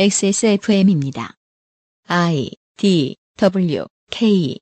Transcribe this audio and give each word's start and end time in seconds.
XSFM입니다. 0.00 1.34
I 2.06 2.50
D 2.76 3.16
W 3.36 3.84
K 4.12 4.56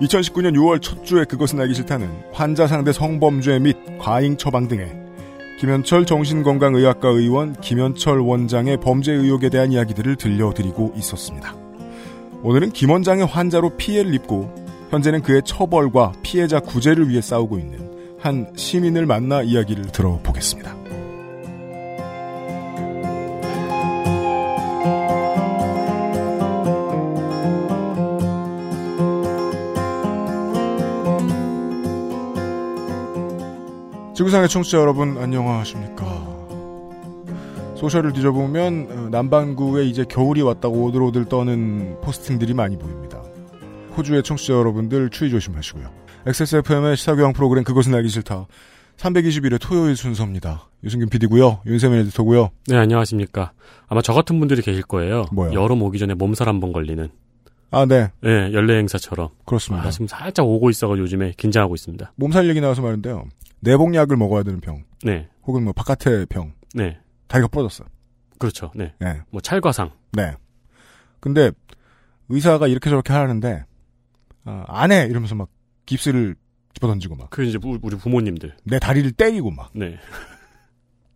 2019년 0.00 0.54
6월 0.54 0.80
첫 0.80 1.04
주에 1.04 1.24
그것은 1.24 1.60
알기 1.60 1.74
싫다는 1.74 2.08
환자 2.32 2.66
상대 2.66 2.94
성범죄 2.94 3.58
및 3.58 3.76
과잉 3.98 4.38
처방 4.38 4.66
등의 4.68 4.96
김현철 5.58 6.06
정신건강의학과 6.06 7.10
의원 7.10 7.52
김현철 7.60 8.20
원장의 8.20 8.78
범죄 8.78 9.12
의혹에 9.12 9.50
대한 9.50 9.72
이야기들을 9.72 10.16
들려드리고 10.16 10.94
있었습니다. 10.96 11.54
오늘은 12.42 12.72
김 12.72 12.88
원장의 12.88 13.26
환자로 13.26 13.76
피해를 13.76 14.14
입고 14.14 14.88
현재는 14.88 15.20
그의 15.20 15.42
처벌과 15.44 16.14
피해자 16.22 16.60
구제를 16.60 17.10
위해 17.10 17.20
싸우고 17.20 17.58
있는 17.58 18.16
한 18.18 18.50
시민을 18.56 19.04
만나 19.04 19.42
이야기를 19.42 19.92
들어보겠습니다. 19.92 20.79
지구상의 34.20 34.50
청취자 34.50 34.76
여러분 34.76 35.16
안녕하십니까. 35.16 36.04
소셜을 37.74 38.12
뒤져보면 38.12 38.88
어, 38.90 39.08
남반구에 39.10 39.86
이제 39.86 40.04
겨울이 40.04 40.42
왔다고 40.42 40.84
오들오들 40.84 41.24
떠는 41.24 41.96
포스팅들이 42.02 42.52
많이 42.52 42.76
보입니다. 42.76 43.22
호주의 43.96 44.22
청취자 44.22 44.52
여러분들 44.52 45.08
추위 45.08 45.30
조심하시고요. 45.30 45.90
XSFM의 46.26 46.98
시사교양 46.98 47.32
프로그램 47.32 47.64
그것은 47.64 47.94
알기 47.94 48.10
싫다. 48.10 48.46
321회 48.98 49.58
토요일 49.58 49.96
순서입니다. 49.96 50.68
유승균 50.84 51.08
PD고요. 51.08 51.62
윤세민 51.64 52.00
에디터고요. 52.00 52.50
네, 52.66 52.76
안녕하십니까. 52.76 53.52
아마 53.88 54.02
저 54.02 54.12
같은 54.12 54.38
분들이 54.38 54.60
계실 54.60 54.82
거예요. 54.82 55.24
뭐요? 55.32 55.54
여름 55.54 55.80
오기 55.82 55.98
전에 55.98 56.12
몸살 56.12 56.46
한 56.46 56.60
번 56.60 56.74
걸리는. 56.74 57.08
아, 57.70 57.86
네. 57.86 58.10
네, 58.20 58.52
연례 58.52 58.76
행사처럼. 58.80 59.30
그렇습니다. 59.46 59.88
아, 59.88 59.90
지금 59.90 60.06
살짝 60.08 60.46
오고 60.46 60.68
있어가지고 60.68 61.04
요즘에 61.04 61.32
긴장하고 61.38 61.74
있습니다. 61.74 62.12
몸살 62.16 62.50
얘기 62.50 62.60
나와서 62.60 62.82
말인데요. 62.82 63.24
내복약을 63.60 64.16
먹어야 64.16 64.42
되는 64.42 64.60
병. 64.60 64.84
네, 65.02 65.28
혹은 65.46 65.64
뭐 65.64 65.72
바깥의 65.72 66.26
병. 66.26 66.52
네. 66.74 66.98
다리가 67.28 67.48
부러졌어요. 67.48 67.88
그렇죠. 68.38 68.70
네. 68.74 68.94
네. 68.98 69.20
뭐 69.30 69.40
찰과상. 69.40 69.90
네. 70.12 70.34
근데 71.20 71.50
의사가 72.28 72.66
이렇게 72.68 72.88
저렇게 72.90 73.12
하는데 73.12 73.64
아, 74.44 74.64
안 74.68 74.90
해! 74.92 75.04
이러면서 75.06 75.34
막 75.34 75.48
깁스를 75.86 76.34
집어던지고 76.74 77.16
막. 77.16 77.30
그 77.30 77.44
이제 77.44 77.58
우- 77.62 77.78
우리 77.82 77.96
부모님들. 77.96 78.56
내 78.64 78.78
다리를 78.78 79.10
때리고 79.12 79.50
막. 79.50 79.70
네. 79.74 79.98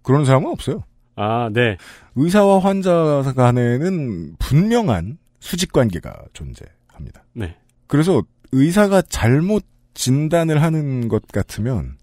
그러는 0.03 0.27
사람은 0.27 0.51
없어요. 0.51 0.85
아, 1.17 1.49
네. 1.53 1.77
의사와 2.17 2.59
환자 2.59 3.23
간에는 3.35 4.37
분명한 4.39 5.19
수직 5.41 5.73
관계가 5.73 6.25
존재합니다. 6.33 7.25
네. 7.33 7.57
그래서 7.87 8.23
의사가 8.53 9.03
잘못 9.03 9.65
진단을 9.95 10.61
하는 10.63 11.09
것 11.09 11.27
같으면 11.29 11.97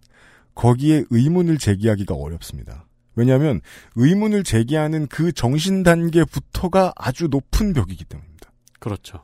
거기에 0.55 1.05
의문을 1.09 1.57
제기하기가 1.57 2.15
어렵습니다. 2.15 2.87
왜냐하면 3.15 3.61
의문을 3.95 4.43
제기하는 4.43 5.07
그 5.07 5.31
정신 5.31 5.83
단계부터가 5.83 6.93
아주 6.95 7.27
높은 7.27 7.73
벽이기 7.73 8.05
때문입니다. 8.05 8.51
그렇죠. 8.79 9.23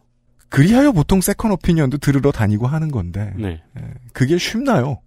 그리하여 0.50 0.92
보통 0.92 1.22
second 1.22 1.52
opinion도 1.52 1.98
들으러 1.98 2.32
다니고 2.32 2.68
하는 2.68 2.90
건데 2.90 3.34
네. 3.38 3.62
그게 4.14 4.38
쉽나요? 4.38 5.02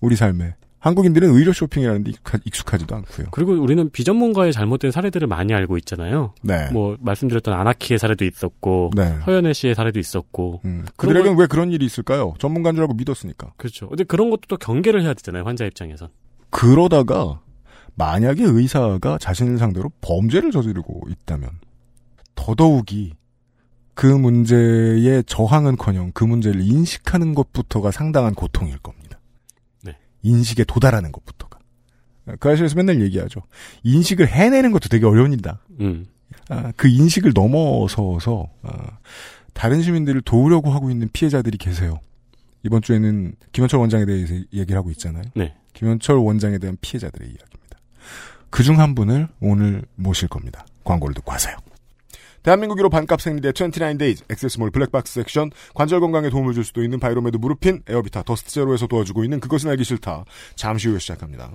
우리 0.00 0.16
삶에. 0.16 0.54
한국인들은 0.82 1.30
의료 1.30 1.52
쇼핑이라는 1.52 2.02
데 2.02 2.10
익숙하, 2.10 2.38
익숙하지도 2.44 2.96
않고요. 2.96 3.28
그리고 3.30 3.52
우리는 3.52 3.88
비전문가의 3.88 4.52
잘못된 4.52 4.90
사례들을 4.90 5.28
많이 5.28 5.54
알고 5.54 5.78
있잖아요. 5.78 6.34
네. 6.42 6.68
뭐 6.72 6.96
말씀드렸던 7.00 7.54
안아키의 7.54 8.00
사례도 8.00 8.24
있었고 8.24 8.90
네. 8.96 9.16
허현회 9.24 9.52
씨의 9.52 9.76
사례도 9.76 10.00
있었고 10.00 10.60
음, 10.64 10.84
그들에겐 10.96 11.38
왜 11.38 11.46
그런 11.46 11.70
일이 11.70 11.86
있을까요? 11.86 12.34
전문가인 12.40 12.74
줄 12.74 12.82
알고 12.82 12.94
믿었으니까. 12.94 13.52
그렇죠. 13.56 13.88
근데 13.88 14.02
그런 14.02 14.28
것도 14.30 14.42
또 14.48 14.56
경계를 14.56 15.02
해야 15.02 15.14
되잖아요. 15.14 15.44
환자 15.44 15.64
입장에선. 15.64 16.08
그러다가 16.50 17.40
만약에 17.94 18.42
의사가 18.42 19.18
자신을 19.18 19.58
상대로 19.58 19.88
범죄를 20.00 20.50
저지르고 20.50 21.02
있다면 21.08 21.48
더더욱이 22.34 23.12
그 23.94 24.06
문제에 24.06 25.22
저항은커녕 25.26 26.10
그 26.12 26.24
문제를 26.24 26.60
인식하는 26.60 27.36
것부터가 27.36 27.92
상당한 27.92 28.34
고통일 28.34 28.78
겁니다. 28.78 29.01
네. 30.22 30.30
인식에 30.30 30.64
도달하는 30.64 31.12
것부터가. 31.12 31.58
그 32.38 32.50
아시에서 32.50 32.76
맨날 32.76 33.00
얘기하죠. 33.02 33.40
인식을 33.82 34.28
해내는 34.28 34.70
것도 34.72 34.88
되게 34.88 35.06
어려운 35.06 35.32
일이다. 35.32 35.60
음. 35.80 36.06
아, 36.48 36.72
그 36.76 36.88
인식을 36.88 37.32
넘어서서 37.34 38.48
아, 38.62 38.98
다른 39.54 39.82
시민들을 39.82 40.22
도우려고 40.22 40.70
하고 40.70 40.90
있는 40.90 41.08
피해자들이 41.12 41.58
계세요. 41.58 42.00
이번 42.64 42.80
주에는 42.80 43.34
김현철 43.52 43.80
원장에 43.80 44.04
대해서 44.06 44.34
얘기를 44.52 44.76
하고 44.76 44.90
있잖아요. 44.92 45.24
네. 45.34 45.54
김현철 45.74 46.16
원장에 46.16 46.58
대한 46.58 46.76
피해자들의 46.80 47.26
이야기입니다. 47.28 47.78
그 48.50 48.62
중 48.62 48.78
한 48.78 48.94
분을 48.94 49.28
오늘 49.40 49.82
모실 49.96 50.28
겁니다. 50.28 50.64
광고를 50.84 51.14
듣고 51.14 51.32
하세요. 51.32 51.56
대한민국 52.42 52.78
1호 52.78 52.90
반값 52.90 53.20
생리대 53.20 53.52
29days 53.52 54.24
XS몰 54.30 54.70
블랙박스 54.70 55.14
섹션 55.14 55.50
관절 55.74 56.00
건강에 56.00 56.28
도움을 56.28 56.54
줄 56.54 56.64
수도 56.64 56.82
있는 56.82 56.98
바이로메드 56.98 57.36
무르핀 57.36 57.82
에어비타 57.88 58.24
더스트 58.24 58.50
제로에서 58.50 58.86
도와주고 58.86 59.22
있는 59.24 59.38
그것은 59.38 59.70
알기 59.70 59.84
싫다. 59.84 60.24
잠시 60.56 60.88
후에 60.88 60.98
시작합니다. 60.98 61.52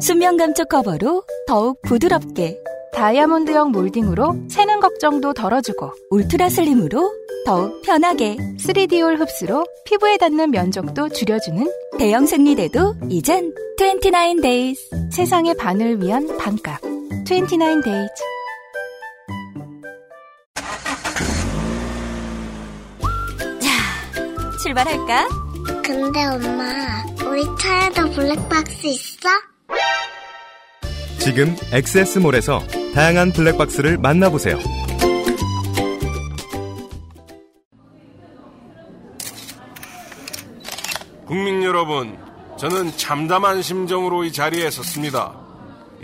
수면 0.00 0.36
감촉 0.36 0.68
커버로 0.68 1.24
더욱 1.46 1.82
부드럽게 1.82 2.56
다이아몬드형 2.94 3.72
몰딩으로 3.72 4.46
새는 4.48 4.80
걱정도 4.80 5.34
덜어주고 5.34 5.92
ultra 6.10 6.48
slim으로 6.48 7.12
더욱 7.44 7.82
편하게 7.82 8.36
3D올 8.36 9.20
흡수로 9.20 9.66
피부에 9.84 10.16
닿는 10.16 10.50
면적도 10.50 11.10
줄여주는 11.10 11.70
대형 11.98 12.26
생리대도 12.26 12.96
이젠 13.10 13.52
29 13.78 14.40
days 14.40 14.90
세상의 15.12 15.56
반을 15.58 16.02
위한 16.02 16.26
반값 16.38 16.80
29 17.24 17.46
출발할까? 24.66 25.28
근데 25.84 26.24
엄마, 26.26 27.04
우리 27.24 27.44
차에도 27.56 28.10
블랙박스 28.10 28.86
있어? 28.88 29.28
지금 31.20 31.56
엑세스몰에서 31.72 32.60
다양한 32.92 33.32
블랙박스를 33.32 33.98
만나보세요. 33.98 34.58
국민 41.26 41.62
여러분, 41.62 42.18
저는 42.58 42.96
참담한 42.96 43.62
심정으로 43.62 44.24
이 44.24 44.32
자리에 44.32 44.70
섰습니다. 44.70 45.32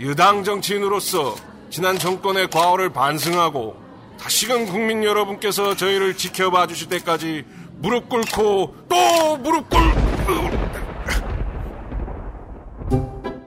여당 0.01 0.45
정치인으로서 0.45 1.35
지난 1.69 1.97
정권의 1.97 2.49
과오를 2.49 2.93
반성하고 2.93 3.83
다시금 4.17 4.67
국민 4.67 5.03
여러분께서 5.03 5.75
저희를 5.75 6.15
지켜봐 6.15 6.67
주실 6.67 6.87
때까지 6.87 7.43
무릎 7.77 8.09
꿇고 8.09 8.75
또 8.89 9.37
무릎 9.37 9.69
꿇... 9.69 9.79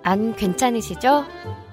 안 0.02 0.36
괜찮으시죠? 0.36 1.24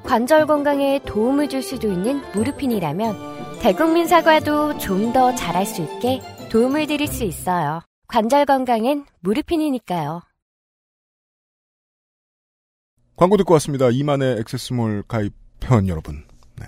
관절 0.04 0.48
건강에 0.48 1.00
도움을 1.06 1.50
줄 1.50 1.62
수도 1.62 1.88
있는 1.92 2.22
무르핀이라면 2.34 3.60
대국민 3.62 4.08
사과도 4.08 4.78
좀 4.80 5.14
더 5.14 5.34
잘할 5.36 5.66
수 5.66 5.82
있게 5.82 6.22
도움을 6.50 6.88
드릴 6.88 7.08
수 7.08 7.24
있어요. 7.24 7.82
관절 8.08 8.46
건강엔 8.46 9.06
무르핀이니까요. 9.22 10.22
광고 13.16 13.38
듣고 13.38 13.54
왔습니다. 13.54 13.90
이만의 13.92 14.40
액세스몰 14.40 15.04
가입 15.08 15.34
회원 15.66 15.88
여러분. 15.88 16.26
네. 16.60 16.66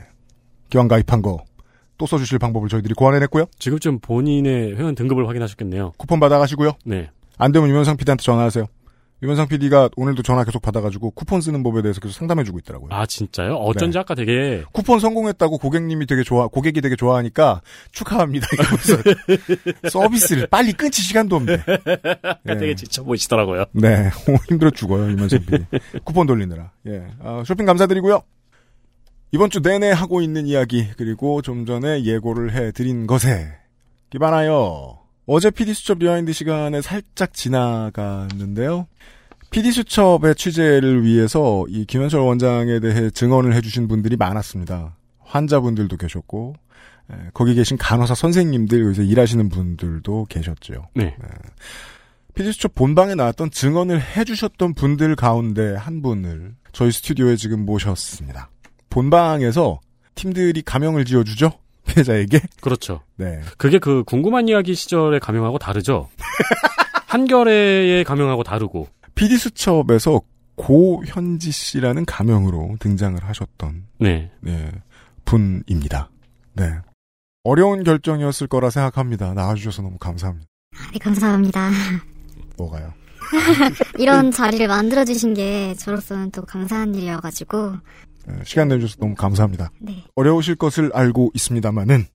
기왕 0.70 0.88
가입한 0.88 1.22
거 1.24 1.44
또 1.98 2.06
써주실 2.06 2.40
방법을 2.40 2.70
저희들이 2.70 2.94
고안해냈고요. 2.94 3.46
지금쯤 3.60 4.00
본인의 4.00 4.76
회원 4.76 4.96
등급을 4.96 5.28
확인하셨겠네요. 5.28 5.94
쿠폰 5.98 6.20
받아가시고요. 6.20 6.74
네. 6.86 7.10
안 7.38 7.52
되면 7.52 7.70
유면상 7.70 7.98
PD한테 7.98 8.24
전화하세요. 8.24 8.66
유면상 9.24 9.48
PD가 9.48 9.90
오늘도 9.96 10.24
전화 10.24 10.44
계속 10.44 10.62
받아가지고 10.62 11.12
쿠폰 11.12 11.40
쓰는 11.40 11.64
법에 11.64 11.82
대해서 11.82 12.02
계속 12.02 12.14
상담해주고 12.16 12.60
있더라고요. 12.60 12.90
아, 12.92 13.06
진짜요? 13.06 13.56
어쩐지 13.56 13.94
네. 13.96 14.00
아까 14.00 14.14
되게 14.14 14.64
쿠폰 14.74 15.00
성공했다고 15.00 15.58
고객님이 15.58 16.06
되게 16.06 16.24
좋아, 16.24 16.48
고객이 16.48 16.82
되게 16.82 16.98
좋아하니까 16.98 17.62
축하합니다. 17.94 18.46
이러면서 18.52 19.90
서비스를 19.90 20.48
빨리 20.48 20.74
끊지 20.74 21.02
시간도 21.02 21.38
없네. 21.38 21.54
예. 22.50 22.58
되게 22.58 22.76
지쳐 22.76 23.04
보이시더라고요. 23.04 23.66
네, 23.72 24.10
오, 24.28 24.36
힘들어 24.50 24.70
죽어요, 24.70 25.10
유면상 25.10 25.40
PD. 25.46 25.66
쿠폰 26.04 26.28
돌리느라. 26.28 26.72
예, 26.88 27.08
아, 27.24 27.42
쇼핑 27.46 27.66
감사드리고요. 27.66 28.22
이번 29.32 29.50
주 29.50 29.62
내내 29.62 29.92
하고 29.92 30.22
있는 30.22 30.48
이야기, 30.48 30.88
그리고 30.98 31.42
좀 31.42 31.66
전에 31.66 32.04
예고를 32.04 32.54
해드린 32.54 33.08
것에 33.08 33.58
기반하여 34.10 35.06
어제 35.26 35.50
PD 35.50 35.74
수첩 35.74 36.00
rewind 36.00 36.32
시간에 36.32 36.82
살짝 36.82 37.34
지나갔는데요. 37.34 38.88
PD수첩의 39.50 40.36
취재를 40.36 41.04
위해서 41.04 41.66
이 41.70 41.86
김현철 41.86 42.20
원장에 42.20 42.80
대해 42.80 43.10
증언을 43.10 43.54
해주신 43.54 43.88
분들이 43.88 44.18
많았습니다. 44.18 44.96
환자분들도 45.20 45.96
계셨고, 45.98 46.56
에, 47.12 47.16
거기 47.34 47.56
계신 47.56 47.78
간호사 47.78 48.16
선생님들, 48.16 48.84
여기서 48.84 49.04
일하시는 49.04 49.50
분들도 49.50 50.26
계셨죠. 50.30 50.90
네. 50.96 51.16
PD수첩 52.34 52.76
본방에 52.76 53.16
나왔던 53.16 53.52
증언을 53.52 54.02
해주셨던 54.02 54.74
분들 54.74 55.16
가운데 55.16 55.74
한 55.76 56.02
분을 56.02 56.56
저희 56.74 56.92
스튜디오에 56.92 57.38
지금 57.38 57.66
모셨습니다. 57.66 58.50
본방에서 58.96 59.82
팀들이 60.16 60.62
가명을 60.62 61.04
지어주죠? 61.04 61.52
피해자에게? 61.86 62.40
그렇죠. 62.62 63.02
네. 63.18 63.42
그게 63.58 63.78
그 63.78 64.06
궁금한 64.06 64.48
이야기 64.48 64.74
시절의 64.74 65.20
가명하고 65.20 65.60
다르죠. 65.60 66.10
한겨레의 67.08 68.06
가명하고 68.06 68.44
다르고. 68.44 68.88
PD수첩에서 69.16 70.22
고현지 70.56 71.52
씨라는 71.52 72.06
가명으로 72.06 72.78
등장을 72.80 73.22
하셨던 73.22 73.84
네. 74.00 74.32
네, 74.40 74.72
분입니다. 75.26 76.10
네. 76.54 76.80
어려운 77.44 77.84
결정이었을 77.84 78.48
거라 78.48 78.70
생각합니다. 78.70 79.34
나와주셔서 79.34 79.82
너무 79.82 79.98
감사합니다. 79.98 80.48
네, 80.94 81.00
감사합니다. 81.00 81.70
뭐가요? 82.58 82.94
이런 84.00 84.32
자리를 84.32 84.66
만들어주신 84.68 85.34
게 85.34 85.74
저로서는 85.76 86.32
또 86.32 86.44
감사한 86.44 86.96
일이어가지고. 86.96 87.74
네, 88.28 88.44
시간 88.44 88.68
내주셔서 88.68 88.98
너무 89.00 89.16
감사합니다. 89.16 89.72
네. 89.80 90.04
어려우실 90.16 90.56
것을 90.56 90.92
알고 90.94 91.32
있습니다만은 91.34 92.06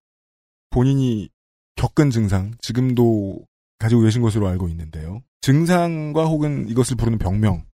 본인이 0.70 1.28
겪은 1.76 2.10
증상, 2.10 2.52
지금도 2.60 3.44
가지고 3.78 4.02
계신 4.02 4.22
것으로 4.22 4.46
알고 4.48 4.68
있는데요. 4.68 5.22
증상과 5.40 6.26
혹은 6.26 6.68
이것을 6.68 6.96
부르는 6.96 7.18
병명, 7.18 7.64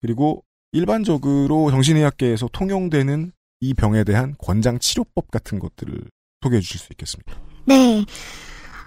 그리고 0.00 0.44
일반적으로 0.72 1.70
정신의학계에서 1.70 2.48
통용되는 2.52 3.32
이 3.60 3.74
병에 3.74 4.04
대한 4.04 4.34
권장 4.38 4.78
치료법 4.78 5.30
같은 5.30 5.58
것들을 5.58 6.00
소개해 6.42 6.60
주실 6.60 6.80
수 6.80 6.92
있겠습니까? 6.92 7.38
네. 7.66 8.04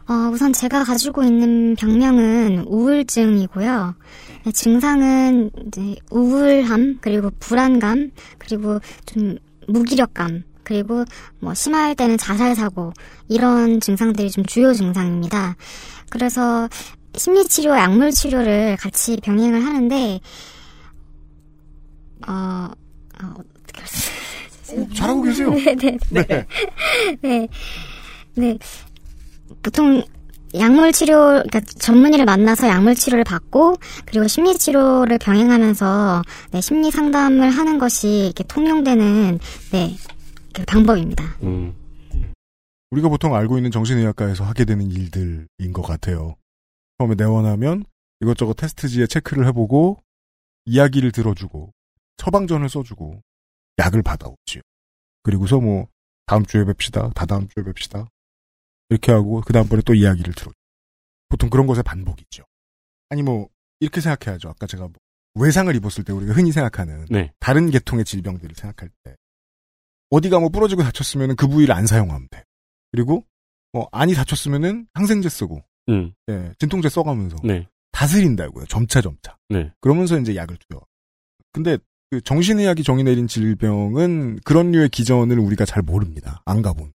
어, 0.07 0.29
우선 0.33 0.51
제가 0.51 0.83
가지고 0.83 1.23
있는 1.23 1.75
병명은 1.75 2.65
우울증이고요. 2.67 3.95
네, 4.45 4.51
증상은 4.51 5.49
이제 5.67 5.95
우울함, 6.11 6.97
그리고 6.99 7.29
불안감, 7.39 8.11
그리고 8.37 8.79
좀 9.05 9.37
무기력감, 9.67 10.43
그리고 10.63 11.05
뭐 11.39 11.53
심할 11.53 11.95
때는 11.95 12.17
자살 12.17 12.55
사고 12.55 12.91
이런 13.29 13.79
증상들이 13.79 14.29
좀 14.29 14.45
주요 14.45 14.73
증상입니다. 14.73 15.55
그래서 16.09 16.67
심리 17.15 17.45
치료, 17.47 17.71
약물 17.71 18.11
치료를 18.11 18.75
같이 18.77 19.17
병행을 19.23 19.63
하는데 19.63 20.19
어, 22.27 22.31
어 22.31 23.33
어떻게 23.61 23.79
할 23.79 23.87
수? 23.87 24.11
어, 24.75 24.87
잘하고 24.93 25.21
계세요. 25.21 25.49
네, 25.63 25.75
네, 25.75 25.97
네. 26.09 26.45
네. 27.21 27.47
네. 28.35 28.57
네. 29.53 29.59
보통 29.61 30.03
약물 30.55 30.91
치료, 30.91 31.15
그러니까 31.17 31.61
전문의를 31.61 32.25
만나서 32.25 32.67
약물 32.67 32.95
치료를 32.95 33.23
받고 33.23 33.75
그리고 34.05 34.27
심리 34.27 34.55
치료를 34.55 35.17
병행하면서 35.17 36.21
네, 36.51 36.61
심리 36.61 36.91
상담을 36.91 37.49
하는 37.49 37.79
것이 37.79 38.25
이렇게 38.25 38.43
통용되는 38.43 39.39
네, 39.71 39.97
그 40.53 40.63
방법입니다. 40.65 41.23
음. 41.41 41.73
우리가 42.91 43.09
보통 43.09 43.33
알고 43.33 43.57
있는 43.57 43.71
정신의학과에서 43.71 44.43
하게 44.43 44.65
되는 44.65 44.91
일들인 44.91 45.73
것 45.73 45.81
같아요. 45.81 46.35
처음에 46.99 47.15
내원하면 47.15 47.83
이것저것 48.21 48.53
테스트지에 48.53 49.07
체크를 49.07 49.47
해보고 49.47 49.97
이야기를 50.65 51.11
들어주고 51.11 51.71
처방전을 52.17 52.69
써주고 52.69 53.21
약을 53.79 54.03
받아오지요. 54.03 54.61
그리고서 55.23 55.59
뭐 55.59 55.87
다음 56.27 56.45
주에 56.45 56.63
뵙시다, 56.63 57.09
다다음 57.15 57.47
주에 57.47 57.63
뵙시다 57.63 58.07
이렇게 58.93 59.11
하고 59.11 59.41
그 59.41 59.53
다음번에 59.53 59.81
또 59.85 59.95
이야기를 59.95 60.33
들어. 60.33 60.51
보통 61.29 61.49
그런 61.49 61.65
것의 61.65 61.81
반복이죠. 61.83 62.43
아니 63.09 63.23
뭐 63.23 63.49
이렇게 63.79 64.01
생각해야죠. 64.01 64.49
아까 64.49 64.67
제가 64.67 64.83
뭐 64.83 64.93
외상을 65.35 65.75
입었을 65.75 66.03
때 66.03 66.13
우리가 66.13 66.33
흔히 66.33 66.51
생각하는 66.51 67.05
네. 67.09 67.33
다른 67.39 67.71
계통의 67.71 68.05
질병들을 68.05 68.55
생각할 68.55 68.89
때 69.03 69.15
어디가 70.11 70.39
뭐 70.39 70.49
부러지고 70.49 70.83
다쳤으면 70.83 71.35
그 71.35 71.47
부위를 71.47 71.73
안 71.73 71.87
사용하면 71.87 72.27
돼. 72.29 72.43
그리고 72.91 73.25
뭐 73.71 73.89
안이 73.91 74.13
다쳤으면은 74.13 74.87
항생제 74.93 75.27
쓰고 75.27 75.63
음. 75.89 76.13
예, 76.29 76.53
진통제 76.59 76.89
써가면서 76.89 77.37
네. 77.43 77.67
다스린다고요. 77.91 78.67
점차 78.67 79.01
점차. 79.01 79.37
네. 79.49 79.71
그러면서 79.81 80.19
이제 80.19 80.35
약을 80.35 80.57
줘요. 80.69 80.81
근데 81.51 81.79
그 82.11 82.21
정신의학이 82.21 82.83
정의 82.83 83.03
내린 83.03 83.27
질병은 83.27 84.41
그런 84.43 84.71
류의 84.71 84.89
기전을 84.89 85.39
우리가 85.39 85.65
잘 85.65 85.81
모릅니다. 85.81 86.43
안 86.45 86.61
가본. 86.61 86.93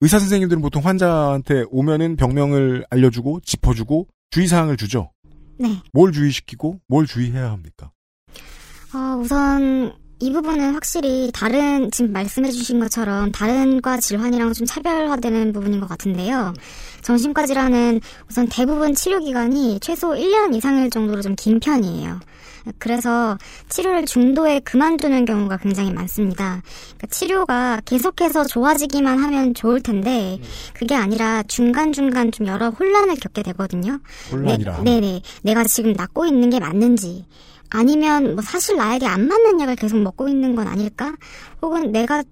의사 0.00 0.18
선생님들은 0.18 0.62
보통 0.62 0.84
환자한테 0.84 1.64
오면은 1.70 2.16
병명을 2.16 2.84
알려주고 2.90 3.40
짚어주고 3.40 4.06
주의사항을 4.30 4.76
주죠. 4.76 5.10
네. 5.58 5.82
뭘 5.92 6.12
주의시키고 6.12 6.80
뭘 6.86 7.06
주의해야 7.06 7.50
합니까? 7.50 7.90
어, 8.94 9.16
우선 9.20 9.92
이 10.20 10.32
부분은 10.32 10.74
확실히 10.74 11.30
다른 11.32 11.90
지금 11.90 12.12
말씀해 12.12 12.50
주신 12.50 12.78
것처럼 12.80 13.30
다른 13.32 13.80
과 13.80 13.98
질환이랑 13.98 14.52
좀 14.52 14.66
차별화되는 14.66 15.52
부분인 15.52 15.80
것 15.80 15.88
같은데요. 15.88 16.54
정신과 17.02 17.46
질환은 17.46 18.00
우선 18.28 18.46
대부분 18.48 18.94
치료 18.94 19.20
기간이 19.20 19.78
최소 19.80 20.10
1년 20.10 20.54
이상일 20.54 20.90
정도로 20.90 21.22
좀 21.22 21.34
긴 21.36 21.60
편이에요. 21.60 22.18
그래서 22.78 23.36
치료를 23.68 24.04
중도에 24.04 24.60
그만두는 24.60 25.24
경우가 25.24 25.58
굉장히 25.58 25.92
많습니다. 25.92 26.62
그러니까 26.96 27.06
치료가 27.08 27.80
계속해서 27.84 28.44
좋아지기만 28.44 29.18
하면 29.18 29.54
좋을 29.54 29.80
텐데 29.80 30.38
그게 30.74 30.94
아니라 30.94 31.42
중간 31.44 31.92
중간 31.92 32.32
좀 32.32 32.46
여러 32.46 32.70
혼란을 32.70 33.16
겪게 33.16 33.42
되거든요. 33.42 33.98
혼란이라. 34.30 34.82
네, 34.82 35.00
네네. 35.00 35.22
내가 35.42 35.64
지금 35.64 35.92
낫고 35.92 36.26
있는 36.26 36.50
게 36.50 36.60
맞는지 36.60 37.24
아니면 37.70 38.34
뭐 38.34 38.42
사실 38.42 38.76
나에게 38.76 39.06
안 39.06 39.28
맞는 39.28 39.60
약을 39.60 39.76
계속 39.76 39.98
먹고 39.98 40.28
있는 40.28 40.54
건 40.54 40.66
아닐까? 40.68 41.14
혹은 41.60 41.92
내가 41.92 42.22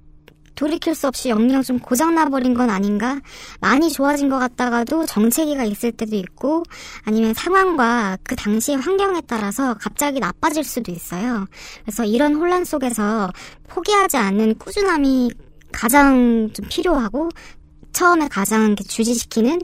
돌이킬 0.56 0.94
수 0.94 1.06
없이 1.06 1.28
영영 1.28 1.62
좀 1.62 1.78
고장나버린 1.78 2.54
건 2.54 2.70
아닌가? 2.70 3.20
많이 3.60 3.90
좋아진 3.92 4.28
것 4.28 4.38
같다가도 4.38 5.06
정체기가 5.06 5.64
있을 5.64 5.92
때도 5.92 6.16
있고, 6.16 6.64
아니면 7.04 7.32
상황과 7.34 8.18
그 8.24 8.34
당시의 8.34 8.78
환경에 8.78 9.20
따라서 9.28 9.74
갑자기 9.74 10.18
나빠질 10.18 10.64
수도 10.64 10.90
있어요. 10.90 11.46
그래서 11.84 12.04
이런 12.04 12.34
혼란 12.34 12.64
속에서 12.64 13.30
포기하지 13.68 14.16
않는 14.16 14.58
꾸준함이 14.58 15.30
가장 15.70 16.50
좀 16.52 16.66
필요하고, 16.68 17.28
처음에 17.92 18.28
가장 18.28 18.74
주지시키는 18.76 19.60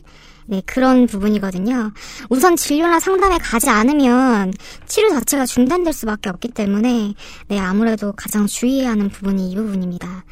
네, 0.47 0.61
그런 0.67 1.07
부분이거든요. 1.07 1.93
우선 2.28 2.57
진료나 2.57 2.99
상담에 2.99 3.38
가지 3.38 3.71
않으면 3.71 4.52
치료 4.87 5.11
자체가 5.11 5.47
중단될 5.47 5.93
수밖에 5.93 6.31
없기 6.31 6.49
때문에, 6.49 7.14
네, 7.49 7.59
아무래도 7.59 8.12
가장 8.12 8.47
주의해야 8.47 8.90
하는 8.90 9.09
부분이 9.09 9.50
이 9.50 9.55
부분입니다. 9.55 10.25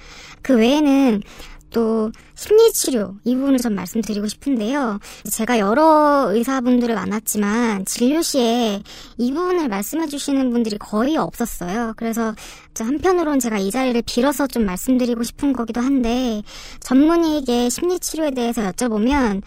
그 0.42 0.56
외에는 0.56 1.23
또 1.70 2.11
심리치료 2.35 3.14
이 3.25 3.37
부분을 3.37 3.59
좀 3.59 3.75
말씀드리고 3.75 4.26
싶은데요. 4.26 4.99
제가 5.30 5.59
여러 5.61 6.26
의사분들을 6.32 6.94
만났지만 6.94 7.85
진료 7.85 8.23
시에 8.23 8.82
이 9.18 9.32
부분을 9.32 9.68
말씀해 9.68 10.09
주시는 10.09 10.50
분들이 10.50 10.78
거의 10.78 11.16
없었어요. 11.16 11.94
그래서 11.97 12.35
한편으로는 12.78 13.38
제가 13.38 13.59
이 13.59 13.70
자리를 13.70 14.02
빌어서 14.02 14.47
좀 14.47 14.64
말씀드리고 14.64 15.23
싶은 15.23 15.52
거기도 15.52 15.80
한데 15.80 16.42
전문의에게 16.80 17.68
심리치료에 17.68 18.32
대해서 18.32 18.62
여쭤보면 18.62 19.42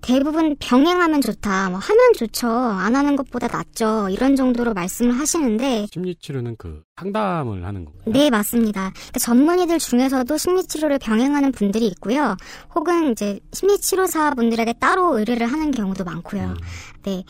대부분 0.00 0.56
병행하면 0.58 1.20
좋다, 1.20 1.70
뭐 1.70 1.78
하면 1.78 2.12
좋죠, 2.14 2.48
안 2.48 2.94
하는 2.96 3.16
것보다 3.16 3.48
낫죠, 3.48 4.08
이런 4.10 4.36
정도로 4.36 4.74
말씀을 4.74 5.18
하시는데 5.18 5.86
심리치료는 5.92 6.56
그 6.58 6.82
상담을 6.98 7.64
하는 7.64 7.84
건가요? 7.84 8.04
네, 8.06 8.30
맞습니다. 8.30 8.90
그러니까 8.94 9.18
전문의들 9.18 9.78
중에서도 9.78 10.36
심리치료를 10.36 10.98
병행하는 10.98 11.52
분들이 11.52 11.86
있고요. 11.88 12.36
혹은 12.74 13.12
이제 13.12 13.40
심리치료사 13.52 14.30
분들에게 14.34 14.74
따로 14.74 15.18
의뢰를 15.18 15.46
하는 15.46 15.70
경우도 15.70 16.04
많고요. 16.04 16.42
음. 16.42 16.56
네. 17.04 17.24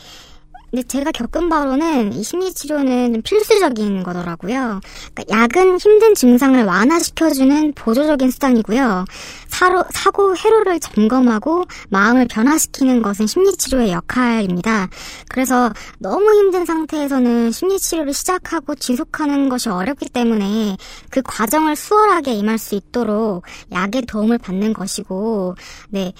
근데 0.71 0.83
제가 0.83 1.11
겪은 1.11 1.49
바로는 1.49 2.13
이 2.13 2.23
심리치료는 2.23 3.21
필수적인 3.23 4.03
거더라고요. 4.03 4.81
그러니까 5.13 5.23
약은 5.29 5.79
힘든 5.79 6.13
증상을 6.13 6.63
완화시켜주는 6.63 7.73
보조적인 7.73 8.29
수단이고요. 8.31 9.05
사로, 9.47 9.83
사고 9.91 10.35
회로를 10.37 10.79
점검하고 10.79 11.65
마음을 11.89 12.27
변화시키는 12.29 13.01
것은 13.01 13.27
심리치료의 13.27 13.91
역할입니다. 13.91 14.89
그래서 15.27 15.71
너무 15.97 16.33
힘든 16.35 16.65
상태에서는 16.65 17.51
심리치료를 17.51 18.13
시작하고 18.13 18.75
지속하는 18.75 19.49
것이 19.49 19.69
어렵기 19.69 20.09
때문에 20.09 20.77
그 21.09 21.21
과정을 21.23 21.75
수월하게 21.75 22.33
임할 22.33 22.57
수 22.57 22.75
있도록 22.75 23.43
약의 23.71 24.03
도움을 24.03 24.37
받는 24.37 24.73
것이고, 24.73 25.55
네. 25.89 26.13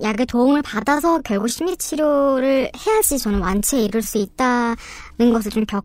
약의 0.00 0.26
도움을 0.26 0.62
받아서 0.62 1.20
결국 1.20 1.48
심리치료를 1.48 2.70
해야지 2.86 3.18
저는 3.18 3.40
완치에 3.40 3.82
이를 3.82 4.02
수 4.02 4.18
있다는 4.18 5.32
것을 5.32 5.50
좀 5.50 5.64
겪, 5.66 5.84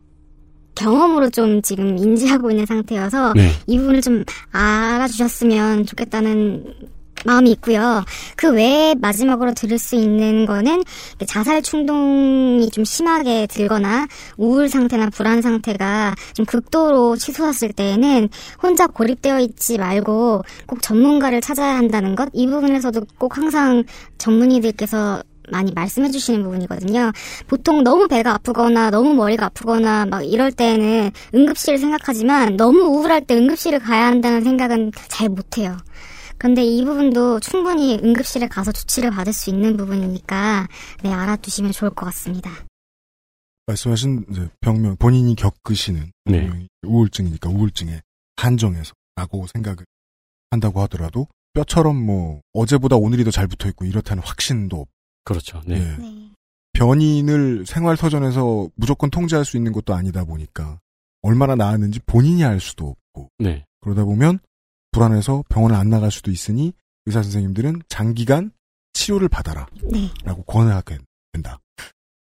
경험으로 0.76 1.30
좀 1.30 1.62
지금 1.62 1.98
인지하고 1.98 2.52
있는 2.52 2.66
상태여서 2.66 3.34
네. 3.34 3.52
이 3.66 3.78
부분을 3.78 4.02
좀 4.02 4.24
알아주셨으면 4.52 5.86
좋겠다는 5.86 6.97
마음이 7.26 7.52
있고요. 7.52 8.04
그 8.36 8.52
외에 8.52 8.96
마지막으로 8.96 9.54
들을 9.54 9.78
수 9.78 9.96
있는 9.96 10.46
거는 10.46 10.84
자살 11.28 11.62
충동이 11.62 12.70
좀 12.70 12.84
심하게 12.84 13.48
들거나 13.48 14.08
우울 14.38 14.70
상태나 14.70 15.10
불안 15.10 15.42
상태가 15.42 16.16
좀 16.34 16.46
극도로 16.46 17.16
치솟았을 17.18 17.74
때에는 17.74 18.30
혼자 18.62 18.88
고립되어 18.88 19.40
있지 19.40 19.78
말고 19.78 20.44
꼭 20.66 20.82
전문가를 20.82 21.42
찾아야 21.42 21.76
한다는 21.76 22.16
것. 22.16 22.30
이 22.34 22.48
부분에서도 22.48 23.02
꼭 23.18 23.38
항상 23.38 23.84
전문의들께서 24.18 25.24
많이 25.50 25.72
말씀해 25.72 26.12
주시는 26.12 26.44
부분이거든요. 26.44 27.12
보통 27.48 27.84
너무 27.84 28.08
배가 28.08 28.34
아프거나 28.34 28.92
너무 28.92 29.14
머리가 29.14 29.46
아프거나 29.46 30.06
막 30.06 30.22
이럴 30.26 30.52
때는 30.52 31.12
응급실을 31.34 31.78
생각하지만 31.80 32.58
너무 32.58 32.80
우울할 32.82 33.22
때 33.26 33.36
응급실을 33.36 33.80
가야 33.80 34.08
한다는 34.08 34.44
생각은 34.44 34.92
잘 35.08 35.30
못해요. 35.30 35.78
그런데 36.38 36.64
이 36.64 36.84
부분도 36.86 37.40
충분히 37.40 38.00
응급실에 38.04 38.48
가서 38.48 38.72
조치를 38.72 39.12
받을 39.12 39.34
수 39.34 39.50
있는 39.50 39.76
부분이니까 39.78 40.68
네 41.04 41.12
알아두시면 41.14 41.72
좋을 41.72 41.92
것 41.92 42.06
같습니다. 42.08 42.52
말씀하신 43.66 44.50
병명 44.62 44.96
본인이 44.98 45.36
겪으시는 45.36 46.12
네. 46.26 46.68
우울증이니까 46.84 47.50
우울증의 47.50 48.02
한정에서 48.38 48.94
라고 49.16 49.46
생각을 49.48 49.86
한다고 50.52 50.82
하더라도 50.84 51.28
뼈처럼 51.54 51.96
뭐 51.98 52.42
어제보다 52.54 52.96
오늘이 52.96 53.24
더 53.24 53.32
잘 53.32 53.48
붙어 53.48 53.68
있고 53.70 53.86
이렇다는 53.86 54.24
확신도 54.24 54.78
없고 54.78 54.92
그렇죠. 55.26 55.62
네. 55.66 55.76
예. 55.82 56.30
변인을 56.74 57.66
생활 57.66 57.98
터전에서 57.98 58.70
무조건 58.76 59.10
통제할 59.10 59.44
수 59.44 59.58
있는 59.58 59.72
것도 59.74 59.94
아니다 59.96 60.24
보니까 60.24 60.80
얼마나 61.24 61.56
나았는지 61.56 62.00
본인이 62.06 62.46
알 62.46 62.60
수도 62.60 62.96
없고 63.14 63.32
네. 63.40 63.66
그러다 63.82 64.06
보면 64.06 64.40
불안해서 64.92 65.44
병원을 65.50 65.76
안 65.76 65.90
나갈 65.90 66.12
수도 66.12 66.32
있으니 66.32 66.74
의사 67.06 67.22
선생님들은 67.22 67.84
장기간 67.88 68.52
치료를 68.94 69.30
받아라. 69.30 69.68
네. 69.92 70.10
라고 70.24 70.44
권하게 70.44 70.98
된다. 71.32 71.60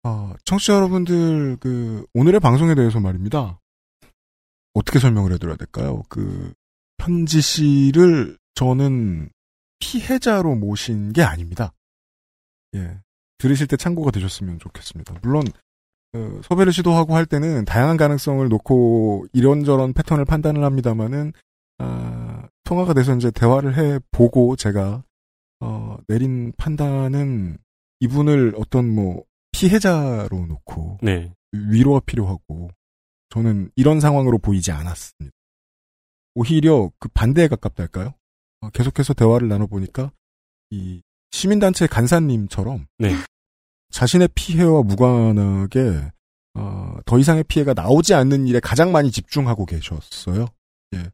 아, 0.04 0.36
청취자 0.46 0.76
여러분들, 0.76 1.58
그, 1.60 2.06
오늘의 2.14 2.40
방송에 2.40 2.76
대해서 2.76 3.00
말입니다. 3.00 3.60
어떻게 4.76 5.00
설명을 5.00 5.34
해드려야 5.34 5.56
될까요? 5.56 6.04
그, 6.10 6.54
편지 6.98 7.42
씨를 7.42 8.38
저는 8.54 9.30
피해자로 9.80 10.56
모신 10.56 11.12
게 11.12 11.24
아닙니다. 11.24 11.74
예. 12.76 13.00
들으실 13.40 13.68
때 13.68 13.78
참고가 13.78 14.12
되셨으면 14.12 14.60
좋겠습니다. 14.60 15.16
물론, 15.24 15.44
어, 16.14 16.42
섭외를 16.44 16.72
시도하고 16.72 17.16
할 17.16 17.26
때는 17.26 17.66
다양한 17.66 17.98
가능성을 17.98 18.48
놓고 18.48 19.26
이런저런 19.34 19.94
패턴을 19.94 20.26
판단을 20.26 20.64
합니다만은, 20.64 21.34
아, 21.80 22.15
통화가 22.66 22.94
돼서 22.94 23.16
이제 23.16 23.32
대화를 23.32 23.78
해 23.78 24.00
보고 24.12 24.56
제가, 24.56 25.04
어, 25.62 25.98
내린 26.08 26.52
판단은 26.58 27.58
이분을 28.02 28.56
어떤 28.58 28.94
뭐, 28.94 29.24
피해자로 29.52 30.46
놓고, 30.48 31.00
네. 31.02 31.32
위로가 31.54 32.02
필요하고, 32.06 32.70
저는 33.30 33.72
이런 33.76 34.00
상황으로 34.02 34.40
보이지 34.40 34.72
않았습니다. 34.72 35.34
오히려 36.34 36.92
그 37.00 37.08
반대에 37.10 37.48
가깝달까요? 37.48 38.14
어, 38.62 38.70
계속해서 38.72 39.14
대화를 39.14 39.48
나눠보니까, 39.48 40.12
이, 40.72 41.02
시민단체 41.32 41.88
간사님처럼, 41.88 42.88
네. 42.98 43.12
자신의 43.92 44.30
피해와 44.36 44.82
무관하게, 44.82 46.12
어, 46.56 46.98
더 47.06 47.20
이상의 47.20 47.44
피해가 47.44 47.74
나오지 47.74 48.14
않는 48.16 48.48
일에 48.48 48.60
가장 48.60 48.92
많이 48.92 49.12
집중하고 49.12 49.66
계셨어요. 49.66 50.48
예. 50.96 51.12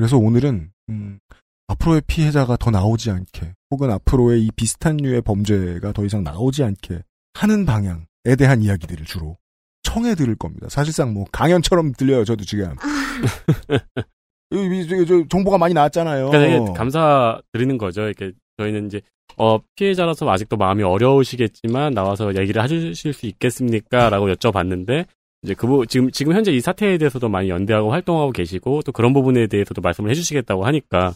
그래서 0.00 0.16
오늘은, 0.16 0.70
음, 0.88 1.18
앞으로의 1.66 2.00
피해자가 2.06 2.56
더 2.56 2.70
나오지 2.70 3.10
않게, 3.10 3.52
혹은 3.70 3.90
앞으로의 3.90 4.46
이 4.46 4.50
비슷한 4.56 4.96
류의 4.96 5.20
범죄가 5.20 5.92
더 5.92 6.06
이상 6.06 6.24
나오지 6.24 6.64
않게 6.64 7.02
하는 7.34 7.66
방향에 7.66 8.34
대한 8.38 8.62
이야기들을 8.62 9.04
주로 9.04 9.36
청해 9.82 10.14
들을 10.14 10.34
겁니다. 10.36 10.68
사실상 10.70 11.12
뭐 11.12 11.26
강연처럼 11.30 11.92
들려요, 11.92 12.24
저도 12.24 12.46
지금. 12.46 12.74
저 15.06 15.28
정보가 15.28 15.58
많이 15.58 15.74
나왔잖아요. 15.74 16.30
그러니까 16.30 16.56
이게 16.56 16.72
감사 16.72 17.38
드리는 17.52 17.76
거죠. 17.76 18.06
이렇게 18.06 18.32
저희는 18.56 18.86
이제 18.86 19.02
어, 19.36 19.58
피해자라서 19.76 20.30
아직도 20.30 20.56
마음이 20.56 20.82
어려우시겠지만 20.82 21.92
나와서 21.92 22.34
얘기를 22.36 22.62
해주실 22.62 23.12
수 23.12 23.26
있겠습니까?라고 23.26 24.32
여쭤봤는데 24.32 25.04
이제 25.42 25.54
그 25.54 25.66
부- 25.66 25.86
지금 25.86 26.10
지금 26.10 26.34
현재 26.34 26.52
이 26.52 26.60
사태에 26.60 26.98
대해서도 26.98 27.28
많이 27.28 27.48
연대하고 27.48 27.92
활동하고 27.92 28.30
계시고 28.32 28.82
또 28.82 28.92
그런 28.92 29.12
부분에 29.12 29.46
대해서도 29.46 29.80
말씀을 29.80 30.10
해주시겠다고 30.10 30.66
하니까 30.66 31.14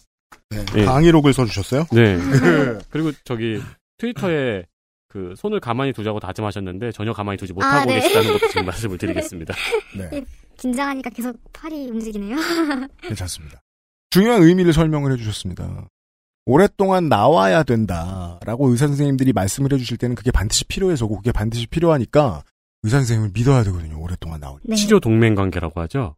네. 0.50 0.84
강의록을 0.84 1.32
써주셨어요? 1.32 1.86
네. 1.92 2.16
그리고 2.90 3.12
저기 3.24 3.60
트위터에 3.98 4.64
그 5.08 5.34
손을 5.36 5.60
가만히 5.60 5.92
두자고 5.92 6.18
다짐하셨는데 6.20 6.90
전혀 6.92 7.12
가만히 7.12 7.36
두지 7.38 7.52
못하고 7.52 7.76
아, 7.76 7.84
네. 7.84 8.00
계시다는 8.00 8.32
것도 8.32 8.48
지금 8.48 8.64
말씀을 8.66 8.98
드리겠습니다. 8.98 9.54
네. 9.96 10.24
긴장하니까 10.58 11.10
계속 11.10 11.36
팔이 11.52 11.90
움직이네요. 11.90 12.36
괜찮습니다. 13.02 13.60
중요한 14.10 14.42
의미를 14.42 14.72
설명을 14.72 15.12
해주셨습니다. 15.12 15.88
오랫동안 16.46 17.08
나와야 17.08 17.62
된다라고 17.62 18.68
의사 18.68 18.86
선생님들이 18.86 19.32
말씀을 19.32 19.72
해주실 19.72 19.96
때는 19.98 20.14
그게 20.14 20.30
반드시 20.30 20.64
필요해서고 20.64 21.16
그게 21.16 21.32
반드시 21.32 21.66
필요하니까 21.66 22.42
의사 22.84 22.98
선생님을 22.98 23.30
믿어야 23.32 23.64
되거든요. 23.64 23.98
오랫동안 24.00 24.40
나올 24.40 24.60
때. 24.60 24.68
네. 24.68 24.76
치료 24.76 25.00
동맹 25.00 25.34
관계라고 25.34 25.80
하죠. 25.80 26.16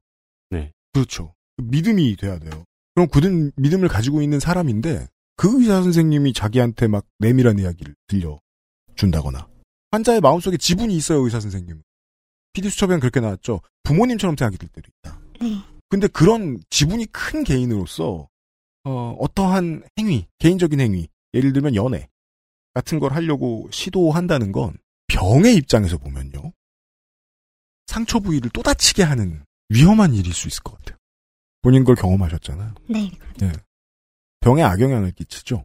네. 0.50 0.72
그렇죠. 0.92 1.32
믿음이 1.56 2.16
돼야 2.16 2.38
돼요. 2.38 2.64
그럼 2.94 3.08
굳은 3.08 3.52
믿음을 3.56 3.88
가지고 3.88 4.20
있는 4.20 4.40
사람인데 4.40 5.06
그 5.36 5.60
의사 5.60 5.82
선생님이 5.82 6.32
자기한테 6.32 6.88
막 6.88 7.06
내밀한 7.18 7.58
이야기를 7.60 7.94
들려 8.08 8.40
준다거나 8.96 9.46
환자의 9.92 10.20
마음속에 10.20 10.56
지분이 10.56 10.94
있어요. 10.96 11.20
의사 11.20 11.38
선생님은. 11.38 11.82
피디 12.52 12.68
수첩에는 12.70 13.00
그렇게 13.00 13.20
나왔죠. 13.20 13.60
부모님처럼 13.84 14.36
생각이 14.36 14.58
들 14.58 14.68
때도 14.68 14.88
있다. 14.98 15.20
네. 15.40 15.62
근데 15.88 16.08
그런 16.08 16.60
지분이 16.70 17.06
큰 17.12 17.44
개인으로서 17.44 18.28
어, 18.84 19.16
어떠한 19.20 19.84
행위, 19.98 20.26
개인적인 20.38 20.80
행위, 20.80 21.08
예를 21.34 21.52
들면 21.52 21.76
연애 21.76 22.08
같은 22.74 22.98
걸 22.98 23.12
하려고 23.12 23.68
시도한다는 23.70 24.52
건 24.52 24.76
병의 25.08 25.54
입장에서 25.56 25.98
보면요. 25.98 26.52
상처 27.86 28.18
부위를 28.18 28.50
또 28.52 28.62
다치게 28.62 29.02
하는 29.02 29.42
위험한 29.68 30.14
일일 30.14 30.32
수 30.32 30.48
있을 30.48 30.62
것 30.62 30.76
같아요. 30.78 30.96
본인 31.62 31.84
걸 31.84 31.96
경험하셨잖아요. 31.96 32.74
네. 32.88 33.10
예. 33.42 33.52
병에 34.40 34.62
악영향을 34.62 35.12
끼치죠. 35.12 35.64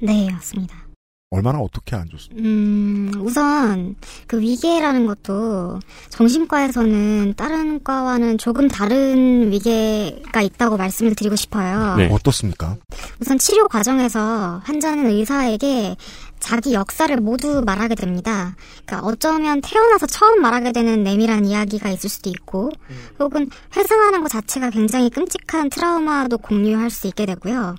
네, 0.00 0.30
맞습니다. 0.30 0.90
얼마나 1.32 1.60
어떻게 1.60 1.94
안 1.94 2.08
좋습니까? 2.08 2.42
음, 2.44 3.12
우선 3.18 3.94
그 4.26 4.40
위계라는 4.40 5.06
것도 5.06 5.78
정신과에서는 6.08 7.34
다른 7.36 7.84
과와는 7.84 8.36
조금 8.36 8.66
다른 8.66 9.52
위계가 9.52 10.42
있다고 10.42 10.76
말씀을 10.76 11.14
드리고 11.14 11.36
싶어요. 11.36 11.94
네. 11.96 12.08
어떻습니까? 12.10 12.76
우선 13.20 13.38
치료 13.38 13.68
과정에서 13.68 14.60
환자는 14.64 15.06
의사에게 15.06 15.94
자기 16.40 16.72
역사를 16.72 17.14
모두 17.20 17.62
말하게 17.64 17.94
됩니다. 17.94 18.56
그러니까 18.84 19.06
어쩌면 19.06 19.60
태어나서 19.60 20.06
처음 20.06 20.40
말하게 20.40 20.72
되는 20.72 21.04
내밀한 21.04 21.44
이야기가 21.44 21.90
있을 21.90 22.10
수도 22.10 22.30
있고, 22.30 22.70
혹은 23.18 23.48
회상하는 23.76 24.22
것 24.22 24.28
자체가 24.28 24.70
굉장히 24.70 25.10
끔찍한 25.10 25.70
트라우마도 25.70 26.38
공유할 26.38 26.90
수 26.90 27.06
있게 27.06 27.26
되고요. 27.26 27.76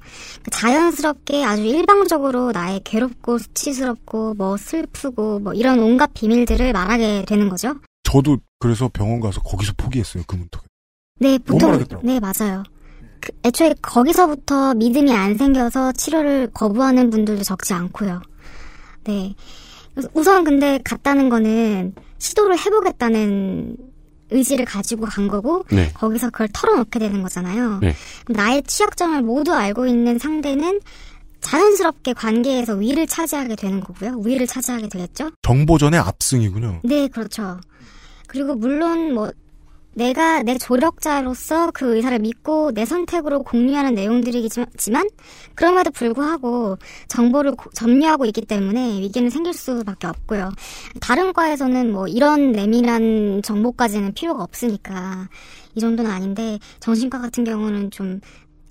자연스럽게 0.51 1.43
아주 1.43 1.63
일방적으로 1.63 2.51
나의 2.51 2.81
괴롭고 2.83 3.39
수치스럽고 3.39 4.35
뭐 4.35 4.57
슬프고 4.57 5.39
뭐 5.39 5.53
이런 5.53 5.79
온갖 5.79 6.11
비밀들을 6.13 6.71
말하게 6.71 7.25
되는 7.27 7.49
거죠. 7.49 7.75
저도 8.03 8.37
그래서 8.59 8.89
병원 8.93 9.19
가서 9.19 9.41
거기서 9.41 9.73
포기했어요. 9.75 10.23
그 10.27 10.35
문턱에. 10.35 10.65
네, 11.19 11.37
못 11.45 11.57
보통. 11.57 12.01
네 12.03 12.19
맞아요. 12.19 12.63
그, 13.19 13.31
애초에 13.45 13.75
거기서부터 13.81 14.73
믿음이 14.73 15.13
안 15.13 15.37
생겨서 15.37 15.91
치료를 15.91 16.49
거부하는 16.53 17.09
분들도 17.09 17.43
적지 17.43 17.73
않고요. 17.73 18.21
네. 19.03 19.35
우선 20.13 20.43
근데 20.43 20.79
갔다는 20.83 21.29
거는 21.29 21.93
시도를 22.17 22.57
해보겠다는 22.57 23.77
의지를 24.29 24.65
가지고 24.65 25.05
간 25.05 25.27
거고 25.27 25.65
네. 25.71 25.91
거기서 25.93 26.29
그걸 26.29 26.47
털어놓게 26.53 26.99
되는 26.99 27.21
거잖아요. 27.21 27.79
네. 27.79 27.95
나의 28.29 28.63
취약점을 28.63 29.21
모두 29.21 29.53
알고 29.53 29.85
있는 29.85 30.17
상대는 30.17 30.79
자연스럽게 31.41 32.13
관계에서 32.13 32.75
위를 32.75 33.07
차지하게 33.07 33.55
되는 33.55 33.81
거고요. 33.81 34.21
위를 34.23 34.47
차지하게 34.47 34.87
되겠죠. 34.87 35.31
정보전의 35.41 35.99
압승이군요. 35.99 36.81
네, 36.83 37.07
그렇죠. 37.07 37.59
그리고 38.27 38.55
물론 38.55 39.13
뭐 39.13 39.31
내가 39.93 40.41
내 40.43 40.57
조력자로서 40.57 41.71
그 41.73 41.95
의사를 41.95 42.17
믿고 42.19 42.71
내 42.71 42.85
선택으로 42.85 43.43
공유하는 43.43 43.93
내용들이지만 43.93 45.09
그럼에도 45.53 45.91
불구하고 45.91 46.77
정보를 47.09 47.55
고- 47.55 47.69
점유하고 47.71 48.25
있기 48.25 48.41
때문에 48.45 48.99
위기는 49.01 49.29
생길 49.29 49.53
수밖에 49.53 50.07
없고요. 50.07 50.51
다른 51.01 51.33
과에서는 51.33 51.91
뭐 51.91 52.07
이런 52.07 52.51
내밀한 52.53 53.41
정보까지는 53.43 54.13
필요가 54.13 54.43
없으니까 54.43 55.27
이 55.75 55.79
정도는 55.79 56.09
아닌데 56.09 56.59
정신과 56.79 57.19
같은 57.19 57.43
경우는 57.43 57.91
좀 57.91 58.21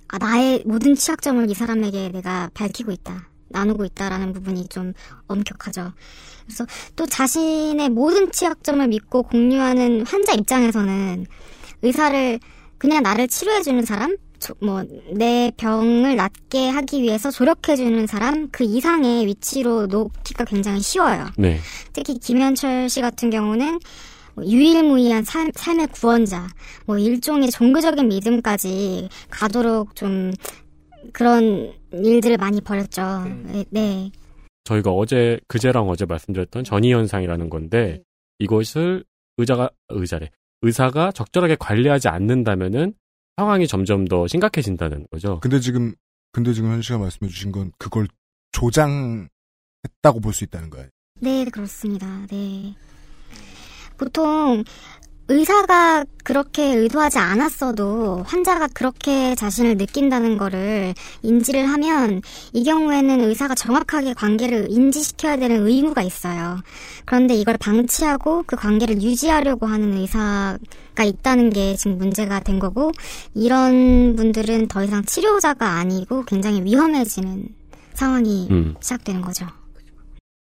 아, 0.07 0.17
나의 0.17 0.63
모든 0.65 0.95
취약점을 0.95 1.49
이 1.49 1.53
사람에게 1.53 2.09
내가 2.09 2.49
밝히고 2.53 2.91
있다. 2.91 3.30
나누고 3.51 3.85
있다라는 3.85 4.33
부분이 4.33 4.67
좀 4.67 4.93
엄격하죠. 5.27 5.93
그래서 6.45 6.65
또 6.95 7.05
자신의 7.05 7.89
모든 7.89 8.31
취약점을 8.31 8.87
믿고 8.87 9.23
공유하는 9.23 10.05
환자 10.05 10.33
입장에서는 10.33 11.25
의사를 11.81 12.39
그냥 12.77 13.03
나를 13.03 13.27
치료해주는 13.27 13.85
사람, 13.85 14.17
뭐 14.59 14.83
내 15.13 15.51
병을 15.57 16.15
낫게 16.15 16.69
하기 16.69 17.01
위해서 17.03 17.29
조력해주는 17.29 18.07
사람 18.07 18.49
그 18.51 18.63
이상의 18.63 19.25
위치로 19.27 19.87
놓기가 19.87 20.45
굉장히 20.45 20.81
쉬워요. 20.81 21.27
네. 21.37 21.59
특히 21.93 22.17
김현철 22.17 22.89
씨 22.89 23.01
같은 23.01 23.29
경우는 23.29 23.79
뭐 24.33 24.45
유일무이한 24.45 25.25
삶, 25.25 25.51
삶의 25.53 25.87
구원자, 25.87 26.47
뭐 26.85 26.97
일종의 26.97 27.51
종교적인 27.51 28.07
믿음까지 28.07 29.09
가도록 29.29 29.95
좀 29.95 30.31
그런 31.13 31.73
일들을 31.91 32.37
많이 32.37 32.61
벌였죠. 32.61 33.25
네. 33.45 33.65
네. 33.69 34.11
저희가 34.63 34.91
어제 34.91 35.39
그제랑 35.47 35.89
어제 35.89 36.05
말씀드렸던 36.05 36.63
전이 36.63 36.93
현상이라는 36.93 37.49
건데 37.49 38.01
이것을 38.39 39.03
의자가 39.37 39.69
의자래 39.89 40.29
의사가 40.61 41.11
적절하게 41.11 41.55
관리하지 41.59 42.07
않는다면은 42.09 42.93
상황이 43.37 43.65
점점 43.67 44.05
더 44.05 44.27
심각해진다는 44.27 45.07
거죠. 45.11 45.39
근데 45.39 45.59
지금 45.59 45.95
근데 46.31 46.53
지금 46.53 46.71
현 46.71 46.81
씨가 46.81 46.99
말씀해 46.99 47.29
주신 47.29 47.51
건 47.51 47.71
그걸 47.79 48.07
조장했다고 48.51 50.19
볼 50.21 50.33
수 50.33 50.43
있다는 50.43 50.69
거예요. 50.69 50.87
네, 51.19 51.45
그렇습니다. 51.45 52.25
네. 52.29 52.75
보통 53.97 54.63
의사가 55.27 56.05
그렇게 56.23 56.75
의도하지 56.75 57.17
않았어도 57.19 58.23
환자가 58.23 58.67
그렇게 58.73 59.33
자신을 59.35 59.77
느낀다는 59.77 60.37
거를 60.37 60.93
인지를 61.21 61.67
하면 61.69 62.21
이 62.53 62.63
경우에는 62.63 63.21
의사가 63.21 63.55
정확하게 63.55 64.13
관계를 64.13 64.67
인지시켜야 64.69 65.37
되는 65.37 65.65
의무가 65.65 66.01
있어요. 66.01 66.61
그런데 67.05 67.35
이걸 67.35 67.57
방치하고 67.57 68.43
그 68.45 68.55
관계를 68.55 69.01
유지하려고 69.01 69.65
하는 69.65 69.93
의사가 69.97 71.03
있다는 71.03 71.49
게 71.49 71.75
지금 71.75 71.97
문제가 71.97 72.41
된 72.41 72.59
거고 72.59 72.91
이런 73.33 74.15
분들은 74.15 74.67
더 74.67 74.83
이상 74.83 75.03
치료자가 75.03 75.77
아니고 75.77 76.25
굉장히 76.25 76.63
위험해지는 76.63 77.47
상황이 77.93 78.47
음. 78.51 78.75
시작되는 78.81 79.21
거죠. 79.21 79.47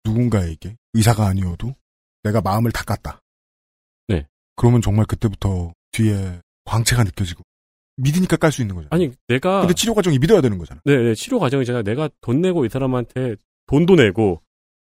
누군가에게 0.05 0.77
의사가 0.93 1.25
아니어도 1.27 1.75
내가 2.23 2.41
마음을 2.41 2.71
닦았다. 2.71 3.21
네. 4.57 4.61
그러면 4.61 4.81
정말 4.81 5.05
그때부터 5.05 5.73
뒤에 5.91 6.41
광채가 6.65 7.03
느껴지고 7.03 7.43
믿으니까 7.97 8.37
깔 8.37 8.51
수 8.51 8.61
있는 8.61 8.75
거잖아. 8.75 8.89
아니 8.91 9.11
내가 9.27 9.61
근데 9.61 9.73
치료 9.73 9.93
과정이 9.93 10.19
믿어야 10.19 10.41
되는 10.41 10.57
거잖아. 10.57 10.81
네, 10.85 10.97
네, 10.97 11.15
치료 11.15 11.39
과정이잖아. 11.39 11.83
내가 11.83 12.09
돈 12.21 12.41
내고 12.41 12.65
이 12.65 12.69
사람한테 12.69 13.35
돈도 13.67 13.95
내고 13.95 14.41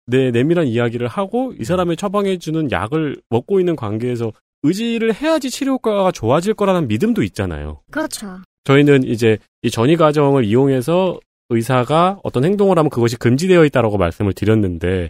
내 0.07 0.31
내밀한 0.31 0.67
이야기를 0.67 1.07
하고 1.07 1.53
이 1.59 1.63
사람이 1.63 1.95
처방해 1.95 2.37
주는 2.37 2.71
약을 2.71 3.21
먹고 3.29 3.59
있는 3.59 3.75
관계에서 3.75 4.31
의지를 4.63 5.13
해야지 5.13 5.49
치료 5.49 5.73
효과가 5.73 6.11
좋아질 6.11 6.53
거라는 6.53 6.87
믿음도 6.87 7.23
있잖아요. 7.23 7.81
그렇죠. 7.91 8.39
저희는 8.65 9.03
이제 9.03 9.39
이 9.63 9.71
전이 9.71 9.95
과정을 9.95 10.45
이용해서 10.45 11.19
의사가 11.49 12.19
어떤 12.23 12.45
행동을 12.45 12.77
하면 12.77 12.89
그것이 12.89 13.17
금지되어 13.17 13.65
있다라고 13.65 13.97
말씀을 13.97 14.33
드렸는데 14.33 15.09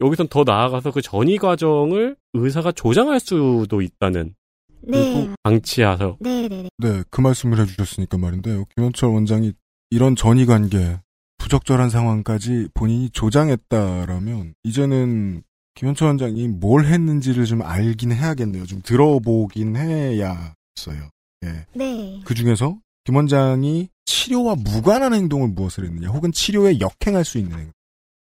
여기선 0.00 0.28
더 0.28 0.44
나아가서 0.44 0.90
그 0.90 1.00
전이 1.00 1.38
과정을 1.38 2.16
의사가 2.32 2.72
조장할 2.72 3.20
수도 3.20 3.80
있다는 3.80 4.34
네. 4.82 5.30
방치해서 5.42 6.16
네, 6.20 6.48
네, 6.48 6.62
네. 6.62 6.68
네, 6.78 7.02
그 7.10 7.20
말씀을 7.20 7.58
해주셨으니까 7.60 8.18
말인데요. 8.18 8.64
김현철 8.74 9.08
원장이 9.10 9.52
이런 9.90 10.16
전이 10.16 10.46
관계, 10.46 10.98
부적절한 11.38 11.90
상황까지 11.90 12.68
본인이 12.74 13.10
조장했다라면 13.10 14.54
이제는 14.64 15.42
김현철 15.74 16.08
원장이 16.08 16.48
뭘 16.48 16.86
했는지를 16.86 17.44
좀 17.46 17.62
알긴 17.62 18.12
해야겠네요. 18.12 18.66
좀 18.66 18.80
들어보긴 18.82 19.76
해야겠어요. 19.76 21.08
예. 21.44 21.66
네. 21.74 22.20
그 22.24 22.34
중에서 22.34 22.78
김 23.04 23.16
원장이 23.16 23.88
치료와 24.04 24.54
무관한 24.56 25.14
행동을 25.14 25.48
무엇을 25.48 25.84
했느냐, 25.84 26.08
혹은 26.08 26.32
치료에 26.32 26.78
역행할 26.80 27.24
수 27.24 27.38
있는 27.38 27.58
행동. 27.58 27.72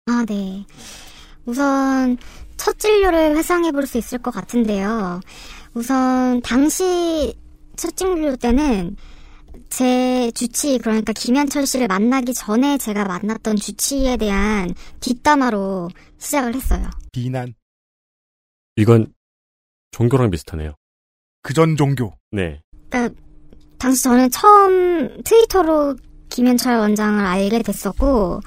아, 0.07 0.25
네. 0.27 0.64
우선 1.46 2.18
첫 2.57 2.79
진료를 2.79 3.37
회상해 3.37 3.72
볼 3.72 3.87
수 3.87 3.98
있을 3.98 4.18
것 4.18 4.31
같은데요. 4.33 5.20
우선 5.74 6.40
당시 6.42 7.35
첫 7.76 7.96
진료 7.96 8.37
때는 8.37 8.96
제 9.70 10.31
주치 10.33 10.79
그러니까 10.79 11.12
김현철 11.12 11.64
씨를 11.66 11.87
만나기 11.88 12.35
전에 12.35 12.76
제가 12.76 13.05
만났던 13.05 13.57
주치에 13.57 14.16
대한 14.16 14.74
뒷담화로 15.00 15.88
시작을 16.18 16.55
했어요. 16.55 16.88
비난. 17.12 17.55
이건 18.76 19.12
종교랑 19.92 20.31
비슷하네요. 20.31 20.74
그전 21.42 21.76
종교. 21.76 22.12
네. 22.31 22.61
그러니까 22.90 23.14
당시 23.79 24.03
저는 24.03 24.31
처음 24.31 25.22
트위터로 25.22 25.96
김현철 26.29 26.76
원장을 26.79 27.24
알게 27.24 27.62
됐었고 27.62 28.40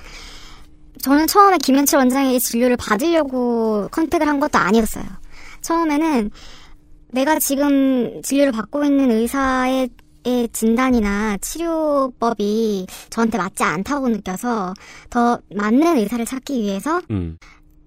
저는 1.02 1.28
처음에 1.28 1.58
김현철 1.58 2.00
원장에게 2.00 2.40
진료를 2.40 2.78
받으려고 2.78 3.88
컨택을 3.92 4.28
한 4.28 4.40
것도 4.40 4.58
아니었어요. 4.60 5.04
처음에는 5.62 6.30
내가 7.12 7.40
지금 7.40 8.22
진료를 8.22 8.52
받고 8.52 8.84
있는 8.84 9.12
의사의 9.12 9.90
의 10.26 10.48
진단이나 10.54 11.36
치료법이 11.42 12.88
저한테 13.10 13.38
맞지 13.38 13.62
않다고 13.62 14.08
느껴서 14.08 14.74
더 15.10 15.38
맞는 15.54 15.98
의사를 15.98 16.24
찾기 16.26 16.62
위해서 16.62 17.02
음. 17.12 17.38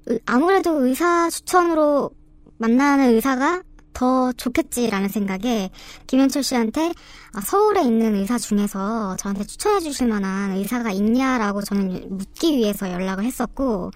의- 0.05 0.21
아무래도 0.27 0.85
의사 0.87 1.31
추천으로 1.31 2.11
만나는 2.59 3.15
의사가 3.15 3.63
더 3.97 4.31
좋겠지라는 4.33 5.09
생각에 5.09 5.71
김현철 6.07 6.43
씨한테 6.43 6.93
아, 7.33 7.41
서울에 7.41 7.81
있는 7.83 8.15
의사 8.15 8.37
중에서 8.37 9.17
저한테 9.17 9.45
추천해 9.45 9.81
주실 9.81 10.07
만한 10.07 10.51
의사가 10.51 10.91
있냐라고 10.91 11.63
저는 11.63 12.07
묻기 12.11 12.59
위해서 12.59 12.93
연락을 12.93 13.25
했었고 13.25 13.91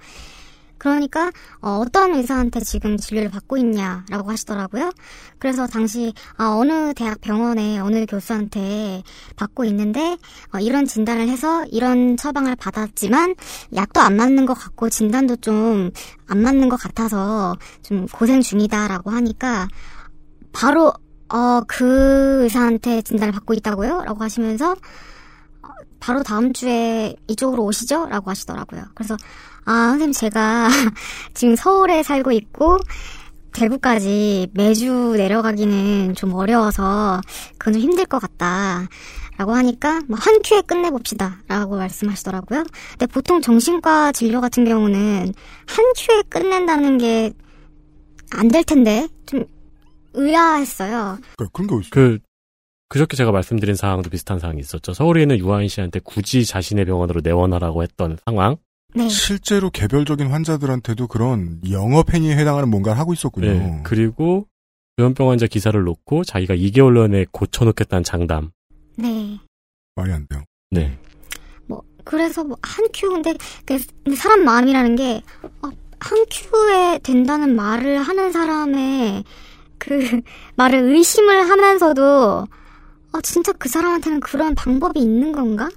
그러니까 0.81 1.31
어, 1.61 1.85
떤 1.93 2.15
의사한테 2.17 2.59
지금 2.61 2.97
진료를 2.97 3.31
받고 3.31 3.57
있냐라고 3.57 4.31
하시더라고요. 4.31 4.91
그래서 5.39 5.69
당시 5.69 6.13
아, 6.37 6.57
어느 6.57 6.93
대학 6.95 7.21
병원에 7.21 7.79
어느 7.79 8.05
교수한테 8.07 9.05
받고 9.37 9.65
있는데 9.67 10.19
어, 10.53 10.59
이런 10.59 10.85
진단을 10.87 11.29
해서 11.29 11.65
이런 11.67 12.17
처방을 12.17 12.57
받았지만 12.57 13.37
약도 13.77 14.01
안 14.01 14.17
맞는 14.17 14.47
것 14.47 14.55
같고 14.55 14.91
진단도 14.91 15.37
좀 15.37 15.93
안 16.31 16.43
맞는 16.43 16.69
것 16.69 16.77
같아서 16.77 17.57
좀 17.83 18.07
고생 18.07 18.41
중이다라고 18.41 19.11
하니까 19.11 19.69
바로 20.53 20.93
어, 21.29 21.61
그 21.67 22.43
의사한테 22.45 23.03
진단을 23.03 23.33
받고 23.33 23.55
있다고요? 23.55 24.05
라고 24.05 24.23
하시면서 24.23 24.73
어, 24.73 25.69
바로 25.99 26.23
다음 26.23 26.53
주에 26.53 27.15
이쪽으로 27.29 27.65
오시죠? 27.65 28.07
라고 28.07 28.31
하시더라고요. 28.31 28.85
그래서 28.95 29.17
아, 29.71 29.89
선생님 29.91 30.13
제가 30.13 30.69
지금 31.35 31.55
서울에 31.55 32.03
살고 32.03 32.33
있고 32.33 32.79
대구까지 33.53 34.49
매주 34.55 35.15
내려가기는 35.17 36.15
좀 36.15 36.35
어려워서 36.35 37.21
그건 37.59 37.75
좀 37.75 37.83
힘들 37.83 38.05
것 38.07 38.19
같다. 38.21 38.89
라고 39.39 39.53
하니까 39.55 40.01
뭐 40.09 40.19
한 40.21 40.41
큐에 40.45 40.61
끝내봅시다. 40.63 41.39
라고 41.49 41.77
말씀하시더라고요. 41.77 42.65
근데 42.91 43.07
보통 43.07 43.41
정신과 43.41 44.13
진료 44.13 44.41
같은 44.41 44.65
경우는 44.65 45.33
한 45.67 45.85
큐에 45.97 46.23
끝낸다는 46.29 46.99
게 46.99 47.33
안 48.33 48.49
될 48.49 48.63
텐데 48.65 49.09
좀 49.27 49.45
의아했어요. 50.15 51.19
그러니까 51.37 51.49
그런 51.53 51.67
게 51.69 51.75
어딨어. 51.75 51.89
그 51.91 52.19
그저께 52.89 53.17
제가 53.17 53.33
말씀드린 53.33 53.75
사항도 53.77 54.11
비슷한 54.11 54.39
사항이 54.39 54.61
있었죠. 54.61 54.95
서울에 54.95 55.23
있는 55.23 55.39
유아인 55.39 55.69
씨한테 55.69 56.01
굳이 56.05 56.45
자신의 56.45 56.85
병원으로 56.87 57.21
내원하라고 57.23 57.83
했던 57.83 58.19
상황. 58.25 58.57
네. 58.95 59.09
실제로 59.09 59.71
개별적인 59.71 60.29
환자들한테도 60.29 61.07
그런 61.07 61.61
영업 61.71 62.13
행위에 62.13 62.37
해당하는 62.37 62.69
뭔가를 62.71 62.99
하고 62.99 63.13
있었군요. 63.13 63.47
네. 63.47 63.81
그리고 63.85 64.47
조현병 64.97 65.31
환자 65.31 65.47
기사를 65.47 65.81
놓고 65.81 66.25
자기가 66.25 66.55
2개월 66.55 67.09
내에 67.11 67.27
고쳐놓겠다는 67.31 68.05
장담. 68.05 68.51
네. 68.97 69.39
말이 69.95 70.13
안 70.13 70.27
돼요. 70.29 70.43
네. 70.71 70.99
뭐 71.67 71.83
그래서 72.05 72.45
뭐 72.45 72.57
한큐 72.63 73.09
근데 73.09 73.35
그 73.65 73.79
근데 74.05 74.17
사람 74.17 74.45
마음이라는 74.45 74.97
게 74.97 75.23
어, 75.63 75.71
한 76.01 76.25
큐에 76.31 76.99
된다는 77.03 77.55
말을 77.55 77.99
하는 77.99 78.33
사람의 78.33 79.25
그 79.79 80.21
말을 80.57 80.81
의심을 80.81 81.49
하면서도 81.49 82.47
아, 83.13 83.21
진짜 83.23 83.53
그 83.53 83.69
사람한테는 83.69 84.21
그런 84.21 84.55
방법이 84.55 85.01
있는 85.01 85.33
건가? 85.33 85.69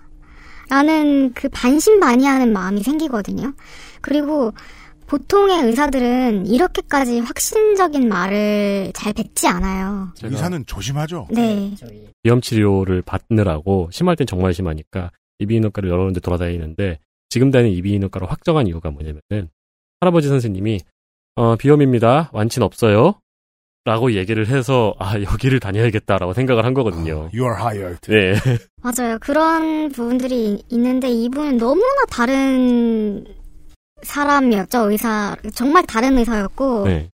라는 0.74 1.34
그 1.34 1.50
반신반의하는 1.50 2.52
마음이 2.52 2.82
생기거든요. 2.82 3.54
그리고 4.02 4.54
보통의 5.06 5.68
의사들은 5.68 6.48
이렇게까지 6.48 7.20
확신적인 7.20 8.10
말을 8.10 8.92
잘 8.96 9.14
뱉지 9.14 9.48
않아요. 9.48 10.12
의사는 10.24 10.66
조심하죠. 10.66 11.28
네. 11.30 11.76
비염 12.24 12.42
치료를 12.42 13.04
받느라고 13.04 13.90
심할 13.92 14.16
땐 14.16 14.26
정말 14.26 14.56
심하니까 14.56 15.12
이비인후과를 15.38 15.92
여러 15.92 16.06
군데 16.06 16.20
돌아다니는데 16.20 16.98
지금 17.30 17.52
다니는 17.52 17.72
이비인후과로 17.78 18.26
확정한 18.26 18.66
이유가 18.66 18.90
뭐냐면은 18.90 19.50
할아버지 20.02 20.28
선생님이 20.28 20.80
어, 21.36 21.56
비염입니다. 21.56 22.32
완치는 22.34 22.66
없어요. 22.66 23.20
라고 23.86 24.14
얘기를 24.14 24.48
해서 24.48 24.94
아 24.98 25.20
여기를 25.20 25.60
다녀야겠다라고 25.60 26.34
생각을 26.34 26.64
한 26.64 26.74
거거든요. 26.74 27.30
You 27.34 27.44
are 27.44 27.56
hired. 27.60 28.00
네. 28.08 28.36
맞아요. 28.82 29.18
그런 29.20 29.92
부분들이 29.92 30.64
있는데 30.70 31.10
이분은 31.10 31.58
너무나 31.58 32.06
다른 32.10 33.26
사람이었죠. 34.04 34.90
의사 34.90 35.36
정말 35.54 35.86
다른 35.86 36.18
의사였고 36.18 36.86
네. 36.86 37.10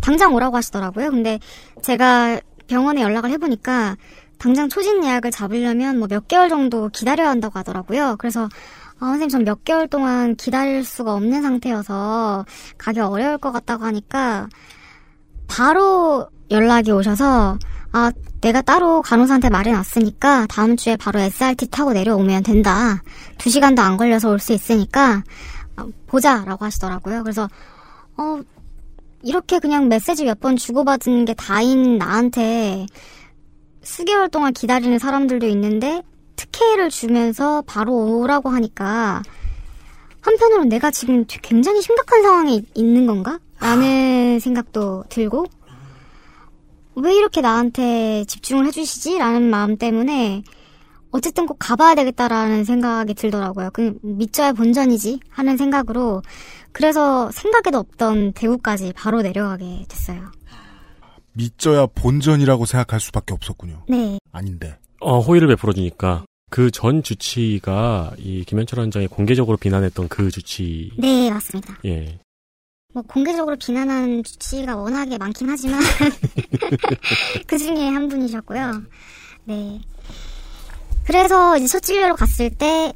당장 0.00 0.32
오라고 0.34 0.56
하시더라고요. 0.56 1.10
근데 1.10 1.40
제가 1.82 2.40
병원에 2.68 3.02
연락을 3.02 3.30
해보니까 3.30 3.96
당장 4.38 4.68
초진 4.68 5.04
예약을 5.04 5.32
잡으려면 5.32 5.98
뭐 5.98 6.06
몇 6.08 6.28
개월 6.28 6.48
정도 6.48 6.88
기다려야 6.88 7.28
한다고 7.30 7.58
하더라고요. 7.58 8.14
그래서 8.18 8.44
아, 9.00 9.06
선생님 9.06 9.28
전 9.28 9.44
몇 9.44 9.64
개월 9.64 9.88
동안 9.88 10.36
기다릴 10.36 10.84
수가 10.84 11.14
없는 11.14 11.42
상태여서 11.42 12.44
가기 12.78 13.00
어려울 13.00 13.38
것 13.38 13.50
같다고 13.50 13.84
하니까 13.84 14.48
바로 15.50 16.28
연락이 16.50 16.90
오셔서 16.92 17.58
아 17.92 18.12
내가 18.40 18.62
따로 18.62 19.02
간호사한테 19.02 19.50
말해놨으니까 19.50 20.46
다음 20.48 20.76
주에 20.76 20.96
바로 20.96 21.18
SRT 21.20 21.68
타고 21.70 21.92
내려오면 21.92 22.42
된다. 22.44 23.02
두 23.36 23.50
시간도 23.50 23.82
안 23.82 23.96
걸려서 23.96 24.30
올 24.30 24.38
수 24.38 24.52
있으니까 24.52 25.22
어, 25.76 25.86
보자라고 26.06 26.64
하시더라고요. 26.64 27.22
그래서 27.24 27.48
어 28.16 28.40
이렇게 29.22 29.58
그냥 29.58 29.88
메시지 29.88 30.24
몇 30.24 30.40
번 30.40 30.56
주고받은 30.56 31.24
게 31.26 31.34
다인 31.34 31.98
나한테 31.98 32.86
수개월 33.82 34.28
동안 34.30 34.52
기다리는 34.52 34.98
사람들도 34.98 35.46
있는데 35.48 36.02
특혜를 36.36 36.90
주면서 36.90 37.62
바로 37.66 37.94
오라고 38.20 38.48
하니까 38.50 39.22
한편으로는 40.22 40.68
내가 40.68 40.90
지금 40.90 41.24
굉장히 41.42 41.82
심각한 41.82 42.22
상황에 42.22 42.62
있는 42.74 43.06
건가? 43.06 43.38
라는 43.60 44.40
생각도 44.40 45.04
들고 45.08 45.46
왜 46.96 47.14
이렇게 47.14 47.40
나한테 47.40 48.24
집중을 48.24 48.66
해주시지? 48.66 49.18
라는 49.18 49.48
마음 49.50 49.76
때문에 49.76 50.42
어쨌든 51.12 51.46
꼭 51.46 51.56
가봐야 51.58 51.94
되겠다라는 51.94 52.64
생각이 52.64 53.14
들더라고요. 53.14 53.70
그냥 53.72 53.98
믿져야 54.02 54.52
본전이지 54.52 55.20
하는 55.28 55.56
생각으로 55.56 56.22
그래서 56.72 57.30
생각에도 57.32 57.78
없던 57.78 58.32
대구까지 58.32 58.92
바로 58.94 59.22
내려가게 59.22 59.84
됐어요. 59.88 60.30
믿져야 61.32 61.86
본전이라고 61.86 62.64
생각할 62.66 63.00
수밖에 63.00 63.34
없었군요. 63.34 63.84
네. 63.88 64.18
아닌데. 64.32 64.78
어, 65.00 65.20
호의를 65.20 65.48
베풀어 65.48 65.72
주니까 65.72 66.24
그 66.50 66.70
전 66.70 67.02
주치의가 67.02 68.12
이 68.18 68.44
김현철 68.44 68.80
원장이 68.80 69.06
공개적으로 69.06 69.56
비난했던 69.56 70.08
그 70.08 70.30
주치. 70.30 70.90
네, 70.98 71.30
맞습니다. 71.30 71.78
예. 71.86 72.18
뭐 72.92 73.02
공개적으로 73.06 73.56
비난한 73.56 74.22
주치의가 74.24 74.76
워낙에 74.76 75.18
많긴 75.18 75.48
하지만 75.48 75.80
그 77.46 77.58
중에 77.58 77.88
한 77.88 78.08
분이셨고요. 78.08 78.82
네. 79.44 79.80
그래서 81.06 81.56
이제 81.56 81.66
첫 81.66 81.80
진료로 81.80 82.14
갔을 82.16 82.50
때 82.50 82.92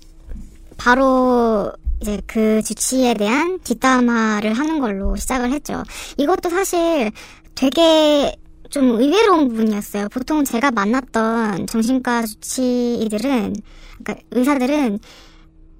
바로 0.77 1.73
이제 2.01 2.21
그 2.27 2.63
주치의에 2.63 3.15
대한 3.15 3.61
뒷담화를 3.61 4.53
하는 4.55 4.81
걸로 4.81 5.17
시작을 5.17 5.51
했죠. 5.53 5.83
이것도 6.17 6.51
사실 6.51 7.11
되게 7.55 8.37
좀 8.71 9.01
의외로운 9.01 9.49
부분이었어요. 9.49 10.09
보통 10.09 10.45
제가 10.45 10.73
만났던 10.73 11.69
정신과 11.69 12.27
주치의들은, 12.27 13.55
그러니까 14.03 14.27
의사들은 14.33 14.99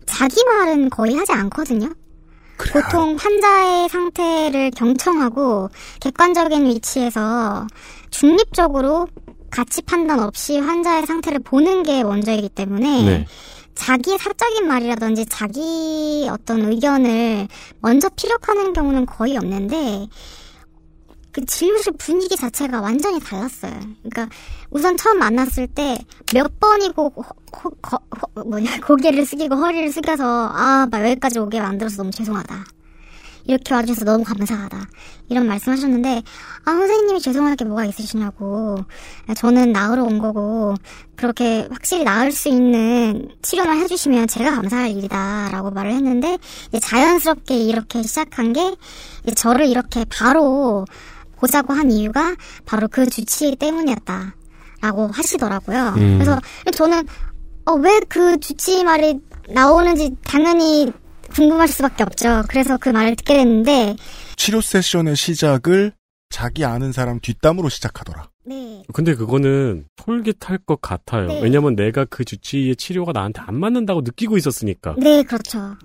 자기 0.07 0.45
말은 0.45 0.91
거의 0.91 1.17
하지 1.17 1.33
않거든요. 1.33 1.93
보통 2.59 3.17
환자의 3.17 3.89
상태를 3.89 4.71
경청하고 4.71 5.71
객관적인 6.01 6.67
위치에서 6.67 7.67
중립적으로 8.11 9.09
가치 9.51 9.83
판단 9.83 10.21
없이 10.21 10.59
환자의 10.59 11.07
상태를 11.07 11.41
보는 11.41 11.83
게 11.83 12.03
먼저이기 12.03 12.49
때문에 12.49 13.03
네. 13.03 13.27
자기의 13.75 14.19
사적인 14.19 14.67
말이라든지 14.67 15.27
자기 15.27 16.29
어떤 16.31 16.71
의견을 16.71 17.49
먼저 17.81 18.09
피력하는 18.11 18.73
경우는 18.73 19.07
거의 19.07 19.37
없는데 19.37 20.09
그 21.35 21.45
진료실 21.45 21.95
분위기 21.99 22.37
자체가 22.37 22.81
완전히 22.81 23.21
달랐어요. 23.21 23.73
그러니까 24.03 24.29
우선 24.71 24.97
처음 24.97 25.19
만났을 25.19 25.67
때 25.67 25.99
몇 26.33 26.59
번이고 26.59 27.13
호, 27.15 27.23
호, 27.23 27.71
거, 27.81 27.99
호, 28.37 28.45
뭐냐 28.45 28.81
고개를 28.87 29.25
숙이고 29.25 29.55
허리를 29.55 29.93
숙여서 29.93 30.49
아나 30.49 31.11
여기까지 31.11 31.39
오게 31.39 31.61
만들어서 31.61 31.99
너무 31.99 32.11
죄송하다. 32.11 32.65
이렇게 33.47 33.75
와주셔서 33.75 34.07
너무 34.07 34.25
감사하다. 34.25 34.89
이런 35.29 35.47
말씀하셨는데 35.47 36.23
아 36.65 36.71
선생님이 36.73 37.21
죄송할 37.21 37.57
게 37.57 37.65
뭐가 37.67 37.85
있으시냐고 37.85 38.79
저는 39.37 39.71
나으러 39.71 40.03
온 40.03 40.19
거고 40.19 40.75
그렇게 41.15 41.69
확실히 41.71 42.05
나을 42.05 42.33
수 42.33 42.49
있는 42.49 43.29
치료만 43.43 43.79
해주시면 43.81 44.29
제가 44.29 44.51
감사할 44.51 44.91
일이다 44.93 45.51
라고 45.53 45.71
말을 45.71 45.93
했는데 45.93 46.39
자연스럽게 46.81 47.55
이렇게 47.57 48.03
시작한 48.03 48.55
게 48.55 48.75
저를 49.37 49.67
이렇게 49.67 50.07
바로 50.09 50.87
보자고 51.37 51.73
한 51.73 51.91
이유가 51.91 52.35
바로 52.65 52.89
그 52.89 53.07
주치의 53.09 53.57
때문이었다. 53.57 54.35
라고 54.81 55.07
하시더라고요. 55.09 55.95
음. 55.97 56.19
그래서 56.19 56.39
저는 56.73 57.07
어, 57.67 57.73
왜 57.75 58.01
그 58.09 58.39
주치의 58.39 58.85
말이 58.85 59.19
나오는지 59.49 60.15
당연히 60.25 60.93
궁금할 61.35 61.69
수밖에 61.69 62.03
없죠. 62.03 62.43
그래서 62.49 62.77
그 62.77 62.91
말을 62.91 63.17
듣게 63.17 63.37
됐는데 63.39 63.97
치료 64.37 64.61
세션의 64.61 65.17
시작을 65.17 65.93
자기 66.31 66.65
아는 66.65 66.93
사람 66.93 67.19
뒷담으로 67.21 67.69
시작하더라. 67.69 68.29
네. 68.45 68.83
근데 68.93 69.15
그거는 69.15 69.87
솔깃할 70.05 70.59
것 70.67 70.81
같아요. 70.83 71.29
네. 71.29 71.41
왜냐면 71.43 71.75
내가 71.77 72.05
그 72.05 72.25
주치의의 72.25 72.77
치료가 72.77 73.13
나한테 73.13 73.41
안 73.47 73.55
맞는다고 73.59 74.03
느끼고 74.03 74.37
있었으니까. 74.37 74.97
네, 74.99 75.23
그렇죠. 75.23 75.77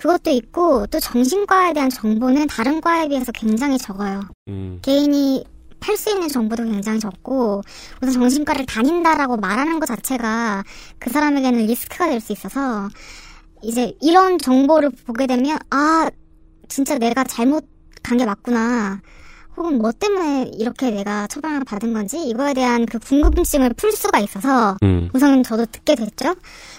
그것도 0.00 0.30
있고 0.30 0.86
또 0.86 0.98
정신과에 0.98 1.74
대한 1.74 1.90
정보는 1.90 2.46
다른 2.46 2.80
과에 2.80 3.06
비해서 3.06 3.32
굉장히 3.32 3.76
적어요. 3.76 4.22
음. 4.48 4.78
개인이 4.80 5.44
팔 5.78 5.94
수 5.98 6.08
있는 6.10 6.26
정보도 6.28 6.64
굉장히 6.64 6.98
적고 6.98 7.60
우선 8.00 8.14
정신과를 8.14 8.64
다닌다라고 8.64 9.36
말하는 9.36 9.78
것 9.78 9.84
자체가 9.86 10.64
그 10.98 11.10
사람에게는 11.10 11.66
리스크가 11.66 12.08
될 12.08 12.20
수 12.20 12.32
있어서 12.32 12.88
이제 13.62 13.94
이런 14.00 14.38
정보를 14.38 14.90
보게 15.06 15.26
되면 15.26 15.58
아 15.70 16.08
진짜 16.68 16.96
내가 16.96 17.22
잘못 17.24 17.66
간 18.02 18.16
게 18.16 18.24
맞구나 18.24 19.02
혹은 19.58 19.76
뭐 19.76 19.92
때문에 19.92 20.50
이렇게 20.54 20.90
내가 20.90 21.26
처방을 21.26 21.64
받은 21.64 21.92
건지 21.92 22.26
이거에 22.26 22.54
대한 22.54 22.86
그 22.86 22.98
궁금증을 22.98 23.74
풀 23.74 23.92
수가 23.92 24.18
있어서 24.20 24.78
음. 24.82 25.10
우선 25.12 25.42
저도 25.42 25.66
듣게 25.66 25.94
됐죠. 25.94 26.34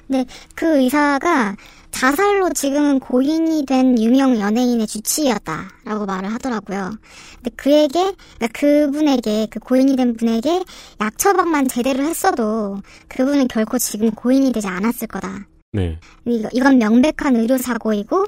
근데 0.07 0.25
그 0.55 0.79
의사가 0.79 1.55
자살로 1.91 2.51
지금은 2.53 2.99
고인이 2.99 3.65
된 3.65 4.01
유명 4.01 4.39
연예인의 4.39 4.87
주치의였다라고 4.87 6.05
말을 6.05 6.33
하더라고요. 6.33 6.97
근데 7.35 7.51
그에게, 7.55 8.13
그러니까 8.37 8.47
그분에게, 8.53 9.47
그 9.49 9.59
고인이 9.59 9.95
된 9.95 10.15
분에게 10.15 10.63
약 11.01 11.17
처방만 11.17 11.67
제대로 11.67 12.03
했어도 12.03 12.81
그분은 13.07 13.47
결코 13.47 13.77
지금 13.77 14.11
고인이 14.11 14.51
되지 14.51 14.67
않았을 14.67 15.07
거다. 15.07 15.45
네. 15.73 15.99
이건 16.25 16.79
명백한 16.79 17.35
의료 17.35 17.57
사고이고, 17.57 18.25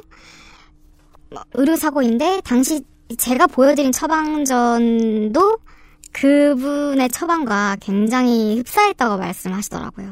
뭐, 1.32 1.44
의료 1.54 1.76
사고인데, 1.76 2.42
당시 2.44 2.82
제가 3.18 3.48
보여드린 3.48 3.92
처방전도 3.92 5.58
그분의 6.12 7.10
처방과 7.10 7.78
굉장히 7.82 8.60
흡사했다고 8.60 9.18
말씀하시더라고요. 9.18 10.12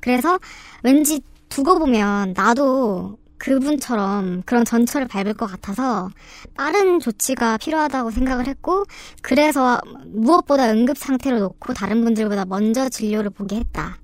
그래서 0.00 0.38
왠지 0.82 1.20
두고 1.48 1.78
보면 1.78 2.34
나도 2.36 3.18
그분처럼 3.38 4.42
그런 4.46 4.64
전철을 4.64 5.08
밟을 5.08 5.34
것 5.34 5.46
같아서 5.46 6.10
빠른 6.56 7.00
조치가 7.00 7.58
필요하다고 7.58 8.10
생각을 8.10 8.46
했고 8.46 8.84
그래서 9.22 9.80
무엇보다 10.06 10.70
응급 10.70 10.96
상태로 10.96 11.38
놓고 11.40 11.74
다른 11.74 12.02
분들보다 12.04 12.46
먼저 12.46 12.88
진료를 12.88 13.30
보게 13.30 13.56
했다. 13.56 13.98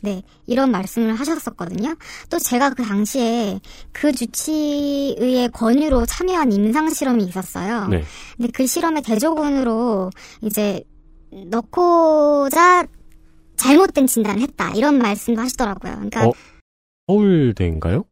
네, 0.00 0.22
이런 0.46 0.72
말씀을 0.72 1.14
하셨었거든요. 1.14 1.94
또 2.28 2.38
제가 2.40 2.70
그 2.70 2.82
당시에 2.82 3.60
그 3.92 4.10
주치의의 4.10 5.50
권유로 5.50 6.06
참여한 6.06 6.50
임상 6.50 6.90
실험이 6.90 7.22
있었어요. 7.24 7.86
네. 7.86 8.02
근데 8.36 8.50
그 8.52 8.66
실험의 8.66 9.02
대조군으로 9.02 10.10
이제 10.40 10.82
넣고자 11.46 12.84
잘못된 13.62 14.06
진단을 14.06 14.42
했다. 14.42 14.72
이런 14.74 14.98
말씀도 14.98 15.40
하시더라고요. 15.40 15.92
그러니까 15.94 16.26
어? 16.26 16.32
서울대인가요? 17.06 18.04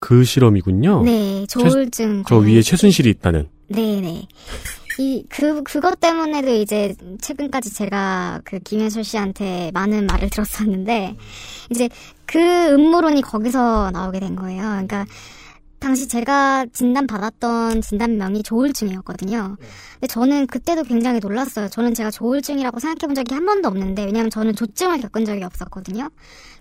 그 0.00 0.24
실험이군요. 0.24 1.02
네, 1.04 1.46
조울증. 1.46 2.24
저 2.26 2.36
위에 2.38 2.62
최순실이 2.62 3.08
있다는. 3.10 3.48
네 3.68 4.00
네. 4.00 4.26
이, 4.98 5.24
그, 5.28 5.62
그것 5.62 5.98
때문에도 6.00 6.50
이제 6.50 6.94
최근까지 7.20 7.72
제가 7.72 8.40
그 8.44 8.58
김현철 8.58 9.04
씨한테 9.04 9.70
많은 9.72 10.06
말을 10.06 10.28
들었었는데, 10.30 11.16
이제 11.70 11.88
그 12.26 12.38
음모론이 12.74 13.22
거기서 13.22 13.90
나오게 13.92 14.20
된 14.20 14.36
거예요. 14.36 14.62
그러니까, 14.62 15.06
당시 15.80 16.06
제가 16.06 16.66
진단받았던 16.72 17.80
진단명이 17.80 18.42
조울증이었거든요. 18.42 19.56
근데 19.94 20.06
저는 20.06 20.46
그때도 20.46 20.84
굉장히 20.84 21.20
놀랐어요. 21.20 21.68
저는 21.68 21.94
제가 21.94 22.10
조울증이라고 22.10 22.78
생각해 22.78 23.06
본 23.06 23.14
적이 23.14 23.34
한 23.34 23.46
번도 23.46 23.68
없는데, 23.68 24.04
왜냐면 24.04 24.30
저는 24.30 24.54
조증을 24.54 25.00
겪은 25.00 25.24
적이 25.24 25.44
없었거든요. 25.44 26.10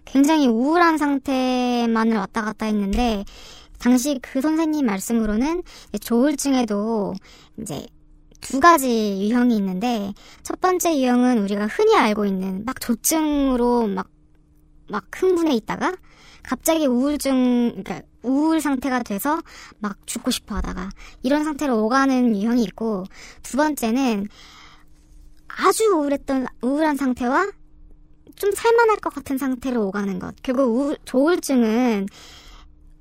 굉장히 0.05 0.47
우울한 0.47 0.97
상태만을 0.97 2.17
왔다 2.17 2.43
갔다 2.43 2.65
했는데, 2.65 3.25
당시 3.77 4.19
그 4.21 4.41
선생님 4.41 4.85
말씀으로는 4.85 5.63
조울증에도 6.01 7.13
이제 7.61 7.85
두 8.41 8.59
가지 8.59 9.19
유형이 9.21 9.55
있는데 9.57 10.13
첫 10.43 10.59
번째 10.61 10.97
유형은 10.97 11.39
우리가 11.43 11.67
흔히 11.67 11.95
알고 11.95 12.25
있는 12.25 12.63
막 12.65 12.79
조증으로 12.79 13.87
막 13.87 14.07
막 14.89 15.05
흥분해 15.15 15.53
있다가 15.55 15.95
갑자기 16.43 16.85
우울증 16.87 17.83
그러니까 17.83 18.01
우울 18.23 18.61
상태가 18.61 19.03
돼서 19.03 19.41
막 19.79 19.95
죽고 20.05 20.31
싶어 20.31 20.55
하다가 20.55 20.89
이런 21.23 21.43
상태로 21.43 21.83
오가는 21.85 22.35
유형이 22.35 22.63
있고 22.63 23.05
두 23.43 23.57
번째는 23.57 24.27
아주 25.47 25.83
우울했던 25.95 26.45
우울한 26.61 26.95
상태와 26.95 27.51
좀 28.35 28.51
살만할 28.51 28.97
것 28.97 29.13
같은 29.13 29.37
상태로 29.37 29.85
오가는 29.87 30.19
것. 30.19 30.33
결국 30.43 30.63
우울, 30.75 30.97
조울증은 31.05 32.07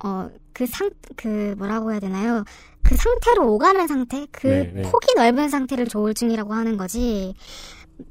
어 0.04 0.28
그 0.54 0.64
상 0.66 0.90
그 1.16 1.54
뭐라고 1.56 1.92
해야 1.92 2.00
되나요? 2.00 2.42
그 2.82 2.96
상태로 2.96 3.52
오가는 3.52 3.86
상태, 3.86 4.26
그 4.32 4.46
네, 4.48 4.72
네. 4.74 4.82
폭이 4.82 5.14
넓은 5.14 5.48
상태를 5.48 5.86
조울증이라고 5.86 6.52
하는 6.52 6.76
거지. 6.76 7.34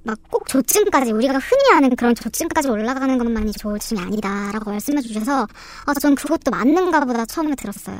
막 0.03 0.17
꼭 0.29 0.47
조증까지 0.47 1.11
우리가 1.11 1.37
흔히 1.37 1.63
아는 1.73 1.95
그런 1.95 2.15
조증까지 2.15 2.69
올라가는 2.69 3.17
것만이 3.17 3.51
조울증이 3.53 3.99
아니다라고 3.99 4.71
말씀해 4.71 5.01
주셔서 5.01 5.47
아, 5.85 5.93
전 5.95 6.15
그것도 6.15 6.51
맞는가 6.51 7.01
보다 7.05 7.25
처음에 7.25 7.55
들었어요. 7.55 7.97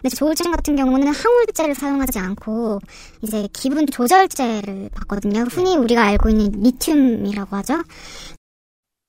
근데 0.00 0.14
조울증 0.14 0.50
같은 0.50 0.76
경우는 0.76 1.08
항우울제를 1.08 1.74
사용하지 1.74 2.18
않고 2.18 2.80
이제 3.22 3.48
기분 3.52 3.86
조절제를 3.86 4.90
받거든요. 4.94 5.42
흔히 5.42 5.76
우리가 5.76 6.04
알고 6.04 6.28
있는 6.28 6.50
리튬이라고 6.62 7.56
하죠. 7.56 7.82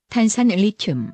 탄산 0.10 0.48
리튬. 0.48 1.14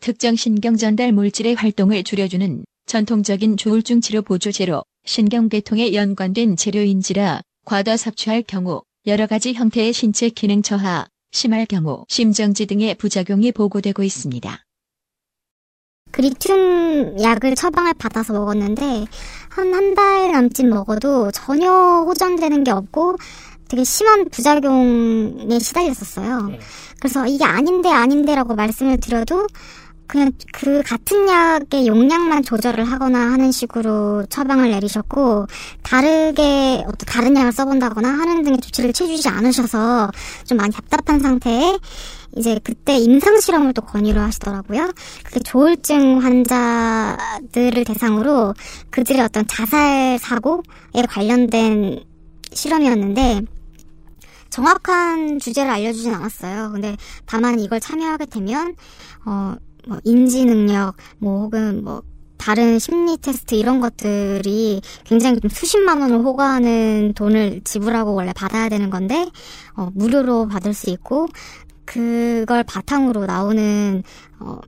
특정 0.00 0.34
신경 0.34 0.76
전달 0.76 1.12
물질의 1.12 1.54
활동을 1.54 2.04
줄여주는 2.04 2.64
전통적인 2.86 3.56
조울증 3.56 4.00
치료 4.00 4.22
보조제로 4.22 4.82
신경계통에 5.04 5.92
연관된 5.94 6.56
재료인지라 6.56 7.42
과다 7.64 7.96
섭취할 7.96 8.42
경우 8.42 8.82
여러 9.06 9.26
가지 9.26 9.54
형태의 9.54 9.92
신체 9.92 10.28
기능 10.28 10.62
저하, 10.62 11.06
심할 11.32 11.64
경우 11.66 12.04
심정지 12.08 12.66
등의 12.66 12.96
부작용이 12.96 13.52
보고되고 13.52 14.02
있습니다. 14.02 14.64
그 16.12 16.20
리튬 16.22 17.22
약을 17.22 17.54
처방을 17.54 17.94
받아서 17.94 18.32
먹었는데 18.32 19.06
한 19.48 19.72
한 19.74 19.94
달 19.94 20.32
남짓 20.32 20.66
먹어도 20.66 21.30
전혀 21.30 21.70
호전되는 22.06 22.64
게 22.64 22.70
없고 22.72 23.16
되게 23.68 23.84
심한 23.84 24.28
부작용에 24.28 25.58
시달렸었어요. 25.60 26.50
그래서 26.98 27.26
이게 27.26 27.44
아닌데 27.44 27.88
아닌데라고 27.90 28.54
말씀을 28.56 28.98
드려도 28.98 29.46
그냥 30.10 30.32
그 30.52 30.82
같은 30.82 31.28
약의 31.28 31.86
용량만 31.86 32.42
조절을 32.42 32.82
하거나 32.82 33.30
하는 33.30 33.52
식으로 33.52 34.26
처방을 34.28 34.72
내리셨고 34.72 35.46
다르게 35.84 36.82
어떤 36.84 37.06
다른 37.06 37.36
약을 37.36 37.52
써본다거나 37.52 38.08
하는 38.08 38.42
등의 38.42 38.58
조치를 38.58 38.92
취해주지 38.92 39.28
않으셔서 39.28 40.10
좀 40.46 40.58
많이 40.58 40.72
답답한 40.72 41.20
상태에 41.20 41.78
이제 42.36 42.58
그때 42.64 42.96
임상 42.96 43.38
실험을 43.38 43.72
또 43.72 43.82
권유를 43.82 44.20
하시더라고요. 44.20 44.92
그게 45.22 45.38
조울증 45.40 46.20
환자들을 46.24 47.84
대상으로 47.84 48.54
그들의 48.90 49.22
어떤 49.22 49.46
자살 49.46 50.18
사고에 50.18 51.02
관련된 51.08 52.02
실험이었는데 52.52 53.42
정확한 54.50 55.38
주제를 55.38 55.70
알려주진 55.70 56.12
않았어요. 56.12 56.72
근데 56.72 56.96
다만 57.26 57.60
이걸 57.60 57.78
참여하게 57.78 58.26
되면 58.26 58.74
어, 59.24 59.54
뭐 59.86 59.98
인지 60.04 60.44
능력, 60.44 60.94
뭐 61.18 61.42
혹은 61.42 61.84
뭐 61.84 62.02
다른 62.36 62.78
심리 62.78 63.18
테스트 63.18 63.54
이런 63.54 63.80
것들이 63.80 64.80
굉장히 65.04 65.40
좀 65.40 65.50
수십만 65.50 66.00
원을 66.00 66.24
호가하는 66.24 67.12
돈을 67.14 67.60
지불하고 67.64 68.14
원래 68.14 68.32
받아야 68.32 68.70
되는 68.70 68.88
건데 68.88 69.30
어, 69.76 69.90
무료로 69.94 70.48
받을 70.48 70.72
수 70.72 70.88
있고 70.90 71.28
그걸 71.84 72.64
바탕으로 72.64 73.26
나오는 73.26 74.02
어, 74.38 74.58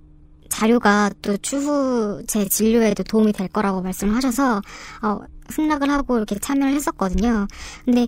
자료가 0.51 1.13
또 1.23 1.39
추후 1.39 2.23
제 2.27 2.47
진료에도 2.47 3.05
도움이 3.05 3.33
될 3.33 3.49
거라고 3.49 3.81
말씀을 3.81 4.15
하셔서 4.15 4.61
어, 5.03 5.21
승낙을 5.49 5.89
하고 5.89 6.19
이렇게 6.19 6.39
참여를 6.39 6.75
했었거든요. 6.75 7.49
근데 7.87 8.07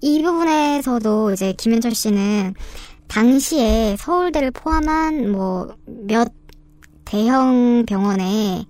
이 0.00 0.22
부분에서도 0.22 1.32
이제 1.32 1.52
김현철 1.54 1.94
씨는 1.94 2.54
당시에 3.10 3.96
서울대를 3.98 4.50
포함한 4.52 5.30
뭐 5.32 5.68
몇 6.06 6.32
대형 7.04 7.84
병원에만 7.86 8.64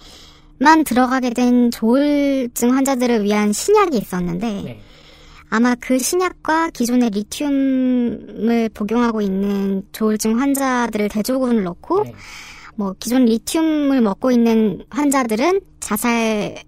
들어가게 0.87 1.31
된 1.31 1.71
조울증 1.71 2.73
환자들을 2.75 3.23
위한 3.23 3.53
신약이 3.53 3.99
있었는데 3.99 4.81
아마 5.51 5.75
그 5.75 5.99
신약과 5.99 6.71
기존의 6.71 7.11
리튬을 7.11 8.71
복용하고 8.73 9.21
있는 9.21 9.83
조울증 9.93 10.41
환자들을 10.41 11.09
대조군을 11.11 11.65
넣고 11.65 12.05
뭐 12.77 12.95
기존 12.99 13.27
리튬을 13.27 14.01
먹고 14.01 14.31
있는 14.31 14.85
환자들은 14.89 15.61
자살 15.81 16.63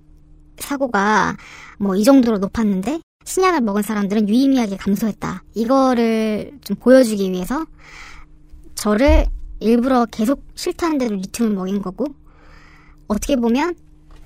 사고가 0.58 1.36
뭐 1.78 1.96
이 1.96 2.04
정도로 2.04 2.36
높았는데 2.38 3.00
신약을 3.24 3.60
먹은 3.60 3.82
사람들은 3.82 4.28
유의미하게 4.28 4.76
감소했다. 4.76 5.44
이거를 5.54 6.58
좀 6.62 6.76
보여주기 6.76 7.30
위해서 7.30 7.64
저를 8.74 9.26
일부러 9.60 10.06
계속 10.06 10.44
싫다는데도 10.54 11.14
리튬을 11.14 11.52
먹인 11.54 11.82
거고 11.82 12.06
어떻게 13.06 13.36
보면 13.36 13.74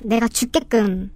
내가 0.01 0.29
죽게끔 0.29 1.11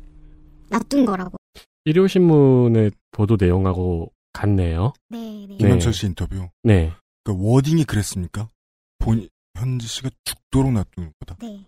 놔둔 0.69 1.07
거라고. 1.07 1.37
일요신문의 1.85 2.91
보도 3.13 3.37
내용하고 3.41 4.13
같네요. 4.33 4.93
네, 5.09 5.47
네. 5.49 5.57
김현철 5.57 5.93
씨 5.93 6.07
인터뷰. 6.07 6.49
네. 6.63 6.93
그 7.25 7.35
워딩이 7.37 7.85
그랬습니까? 7.85 8.51
본 8.99 9.29
현지 9.57 9.87
씨가 9.87 10.11
죽도록 10.25 10.73
놔두는 10.73 11.13
거다. 11.21 11.37
네. 11.41 11.67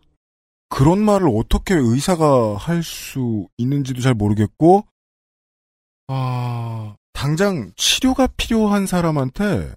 그런 0.68 1.02
말을 1.04 1.28
어떻게 1.34 1.74
의사가 1.74 2.56
할 2.56 2.82
수 2.82 3.48
있는지도 3.58 4.00
잘 4.00 4.14
모르겠고, 4.14 4.84
아, 6.08 6.96
당장 7.12 7.72
치료가 7.76 8.26
필요한 8.36 8.86
사람한테 8.86 9.74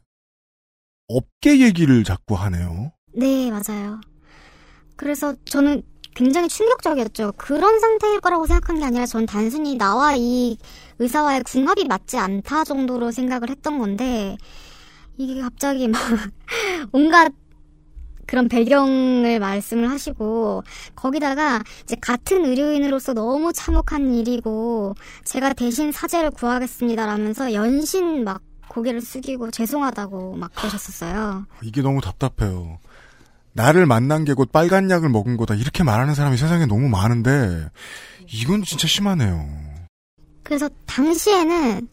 업계 1.07 1.59
얘기를 1.59 2.03
자꾸 2.03 2.35
하네요. 2.35 2.91
네, 3.13 3.51
맞아요. 3.51 4.01
그래서 4.95 5.35
저는 5.45 5.83
굉장히 6.15 6.47
충격적이었죠. 6.47 7.33
그런 7.37 7.79
상태일 7.79 8.21
거라고 8.21 8.47
생각한 8.47 8.79
게 8.79 8.85
아니라 8.85 9.05
전 9.05 9.25
단순히 9.25 9.75
나와 9.75 10.15
이 10.15 10.57
의사와의 10.99 11.43
궁합이 11.43 11.85
맞지 11.85 12.17
않다 12.17 12.63
정도로 12.63 13.11
생각을 13.11 13.49
했던 13.49 13.79
건데, 13.79 14.37
이게 15.17 15.41
갑자기 15.41 15.87
막 15.87 16.01
온갖 16.93 17.31
그런 18.25 18.47
배경을 18.47 19.39
말씀을 19.39 19.89
하시고 19.89 20.63
거기다가 20.95 21.61
이제 21.83 21.95
같은 22.01 22.45
의료인으로서 22.45 23.13
너무 23.13 23.53
참혹한 23.53 24.13
일이고 24.13 24.95
제가 25.23 25.53
대신 25.53 25.91
사죄를 25.91 26.31
구하겠습니다라면서 26.31 27.53
연신 27.53 28.23
막 28.23 28.41
고개를 28.67 29.01
숙이고 29.01 29.51
죄송하다고 29.51 30.35
막 30.35 30.53
그러셨었어요. 30.55 31.45
이게 31.61 31.81
너무 31.81 32.01
답답해요. 32.01 32.79
나를 33.53 33.85
만난 33.85 34.25
게 34.25 34.33
곧 34.33 34.51
빨간 34.51 34.89
약을 34.89 35.07
먹은 35.07 35.37
거다. 35.37 35.55
이렇게 35.55 35.83
말하는 35.83 36.13
사람이 36.13 36.35
세상에 36.35 36.65
너무 36.65 36.89
많은데, 36.89 37.69
이건 38.27 38.63
진짜 38.63 38.85
심하네요. 38.85 39.47
그래서 40.43 40.67
당시에는 40.87 41.87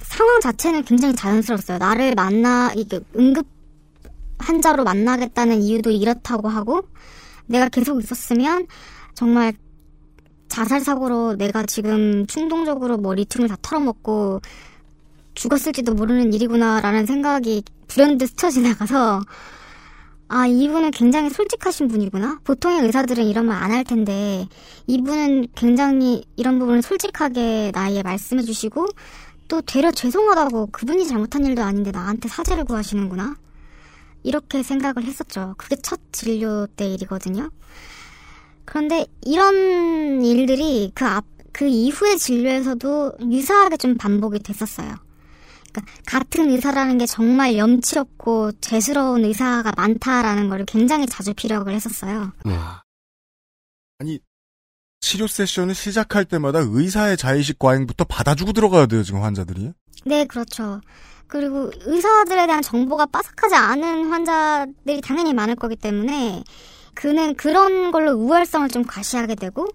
상황 0.00 0.40
자체는 0.40 0.84
굉장히 0.84 1.16
자연스러웠어요. 1.16 1.78
나를 1.78 2.14
만나, 2.14 2.72
이게 2.76 3.00
응급 3.16 3.46
환자로 4.48 4.84
만나겠다는 4.84 5.60
이유도 5.62 5.90
이렇다고 5.90 6.48
하고 6.48 6.82
내가 7.46 7.68
계속 7.68 8.00
있었으면 8.02 8.66
정말 9.14 9.52
자살 10.48 10.80
사고로 10.80 11.34
내가 11.36 11.64
지금 11.64 12.26
충동적으로 12.26 12.96
뭐 12.96 13.14
리튬을 13.14 13.48
다 13.48 13.56
털어먹고 13.60 14.40
죽었을지도 15.34 15.92
모르는 15.94 16.32
일이구나라는 16.32 17.04
생각이 17.06 17.62
불현듯 17.88 18.28
스쳐 18.30 18.50
지나가서 18.50 19.20
아 20.30 20.46
이분은 20.46 20.90
굉장히 20.90 21.30
솔직하신 21.30 21.88
분이구나. 21.88 22.40
보통의 22.44 22.80
의사들은 22.82 23.24
이런 23.24 23.46
말 23.46 23.62
안 23.62 23.70
할 23.72 23.84
텐데 23.84 24.46
이분은 24.86 25.48
굉장히 25.54 26.24
이런 26.36 26.58
부분을 26.58 26.82
솔직하게 26.82 27.72
나에게 27.74 28.02
말씀해 28.02 28.42
주시고 28.42 28.86
또 29.48 29.60
되려 29.62 29.90
죄송하다고 29.90 30.68
그분이 30.72 31.06
잘못한 31.06 31.44
일도 31.46 31.62
아닌데 31.62 31.90
나한테 31.92 32.28
사죄를 32.28 32.64
구하시는구나 32.64 33.36
이렇게 34.22 34.62
생각을 34.62 35.04
했었죠 35.04 35.54
그게 35.58 35.76
첫 35.76 36.00
진료 36.12 36.66
때 36.66 36.86
일이거든요 36.88 37.50
그런데 38.68 39.06
이런 39.22 40.22
일들이 40.22 40.92
그 40.94 41.06
앞, 41.06 41.24
그 41.52 41.66
이후의 41.66 42.18
진료에서도 42.18 43.14
유사하게 43.30 43.78
좀 43.78 43.96
반복이 43.96 44.40
됐었어요. 44.40 44.94
그러니까 45.72 45.92
같은 46.06 46.50
의사라는 46.50 46.98
게 46.98 47.06
정말 47.06 47.56
염치 47.56 47.98
없고 47.98 48.52
죄스러운 48.60 49.24
의사가 49.24 49.72
많다라는 49.74 50.50
걸 50.50 50.66
굉장히 50.66 51.06
자주 51.06 51.32
피력을 51.32 51.72
했었어요. 51.72 52.32
네. 52.44 52.58
아니 54.00 54.18
치료 55.00 55.26
세션을 55.26 55.74
시작할 55.74 56.26
때마다 56.26 56.58
의사의 56.62 57.16
자의식 57.16 57.58
과잉부터 57.58 58.04
받아주고 58.04 58.52
들어가야 58.52 58.84
돼요 58.84 59.02
지금 59.02 59.22
환자들이. 59.22 59.72
네, 60.04 60.26
그렇죠. 60.26 60.82
그리고 61.28 61.70
의사들에 61.84 62.46
대한 62.46 62.62
정보가 62.62 63.06
빠삭하지 63.06 63.54
않은 63.54 64.06
환자들이 64.10 65.00
당연히 65.02 65.32
많을 65.34 65.54
거기 65.56 65.76
때문에 65.76 66.42
그는 66.94 67.34
그런 67.34 67.90
걸로 67.92 68.12
우월성을 68.12 68.68
좀 68.70 68.82
과시하게 68.84 69.34
되고 69.36 69.66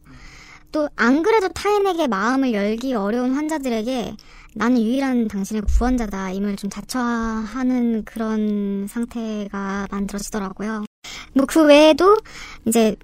또 0.72 0.89
안 0.96 1.22
그래도 1.24 1.48
타인에게 1.50 2.08
마음을 2.08 2.54
열기 2.54 2.94
어려운 2.96 3.36
환자들에게 3.36 4.16
나는 4.56 4.82
유일한 4.82 5.28
당신의 5.28 5.62
구원자다 5.63 6.32
임을 6.32 6.56
좀 6.58 6.70
자처하는 6.70 8.04
그런 8.06 8.88
상태가 8.88 9.88
만들어지더라고요. 9.92 10.86
뭐 11.36 11.46
그 11.48 11.63
외에도 11.66 12.18
이제 12.66 12.96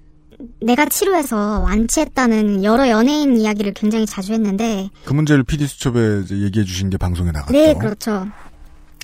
내가 0.60 0.86
치료해서 0.86 1.60
완치했다는 1.60 2.64
여러 2.64 2.88
연예인 2.88 3.36
이야기를 3.36 3.74
굉장히 3.74 4.06
자주 4.06 4.32
했는데 4.32 4.88
그 5.04 5.12
문제를 5.12 5.44
PD 5.44 5.66
수첩에 5.66 6.24
얘기해 6.30 6.64
주신 6.64 6.90
게 6.90 6.96
방송에 6.96 7.30
나갔죠. 7.32 7.52
네, 7.52 7.74
그렇죠. 7.74 8.26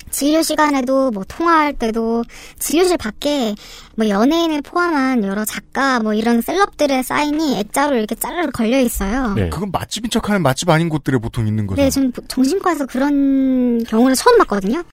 진료 0.09 0.41
시간에도 0.41 1.11
뭐 1.11 1.23
통화할 1.27 1.73
때도 1.73 2.23
진료실 2.59 2.97
밖에 2.97 3.55
뭐 3.95 4.07
연예인을 4.07 4.61
포함한 4.61 5.23
여러 5.23 5.45
작가 5.45 5.99
뭐 5.99 6.13
이런 6.13 6.41
셀럽들의 6.41 7.03
사인이 7.03 7.59
액자로 7.59 7.95
이렇게 7.97 8.15
짜르르 8.15 8.51
걸려 8.51 8.79
있어요. 8.79 9.33
네. 9.33 9.49
그건 9.49 9.71
맛집인 9.71 10.09
척하는 10.09 10.41
맛집 10.41 10.69
아닌 10.69 10.89
곳들에 10.89 11.17
보통 11.17 11.47
있는 11.47 11.67
거죠. 11.67 11.81
네, 11.81 11.89
전 11.89 12.11
정신과에서 12.27 12.85
그런 12.85 13.83
경우를 13.83 14.15
처음 14.15 14.37
봤거든요. 14.39 14.83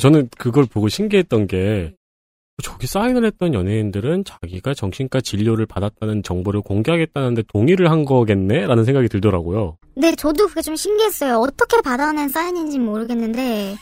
저는 0.00 0.28
그걸 0.36 0.66
보고 0.66 0.88
신기했던 0.88 1.46
게 1.46 1.94
저기 2.62 2.86
사인을 2.86 3.24
했던 3.24 3.52
연예인들은 3.52 4.24
자기가 4.24 4.74
정신과 4.74 5.20
진료를 5.22 5.66
받았다는 5.66 6.22
정보를 6.22 6.60
공개하겠다는데 6.60 7.42
동의를 7.52 7.90
한 7.90 8.04
거겠네라는 8.04 8.84
생각이 8.84 9.08
들더라고요. 9.08 9.76
네, 9.96 10.14
저도 10.14 10.46
그게 10.46 10.62
좀 10.62 10.76
신기했어요. 10.76 11.38
어떻게 11.38 11.80
받아낸 11.80 12.28
사인인지 12.28 12.78
모르겠는데, 12.78 13.76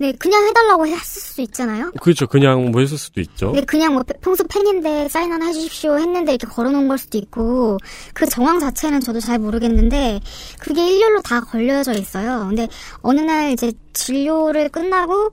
네, 0.00 0.12
그냥 0.12 0.46
해달라고 0.46 0.86
했을 0.86 1.20
수도 1.20 1.42
있잖아요. 1.42 1.90
그렇죠. 2.00 2.28
그냥 2.28 2.70
뭐 2.70 2.80
했을 2.80 2.96
수도 2.96 3.20
있죠. 3.20 3.50
네, 3.50 3.62
그냥 3.62 3.94
뭐 3.94 4.04
평소 4.20 4.44
팬인데 4.44 5.08
사인 5.08 5.32
하나 5.32 5.46
해주십시오 5.46 5.98
했는데 5.98 6.34
이렇게 6.34 6.46
걸어놓은 6.46 6.86
걸 6.86 6.98
수도 6.98 7.18
있고 7.18 7.78
그 8.14 8.26
정황 8.26 8.60
자체는 8.60 9.00
저도 9.00 9.18
잘 9.18 9.40
모르겠는데 9.40 10.20
그게 10.60 10.86
일렬로 10.86 11.22
다 11.22 11.40
걸려져 11.40 11.94
있어요. 11.94 12.46
근데 12.46 12.68
어느 13.02 13.20
날 13.20 13.50
이제 13.50 13.72
진료를 13.92 14.68
끝나고 14.68 15.32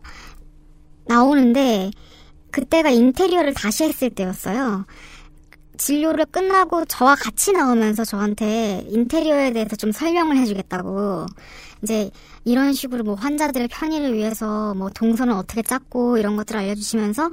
나오는데 1.08 1.92
그때가 2.56 2.90
인테리어를 2.90 3.54
다시 3.54 3.84
했을 3.84 4.10
때였어요. 4.10 4.86
진료를 5.78 6.26
끝나고 6.28 6.86
저와 6.86 7.16
같이 7.16 7.52
나오면서 7.52 8.06
저한테 8.06 8.86
인테리어에 8.88 9.52
대해서 9.52 9.76
좀 9.76 9.92
설명을 9.92 10.38
해주겠다고 10.38 11.26
이제 11.84 12.10
이런 12.46 12.72
식으로 12.72 13.04
뭐 13.04 13.16
환자들의 13.16 13.68
편의를 13.68 14.14
위해서 14.14 14.74
뭐 14.74 14.90
동선을 14.90 15.34
어떻게 15.34 15.62
짰고 15.64 16.18
이런 16.18 16.38
것들을 16.38 16.58
알려주시면서 16.62 17.32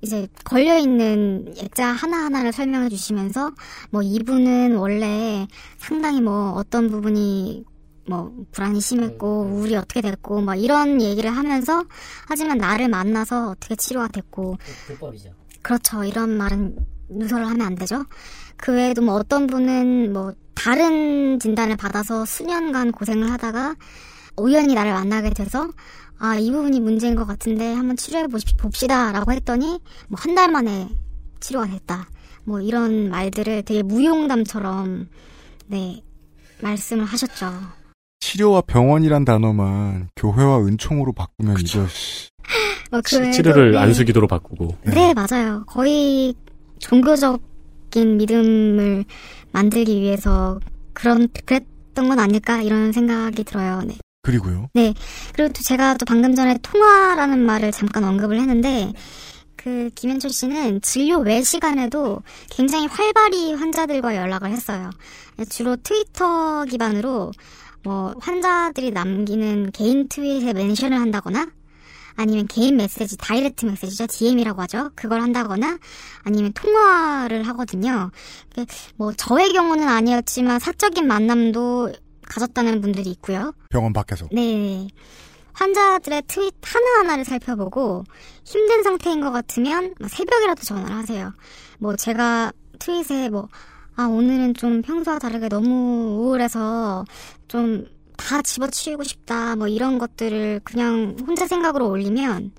이제 0.00 0.26
걸려 0.42 0.78
있는 0.78 1.54
액자 1.58 1.86
하나 1.86 2.24
하나를 2.24 2.52
설명해 2.52 2.88
주시면서 2.88 3.52
뭐 3.90 4.02
이분은 4.02 4.74
원래 4.74 5.46
상당히 5.78 6.20
뭐 6.20 6.54
어떤 6.54 6.90
부분이 6.90 7.64
뭐 8.06 8.32
불안이 8.52 8.80
심했고 8.80 9.42
우울이 9.50 9.76
어떻게 9.76 10.00
됐고 10.00 10.40
뭐 10.42 10.54
이런 10.54 11.00
얘기를 11.00 11.30
하면서 11.34 11.84
하지만 12.26 12.58
나를 12.58 12.88
만나서 12.88 13.50
어떻게 13.50 13.76
치료가 13.76 14.08
됐고 14.08 14.58
불법이죠. 14.86 15.30
그렇죠 15.62 16.04
이런 16.04 16.36
말은 16.36 16.76
누설을 17.08 17.46
하면 17.46 17.66
안 17.66 17.74
되죠. 17.74 18.04
그 18.56 18.72
외에도 18.72 19.02
뭐 19.02 19.14
어떤 19.14 19.46
분은 19.46 20.12
뭐 20.12 20.32
다른 20.54 21.38
진단을 21.38 21.76
받아서 21.76 22.24
수년간 22.24 22.92
고생을 22.92 23.30
하다가 23.32 23.74
우연히 24.36 24.74
나를 24.74 24.92
만나게 24.92 25.30
돼서 25.30 25.70
아, 26.18 26.36
이 26.36 26.50
부분이 26.50 26.80
문제인 26.80 27.14
것 27.16 27.26
같은데 27.26 27.72
한번 27.74 27.96
치료해 27.96 28.26
보시, 28.28 28.54
봅시다 28.56 29.12
라고 29.12 29.32
했더니 29.32 29.80
뭐 30.08 30.18
한 30.18 30.34
달 30.34 30.50
만에 30.50 30.88
치료가 31.40 31.66
됐다. 31.66 32.08
뭐 32.44 32.60
이런 32.60 33.08
말들을 33.10 33.62
되게 33.64 33.82
무용담처럼 33.82 35.08
네, 35.66 36.02
말씀을 36.62 37.04
하셨죠. 37.04 37.52
치료와 38.24 38.62
병원이란 38.62 39.26
단어만 39.26 40.08
교회와 40.16 40.60
은총으로 40.60 41.12
바꾸면 41.12 41.56
이거 41.60 41.86
씨. 41.88 42.30
뭐그 42.90 43.18
외에도, 43.20 43.32
치료를 43.32 43.72
네. 43.72 43.78
안수기도로 43.78 44.26
바꾸고. 44.28 44.78
네, 44.86 45.12
맞아요. 45.12 45.62
거의 45.66 46.34
종교적인 46.78 48.16
믿음을 48.16 49.04
만들기 49.52 50.00
위해서 50.00 50.58
그런 50.94 51.28
그랬던 51.44 52.08
건 52.08 52.18
아닐까 52.18 52.62
이런 52.62 52.92
생각이 52.92 53.44
들어요. 53.44 53.82
네. 53.84 53.96
그리고요. 54.22 54.70
네. 54.72 54.94
그리고 55.34 55.52
또 55.52 55.62
제가 55.62 55.98
또 55.98 56.06
방금 56.06 56.34
전에 56.34 56.56
통화라는 56.62 57.40
말을 57.40 57.72
잠깐 57.72 58.04
언급을 58.04 58.40
했는데 58.40 58.90
그 59.54 59.90
김현철 59.94 60.30
씨는 60.30 60.80
진료 60.80 61.18
외 61.18 61.42
시간에도 61.42 62.22
굉장히 62.48 62.86
활발히 62.86 63.52
환자들과 63.52 64.16
연락을 64.16 64.50
했어요. 64.50 64.88
주로 65.50 65.76
트위터 65.76 66.64
기반으로 66.64 67.32
뭐 67.84 68.14
환자들이 68.20 68.90
남기는 68.90 69.70
개인 69.72 70.08
트윗에 70.08 70.52
멘션을 70.52 70.98
한다거나 71.00 71.46
아니면 72.16 72.46
개인 72.46 72.76
메시지, 72.76 73.16
다이렉트 73.16 73.66
메시지죠. 73.66 74.06
DM이라고 74.06 74.62
하죠. 74.62 74.90
그걸 74.94 75.20
한다거나 75.20 75.78
아니면 76.22 76.52
통화를 76.52 77.46
하거든요. 77.48 78.10
뭐 78.96 79.12
저의 79.12 79.52
경우는 79.52 79.88
아니었지만 79.88 80.60
사적인 80.60 81.06
만남도 81.06 81.92
가졌다는 82.26 82.80
분들이 82.80 83.10
있고요. 83.10 83.52
병원 83.68 83.92
밖에서. 83.92 84.28
네. 84.32 84.88
환자들의 85.52 86.22
트윗 86.26 86.54
하나하나를 86.62 87.24
살펴보고 87.24 88.04
힘든 88.44 88.82
상태인 88.82 89.20
것 89.20 89.30
같으면 89.30 89.94
뭐 90.00 90.08
새벽이라도 90.08 90.62
전화를 90.62 90.96
하세요. 90.96 91.32
뭐 91.78 91.94
제가 91.96 92.52
트윗에 92.78 93.28
뭐, 93.28 93.48
아, 93.96 94.04
오늘은 94.04 94.54
좀 94.54 94.82
평소와 94.82 95.18
다르게 95.18 95.48
너무 95.48 96.18
우울해서 96.20 97.04
좀 97.48 97.94
다 98.16 98.42
집어치우고 98.42 99.04
싶다. 99.04 99.56
뭐 99.56 99.68
이런 99.68 99.98
것들을 99.98 100.60
그냥 100.64 101.16
혼자 101.26 101.46
생각으로 101.46 101.88
올리면 101.88 102.52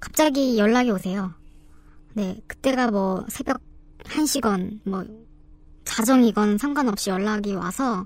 갑자기 0.00 0.58
연락이 0.58 0.90
오세요. 0.90 1.34
네. 2.14 2.40
그때가 2.46 2.90
뭐 2.90 3.24
새벽 3.28 3.60
1시건 4.04 4.80
뭐 4.84 5.04
자정이건 5.84 6.58
상관없이 6.58 7.10
연락이 7.10 7.54
와서 7.54 8.04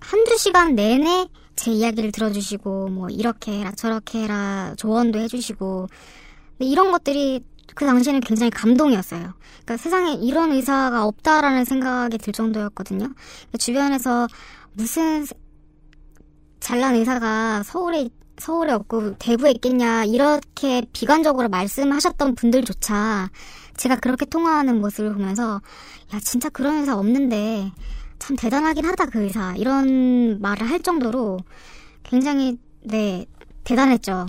한두 0.00 0.36
시간 0.38 0.74
내내 0.74 1.28
제 1.56 1.70
이야기를 1.70 2.10
들어주시고, 2.10 2.88
뭐, 2.88 3.08
이렇게 3.08 3.60
해라, 3.60 3.70
저렇게 3.70 4.24
해라, 4.24 4.74
조언도 4.76 5.20
해주시고, 5.20 5.86
근데 6.58 6.68
이런 6.68 6.90
것들이 6.90 7.44
그 7.74 7.86
당시에는 7.86 8.20
굉장히 8.20 8.50
감동이었어요. 8.50 9.32
그러니까 9.64 9.76
세상에 9.76 10.12
이런 10.14 10.52
의사가 10.52 11.04
없다라는 11.04 11.64
생각이 11.64 12.18
들 12.18 12.32
정도였거든요. 12.32 13.06
그러니까 13.06 13.58
주변에서 13.58 14.28
무슨 14.74 15.26
잘난 16.60 16.94
의사가 16.94 17.62
서울에 17.62 18.08
서울에 18.38 18.72
없고 18.72 19.16
대구에 19.18 19.52
있겠냐 19.52 20.04
이렇게 20.04 20.84
비관적으로 20.92 21.48
말씀하셨던 21.48 22.34
분들조차 22.34 23.30
제가 23.76 23.96
그렇게 23.96 24.24
통화하는 24.24 24.80
모습을 24.80 25.12
보면서 25.12 25.60
야 26.12 26.20
진짜 26.20 26.48
그런 26.48 26.78
의사 26.78 26.96
없는데 26.96 27.70
참 28.18 28.36
대단하긴 28.36 28.84
하다 28.84 29.06
그 29.06 29.22
의사 29.22 29.54
이런 29.56 30.40
말을 30.40 30.68
할 30.68 30.80
정도로 30.80 31.38
굉장히 32.02 32.58
네 32.82 33.26
대단했죠. 33.64 34.26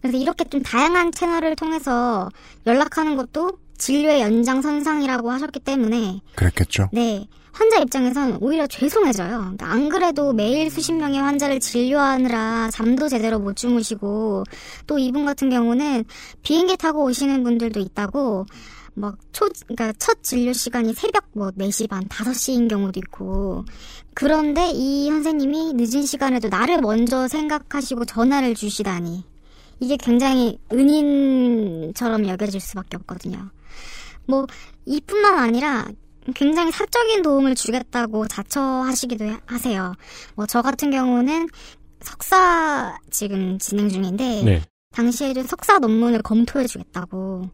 그래서 0.00 0.16
이렇게 0.16 0.44
좀 0.44 0.62
다양한 0.62 1.12
채널을 1.12 1.56
통해서 1.56 2.28
연락하는 2.66 3.16
것도 3.16 3.58
진료의 3.78 4.20
연장선상이라고 4.20 5.30
하셨기 5.30 5.60
때문에 5.60 6.20
그랬겠죠. 6.34 6.90
네. 6.92 7.26
환자 7.52 7.78
입장에선 7.78 8.38
오히려 8.40 8.66
죄송해져요. 8.66 9.38
그러니까 9.38 9.66
안 9.66 9.88
그래도 9.88 10.32
매일 10.32 10.70
수십 10.70 10.92
명의 10.92 11.20
환자를 11.20 11.58
진료하느라 11.58 12.70
잠도 12.70 13.08
제대로 13.08 13.38
못 13.38 13.56
주무시고 13.56 14.44
또 14.86 14.98
이분 14.98 15.24
같은 15.24 15.50
경우는 15.50 16.04
비행기 16.42 16.76
타고 16.76 17.04
오시는 17.04 17.42
분들도 17.42 17.80
있다고 17.80 18.46
막 18.94 19.16
초, 19.32 19.48
그러니까 19.66 19.92
첫 19.98 20.22
진료 20.22 20.52
시간이 20.52 20.94
새벽 20.94 21.24
뭐 21.32 21.50
4시 21.50 21.88
반, 21.88 22.04
5시인 22.04 22.68
경우도 22.68 23.00
있고. 23.00 23.64
그런데 24.14 24.70
이 24.72 25.08
선생님이 25.08 25.74
늦은 25.74 26.04
시간에도 26.04 26.48
나를 26.48 26.80
먼저 26.80 27.26
생각하시고 27.26 28.04
전화를 28.04 28.54
주시다니. 28.54 29.24
이게 29.80 29.96
굉장히 29.96 30.58
은인처럼 30.72 32.28
여겨질 32.28 32.60
수밖에 32.60 32.96
없거든요. 32.98 33.50
뭐, 34.26 34.46
이뿐만 34.86 35.38
아니라 35.38 35.88
굉장히 36.34 36.70
사적인 36.70 37.22
도움을 37.22 37.54
주겠다고 37.54 38.28
자처하시기도 38.28 39.24
하세요. 39.46 39.94
뭐, 40.36 40.46
저 40.46 40.62
같은 40.62 40.90
경우는 40.90 41.48
석사 42.00 42.96
지금 43.10 43.58
진행 43.58 43.88
중인데, 43.88 44.42
네. 44.44 44.62
당시에도 44.92 45.42
석사 45.44 45.78
논문을 45.78 46.22
검토해 46.22 46.66
주겠다고 46.66 47.48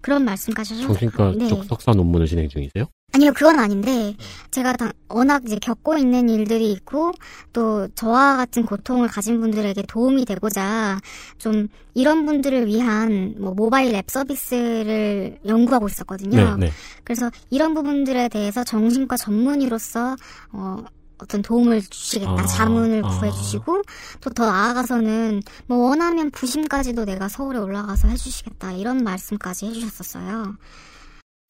그런 0.00 0.24
말씀까지 0.24 0.74
하셨어요. 0.74 0.98
정신과 0.98 1.34
네. 1.38 1.48
쪽 1.48 1.64
석사 1.64 1.92
논문을 1.92 2.26
진행 2.26 2.48
중이세요? 2.48 2.86
아니요, 3.12 3.32
그건 3.34 3.58
아닌데, 3.58 4.14
제가 4.52 4.72
다, 4.74 4.92
워낙 5.08 5.42
이제 5.44 5.56
겪고 5.60 5.98
있는 5.98 6.28
일들이 6.28 6.70
있고, 6.72 7.12
또 7.52 7.88
저와 7.94 8.36
같은 8.36 8.64
고통을 8.64 9.08
가진 9.08 9.40
분들에게 9.40 9.82
도움이 9.88 10.24
되고자, 10.24 11.00
좀, 11.38 11.66
이런 11.94 12.24
분들을 12.24 12.66
위한, 12.66 13.34
뭐, 13.38 13.52
모바일 13.52 13.94
앱 13.96 14.08
서비스를 14.08 15.38
연구하고 15.44 15.88
있었거든요. 15.88 16.56
네, 16.56 16.66
네. 16.66 16.72
그래서 17.02 17.30
이런 17.50 17.74
부분들에 17.74 18.28
대해서 18.28 18.62
정신과 18.62 19.16
전문의로서, 19.16 20.16
어, 20.52 20.76
어떤 21.18 21.42
도움을 21.42 21.82
주시겠다, 21.82 22.32
아, 22.32 22.46
자문을 22.46 23.04
아. 23.04 23.08
구해주시고, 23.18 23.82
또 24.20 24.30
더 24.30 24.46
나아가서는, 24.46 25.42
뭐, 25.66 25.88
원하면 25.88 26.30
부심까지도 26.30 27.04
내가 27.04 27.28
서울에 27.28 27.58
올라가서 27.58 28.06
해주시겠다, 28.08 28.72
이런 28.72 29.02
말씀까지 29.02 29.66
해주셨었어요. 29.66 30.56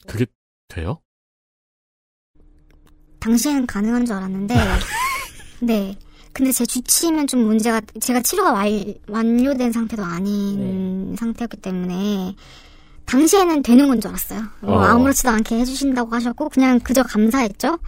그게 0.07 0.25
돼요? 0.69 1.01
당시에는 3.21 3.67
가능한 3.67 4.07
줄 4.07 4.17
알았는데, 4.17 4.55
네. 5.61 5.97
근데 6.33 6.53
제 6.53 6.65
주치의면 6.65 7.27
좀 7.27 7.41
문제가, 7.45 7.81
제가 8.01 8.23
치료가 8.23 8.53
완, 8.53 8.95
완료된 9.09 9.73
상태도 9.73 10.05
아닌 10.05 11.17
상태였기 11.19 11.57
때문에, 11.59 12.35
당시에는 13.07 13.63
되는 13.63 13.89
건 13.89 14.01
줄 14.01 14.09
알았어요. 14.11 14.43
뭐 14.61 14.77
어. 14.77 14.81
아무렇지도 14.85 15.29
않게 15.31 15.59
해주신다고 15.59 16.15
하셨고, 16.15 16.49
그냥 16.51 16.79
그저 16.81 17.03
감사했죠? 17.03 17.79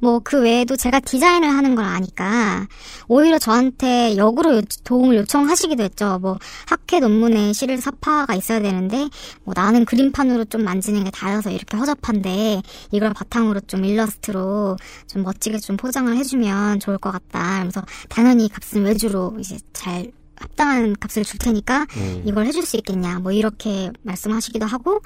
뭐 0.00 0.20
그 0.20 0.40
외에도 0.42 0.76
제가 0.76 1.00
디자인을 1.00 1.48
하는 1.48 1.74
걸 1.74 1.84
아니까 1.84 2.66
오히려 3.08 3.38
저한테 3.38 4.16
역으로 4.16 4.56
요- 4.58 4.62
도움을 4.84 5.16
요청하시기도 5.18 5.82
했죠. 5.82 6.18
뭐 6.20 6.38
학회 6.66 7.00
논문에 7.00 7.52
실을 7.52 7.78
사파가 7.78 8.34
있어야 8.34 8.60
되는데 8.60 9.08
뭐 9.44 9.54
나는 9.56 9.84
그림판으로 9.84 10.44
좀 10.46 10.64
만지는 10.64 11.04
게 11.04 11.10
다여서 11.10 11.50
이렇게 11.50 11.76
허접한데 11.76 12.62
이걸 12.92 13.12
바탕으로 13.12 13.60
좀 13.66 13.84
일러스트로 13.84 14.76
좀 15.06 15.22
멋지게 15.22 15.58
좀 15.58 15.76
포장을 15.76 16.14
해주면 16.16 16.80
좋을 16.80 16.98
것 16.98 17.10
같다. 17.12 17.60
그래서 17.60 17.82
당연히 18.08 18.48
값은 18.48 18.84
외주로 18.84 19.34
이제 19.38 19.56
잘 19.72 20.10
합당한 20.36 20.94
값을 21.00 21.24
줄 21.24 21.38
테니까 21.40 21.86
음. 21.96 22.22
이걸 22.24 22.46
해줄 22.46 22.62
수 22.64 22.76
있겠냐 22.76 23.18
뭐 23.18 23.32
이렇게 23.32 23.90
말씀하시기도 24.02 24.66
하고 24.66 25.00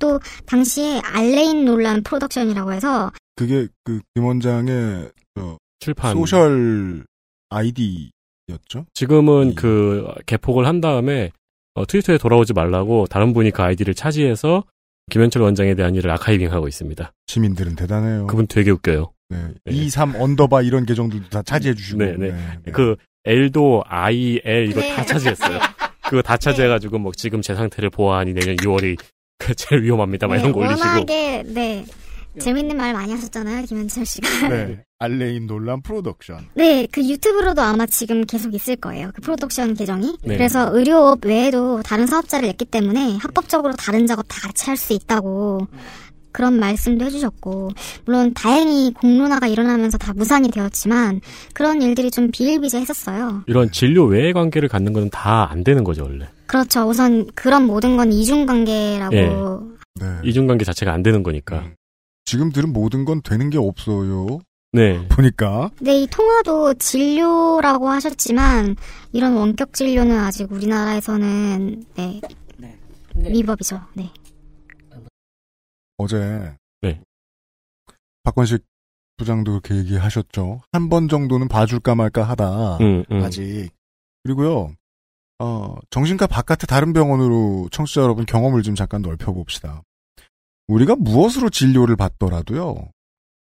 또 0.00 0.18
당시에 0.46 1.00
알레인 1.04 1.64
논란 1.64 2.02
프로덕션이라고 2.02 2.72
해서 2.72 3.12
그게 3.36 3.66
그 3.84 4.00
김 4.14 4.24
원장의 4.24 5.10
저 5.36 5.58
출판 5.80 6.12
소셜 6.14 7.04
아이디였죠. 7.50 8.86
지금은 8.94 9.54
그 9.54 10.06
계폭을 10.26 10.66
한 10.66 10.80
다음에 10.80 11.30
어, 11.74 11.86
트위터에 11.86 12.18
돌아오지 12.18 12.52
말라고 12.52 13.06
다른 13.06 13.32
분이 13.32 13.50
그 13.50 13.62
아이디를 13.62 13.94
차지해서 13.94 14.64
김현철 15.10 15.42
원장에 15.42 15.74
대한 15.74 15.94
일을 15.94 16.10
archiving하고 16.10 16.68
있습니다. 16.68 17.12
시민들은 17.26 17.74
대단해요. 17.76 18.26
그분 18.26 18.46
되게 18.46 18.70
웃겨요. 18.70 19.12
네. 19.30 19.48
2, 19.68 19.88
3 19.88 20.14
underbar 20.16 20.62
이런 20.62 20.84
계정들도 20.86 21.28
다 21.30 21.42
차지해 21.42 21.74
주시고. 21.74 21.98
네, 21.98 22.16
네. 22.16 22.34
그 22.72 22.96
L도 23.24 23.82
I, 23.86 24.40
L 24.44 24.68
이거 24.70 24.80
네. 24.80 24.94
다 24.94 25.04
차지했어요. 25.04 25.58
그거 26.08 26.20
다 26.22 26.36
차지해가지고 26.36 26.98
뭐 26.98 27.12
지금 27.16 27.40
제 27.40 27.54
상태를 27.54 27.88
보아하니 27.90 28.34
내년 28.34 28.56
6월이 28.56 28.98
제일 29.56 29.82
위험합니다. 29.82 30.28
막 30.28 30.36
이런 30.36 30.52
거 30.52 30.60
올리시고. 30.60 30.86
워낙에 30.88 31.42
네 31.46 31.84
재밌는 32.38 32.76
말 32.76 32.92
많이 32.92 33.12
하셨잖아요 33.12 33.64
김현철 33.66 34.06
씨가. 34.06 34.48
네. 34.48 34.84
알레인 34.98 35.46
논란 35.48 35.82
프로덕션. 35.82 36.46
네, 36.54 36.86
그 36.92 37.04
유튜브로도 37.06 37.60
아마 37.60 37.86
지금 37.86 38.24
계속 38.24 38.54
있을 38.54 38.76
거예요. 38.76 39.10
그 39.14 39.20
프로덕션 39.20 39.74
계정이. 39.74 40.16
네. 40.24 40.36
그래서 40.36 40.70
의료업 40.72 41.24
외에도 41.26 41.82
다른 41.82 42.06
사업자를 42.06 42.46
냈기 42.48 42.64
때문에 42.66 43.16
합법적으로 43.18 43.72
다른 43.74 44.06
작업 44.06 44.24
다 44.28 44.40
같이 44.46 44.66
할 44.66 44.76
수 44.76 44.92
있다고 44.92 45.66
그런 46.30 46.58
말씀도 46.58 47.04
해주셨고, 47.04 47.72
물론 48.06 48.32
다행히 48.32 48.94
공론화가 48.94 49.48
일어나면서 49.48 49.98
다 49.98 50.14
무산이 50.14 50.50
되었지만 50.50 51.20
그런 51.52 51.82
일들이 51.82 52.10
좀 52.10 52.30
비일비재했었어요. 52.30 53.42
이런 53.46 53.70
진료 53.70 54.04
외의 54.06 54.32
관계를 54.32 54.68
갖는 54.70 54.94
건 54.94 55.10
다 55.10 55.46
안 55.50 55.62
되는 55.62 55.84
거죠, 55.84 56.04
원래. 56.04 56.26
그렇죠. 56.46 56.88
우선 56.88 57.26
그런 57.34 57.66
모든 57.66 57.98
건 57.98 58.12
이중관계라고. 58.12 59.14
예. 59.14 59.28
네. 60.00 60.06
이중관계 60.24 60.64
자체가 60.64 60.90
안 60.92 61.02
되는 61.02 61.22
거니까. 61.22 61.64
지금 62.24 62.50
들은 62.50 62.72
모든 62.72 63.04
건 63.04 63.20
되는 63.22 63.50
게 63.50 63.58
없어요. 63.58 64.40
네. 64.72 65.06
보니까. 65.08 65.70
네, 65.80 66.02
이 66.02 66.06
통화도 66.06 66.74
진료라고 66.74 67.88
하셨지만 67.90 68.76
이런 69.12 69.34
원격 69.34 69.74
진료는 69.74 70.18
아직 70.18 70.50
우리나라에서는 70.50 71.84
네, 71.96 72.20
미법이죠. 73.14 73.80
네. 73.94 74.10
어제 75.98 76.54
네. 76.80 77.00
박건식 78.22 78.64
부장도 79.18 79.60
그렇게 79.60 79.76
얘기하셨죠. 79.76 80.62
한 80.72 80.88
번 80.88 81.06
정도는 81.08 81.48
봐줄까 81.48 81.94
말까 81.94 82.22
하다. 82.24 82.78
음, 82.78 83.04
음. 83.10 83.22
아직. 83.22 83.70
그리고요. 84.24 84.72
어, 85.38 85.76
정신과 85.90 86.28
바깥의 86.28 86.66
다른 86.68 86.92
병원으로 86.92 87.68
청취자 87.70 88.00
여러분 88.00 88.24
경험을 88.24 88.62
좀 88.62 88.74
잠깐 88.74 89.02
넓혀봅시다. 89.02 89.82
우리가 90.68 90.96
무엇으로 90.96 91.50
진료를 91.50 91.96
받더라도요. 91.96 92.90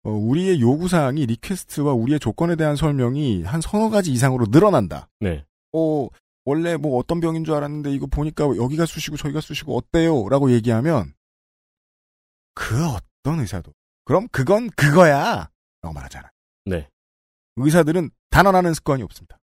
어, 0.05 0.11
우리의 0.11 0.61
요구 0.61 0.89
사항이 0.89 1.27
request와 1.27 1.93
우리의 1.95 2.21
조건에 2.21 2.57
대한 2.57 2.77
설명이 2.77 3.43
한 3.43 3.61
서너 3.61 3.89
가지 3.91 4.13
이상으로 4.13 4.47
늘어난다. 4.51 5.09
네. 5.21 5.45
어, 5.73 6.09
원래 6.45 6.77
뭐 6.77 6.99
어떤 6.99 7.21
병인 7.21 7.45
줄 7.45 7.55
알았는데 7.55 7.93
이거 7.93 8.07
보니까 8.07 8.45
여기가 8.45 8.85
쑤시고 8.85 9.17
저기가 9.17 9.41
쑤시고 9.41 9.77
어때요? 9.77 10.29
라고 10.29 10.51
얘기하면 10.53 11.15
그 12.55 12.87
어떤 12.87 13.41
의사도 13.41 13.73
그럼 14.05 14.29
그건 14.31 14.69
그거야 14.71 15.49
라고 15.83 15.95
말하잖아요. 15.95 16.31
네. 16.67 16.89
의사들은 17.57 18.11
단언하는 18.31 18.75
습관이 18.75 19.03
없습니다. 19.03 19.39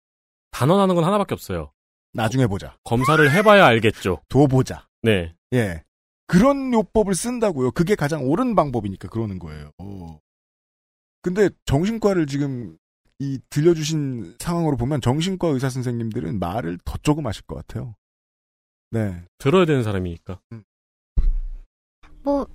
단언하는 0.51 0.95
건 0.95 1.03
하나밖에 1.03 1.35
없어요. 1.35 1.71
나중에 2.13 2.47
보자. 2.47 2.75
검사를 2.83 3.31
해봐야 3.31 3.65
알겠죠. 3.67 4.23
둬 4.27 4.47
보자. 4.47 4.87
네. 5.03 5.35
예. 5.53 5.83
그런 6.27 6.73
요법을 6.73 7.15
쓴다고요. 7.15 7.71
그게 7.71 7.95
가장 7.95 8.27
옳은 8.27 8.55
방법이니까 8.55 9.07
그러는 9.07 9.39
거예요. 9.39 9.71
어. 9.79 10.19
근데 11.21 11.49
정신과를 11.65 12.27
지금 12.27 12.77
이 13.19 13.39
들려주신 13.49 14.35
상황으로 14.39 14.77
보면 14.77 15.01
정신과 15.01 15.47
의사 15.47 15.69
선생님들은 15.69 16.39
말을 16.39 16.77
더 16.85 16.97
조금 17.01 17.25
하실 17.25 17.43
것 17.43 17.55
같아요. 17.55 17.95
네. 18.91 19.23
들어야 19.37 19.65
되는 19.65 19.83
사람이니까. 19.83 20.39
뭐 22.23 22.45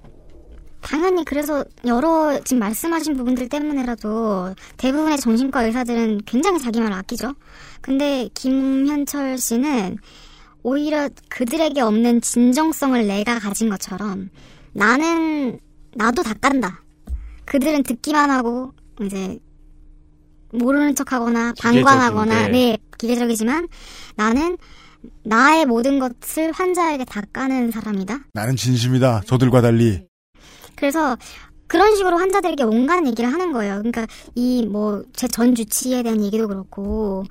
당연히 0.81 1.25
그래서 1.25 1.65
여러 1.87 2.39
지금 2.45 2.61
말씀하신 2.61 3.17
부분들 3.17 3.49
때문에라도 3.49 4.55
대부분의 4.77 5.19
정신과 5.19 5.65
의사들은 5.65 6.23
굉장히 6.27 6.59
자기 6.59 6.81
말을 6.81 6.95
아끼죠. 6.97 7.35
근데 7.81 8.29
김현철 8.35 9.39
씨는 9.39 9.99
오히려 10.63 11.09
그들에게 11.29 11.81
없는 11.81 12.21
진정성을 12.21 13.07
내가 13.07 13.39
가진 13.39 13.69
것처럼 13.69 14.31
나는 14.73 15.59
나도 15.95 16.23
다 16.23 16.35
깐다. 16.41 16.83
그들은 17.45 17.83
듣기만 17.83 18.31
하고 18.31 18.73
이제 19.03 19.39
모르는 20.53 20.95
척하거나 20.95 21.55
방관하거나. 21.61 22.49
네 22.49 22.79
기계적이지만 22.99 23.69
나는 24.17 24.57
나의 25.25 25.67
모든 25.67 25.99
것을 25.99 26.53
환자에게 26.53 27.05
다 27.05 27.23
까는 27.33 27.71
사람이다. 27.73 28.21
나는 28.33 28.55
진심이다. 28.57 29.23
저들과 29.27 29.61
달리. 29.61 30.07
그래서 30.77 31.17
그런 31.67 31.97
식으로 31.97 32.19
환자들에게 32.19 32.63
온갖 32.65 33.05
얘기를 33.07 33.33
하는 33.33 33.53
거예요. 33.53 33.77
그러니까 33.79 34.07
이 34.35 34.65
뭐 34.67 35.03
제 35.13 35.27
전 35.29 35.55
주치의에 35.55 36.03
대한 36.03 36.23
얘기도 36.23 36.47
그렇고 36.47 37.25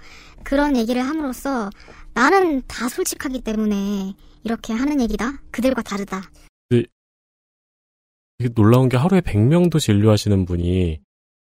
그런 0.44 0.76
얘기를 0.76 1.02
함으로써 1.02 1.70
나는 2.14 2.62
다 2.68 2.90
솔직하기 2.90 3.42
때문에 3.42 4.14
이렇게 4.44 4.74
하는 4.74 5.00
얘기다. 5.02 5.42
그들과 5.52 5.82
다르다. 5.82 6.22
이게 8.40 8.50
놀라운 8.56 8.90
게 8.90 8.98
하루에 8.98 9.22
100명도 9.22 9.80
진료하시는 9.80 10.46
분이 10.46 11.00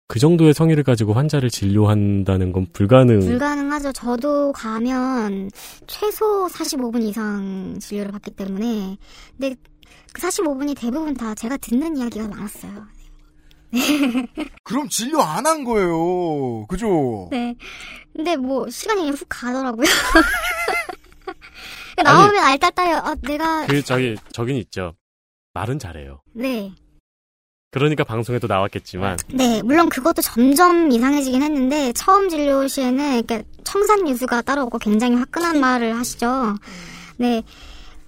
그 0.07 0.21
정도의 0.21 0.55
성의를 0.55 0.85
가지고 0.85 1.15
환자를 1.15 1.51
진료한다는 1.51 2.53
건 2.53 2.67
불가능. 2.73 3.19
불가능하죠. 3.19 3.93
저도 3.93 4.53
가면 4.53 5.51
최소 5.89 6.47
45분 6.47 7.03
이상 7.03 7.77
진료를 7.81 8.13
받기 8.13 8.31
때문에. 8.33 8.99
근데 9.37 9.57
그 10.13 10.23
45분이 10.23 10.79
대부분 10.79 11.15
다 11.15 11.35
제가 11.35 11.57
듣는 11.57 11.97
이야기가 11.97 12.29
많았어요. 12.29 12.87
그럼 14.65 14.89
진료 14.89 15.23
안 15.23 15.47
한 15.47 15.65
거예요. 15.65 16.67
그죠? 16.67 17.29
네. 17.31 17.55
근데 18.15 18.37
뭐 18.37 18.69
시간이 18.69 19.11
훅 19.11 19.27
가더라고요. 19.29 19.87
나오면 22.03 22.37
알딸딸해요. 22.37 22.97
아, 22.99 23.15
내가 23.23 23.67
그 23.67 23.83
저기 23.83 24.17
저긴 24.33 24.57
있죠. 24.57 24.95
말은 25.55 25.79
잘해요. 25.79 26.21
네. 26.33 26.73
그러니까 27.71 28.05
방송에도 28.05 28.47
나왔겠지만 28.47 29.19
네, 29.29 29.61
물론 29.63 29.89
그것도 29.89 30.23
점점 30.23 30.91
이상해지긴 30.93 31.43
했는데 31.43 31.93
처음 31.93 32.29
진료 32.29 32.67
시에는 32.67 33.17
이렇게 33.17 33.45
청산 33.65 34.09
유수가 34.09 34.43
따로 34.43 34.63
없고 34.63 34.79
굉장히 34.79 35.17
화끈한 35.17 35.61
말을 35.61 35.97
하시죠. 35.99 36.55
네, 37.19 37.43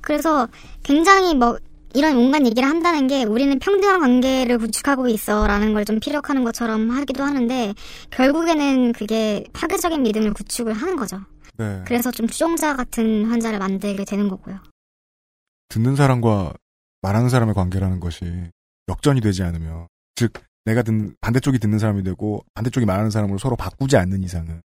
그래서 0.00 0.48
굉장히 0.82 1.34
뭐 1.34 1.58
이런 1.94 2.16
온갖 2.16 2.44
얘기를 2.44 2.68
한다는 2.68 3.06
게 3.06 3.24
우리는 3.24 3.58
평등한 3.58 4.00
관계를 4.00 4.58
구축하고 4.58 5.08
있어라는 5.08 5.74
걸 5.74 5.84
좀 5.84 6.00
피력하는 6.00 6.44
것처럼 6.44 6.90
하기도 6.90 7.22
하는데 7.24 7.72
결국에는 8.10 8.92
그게 8.92 9.44
파괴적인 9.54 10.02
믿음을 10.02 10.34
구축을 10.34 10.74
하는 10.74 10.96
거죠. 10.96 11.18
네. 11.56 11.82
그래서 11.86 12.10
좀 12.10 12.26
추종자 12.26 12.76
같은 12.76 13.24
환자를 13.24 13.58
만들게 13.58 14.04
되는 14.04 14.28
거고요. 14.28 14.58
듣는 15.68 15.96
사람과 15.96 16.52
말하는 17.02 17.30
사람의 17.30 17.54
관계라는 17.54 18.00
것이 18.00 18.50
역전이 18.88 19.20
되지 19.20 19.42
않으면, 19.44 19.86
즉, 20.14 20.32
내가 20.64 20.82
듣는, 20.82 21.14
반대쪽이 21.20 21.58
듣는 21.58 21.78
사람이 21.78 22.02
되고, 22.02 22.44
반대쪽이 22.54 22.84
말하는 22.84 23.10
사람으로 23.10 23.38
서로 23.38 23.56
바꾸지 23.56 23.96
않는 23.96 24.22
이상은, 24.22 24.60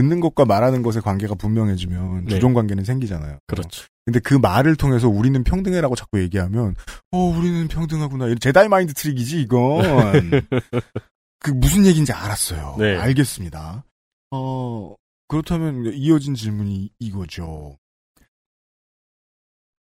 듣는 0.00 0.20
것과 0.20 0.44
말하는 0.46 0.82
것의 0.82 1.02
관계가 1.02 1.34
분명해지면, 1.34 2.24
네. 2.24 2.30
주종 2.30 2.54
관계는 2.54 2.84
생기잖아요. 2.84 3.38
그렇죠. 3.46 3.86
근데 4.06 4.18
그 4.20 4.34
말을 4.34 4.76
통해서 4.76 5.08
우리는 5.08 5.42
평등해라고 5.44 5.94
자꾸 5.94 6.20
얘기하면, 6.20 6.74
어, 7.10 7.18
우리는 7.18 7.68
평등하구나. 7.68 8.26
이런 8.26 8.38
제다이 8.40 8.68
마인드 8.68 8.94
트릭이지, 8.94 9.42
이건. 9.42 9.82
그 11.40 11.50
무슨 11.50 11.86
얘기인지 11.86 12.12
알았어요. 12.12 12.76
네. 12.78 12.96
알겠습니다. 12.96 13.84
어, 14.30 14.94
그렇다면 15.28 15.92
이어진 15.94 16.34
질문이 16.34 16.90
이거죠. 16.98 17.76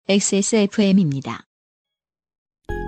XSFM입니다. 0.08 1.44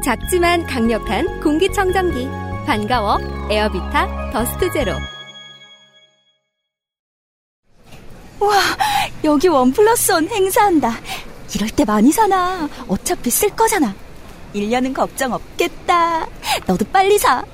작지만 0.04 0.64
강력한 0.66 1.40
공기청정기. 1.40 2.26
반가워. 2.66 3.18
에어비타 3.50 4.30
더스트 4.32 4.72
제로. 4.72 4.92
와, 8.40 8.60
여기 9.24 9.48
one 9.48 9.72
plus 9.72 10.12
one 10.12 10.28
행사한다. 10.28 10.90
이럴 11.54 11.70
때 11.70 11.84
많이 11.84 12.12
사나. 12.12 12.68
어차피 12.88 13.30
쓸 13.30 13.50
거잖아. 13.50 13.94
1년은 14.54 14.94
걱정 14.94 15.32
없겠다. 15.32 16.26
너도 16.66 16.84
빨리 16.92 17.18
사. 17.18 17.44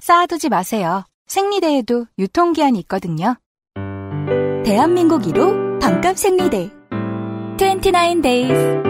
쌓아두지 0.00 0.48
마세요. 0.48 1.04
생리대에도 1.26 2.06
유통기한이 2.18 2.78
있거든요. 2.80 3.36
대한민국 4.64 5.22
1호 5.22 5.80
반값 5.80 6.18
생리대. 6.18 6.70
29 7.58 8.22
days. 8.22 8.82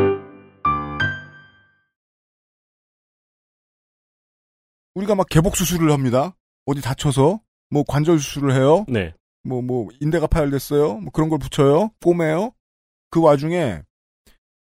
우리가 4.95 5.15
막 5.15 5.27
개복 5.29 5.57
수술을 5.57 5.93
합니다. 5.93 6.37
어디 6.67 6.81
다쳐서 6.81 7.41
뭐 7.71 7.85
관절 7.87 8.19
수술을 8.19 8.55
해요. 8.55 8.85
네. 8.89 9.13
뭐 9.45 9.63
뭐 9.63 9.89
인대가 10.01 10.27
파열됐어요. 10.27 10.95
뭐 10.99 11.11
그런 11.13 11.29
걸 11.29 11.39
붙여요. 11.39 11.91
꿰매요. 12.01 12.53
그 13.11 13.21
와중에 13.21 13.83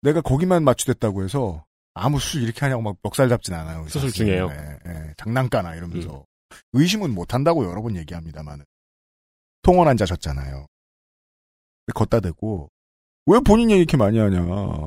내가 0.02 0.22
거기만 0.22 0.64
마취됐다고 0.64 1.24
해서 1.24 1.66
아무 1.94 2.20
수술 2.20 2.44
이렇게 2.44 2.62
하냐고 2.62 2.82
막 2.82 2.96
멱살 3.04 3.30
잡진 3.30 3.54
않아요. 3.54 3.84
수술 3.88 4.10
사실. 4.10 4.26
중에요? 4.26 4.50
예, 4.52 4.80
예, 4.88 5.14
장난까나 5.18 5.76
이러면서 5.76 6.26
의심은 6.74 7.14
못 7.14 7.34
한다고 7.34 7.66
여러 7.66 7.82
번 7.82 7.96
얘기합니다만 7.98 8.64
통원 9.62 9.88
앉아셨잖아요. 9.90 10.66
근데 11.86 11.94
걷다 11.94 12.20
대고 12.22 12.70
왜 13.28 13.40
본인 13.42 13.70
얘기 13.72 13.82
이렇게 13.82 13.98
많이 13.98 14.18
하냐? 14.18 14.42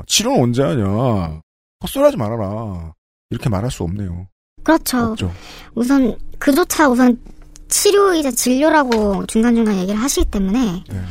치료는 0.06 0.42
언제 0.42 0.62
하냐? 0.62 1.40
헛소리하지 1.82 2.16
말아라. 2.16 2.94
이렇게 3.30 3.48
말할 3.48 3.70
수 3.70 3.82
없네요. 3.84 4.28
그렇죠. 4.64 5.12
없죠. 5.12 5.32
우선 5.74 6.18
그조차 6.38 6.88
우선 6.88 7.20
치료이자 7.74 8.30
진료라고 8.30 9.26
중간중간 9.26 9.76
얘기를 9.78 10.00
하시기 10.00 10.30
때문에 10.30 10.84
네. 10.88 11.04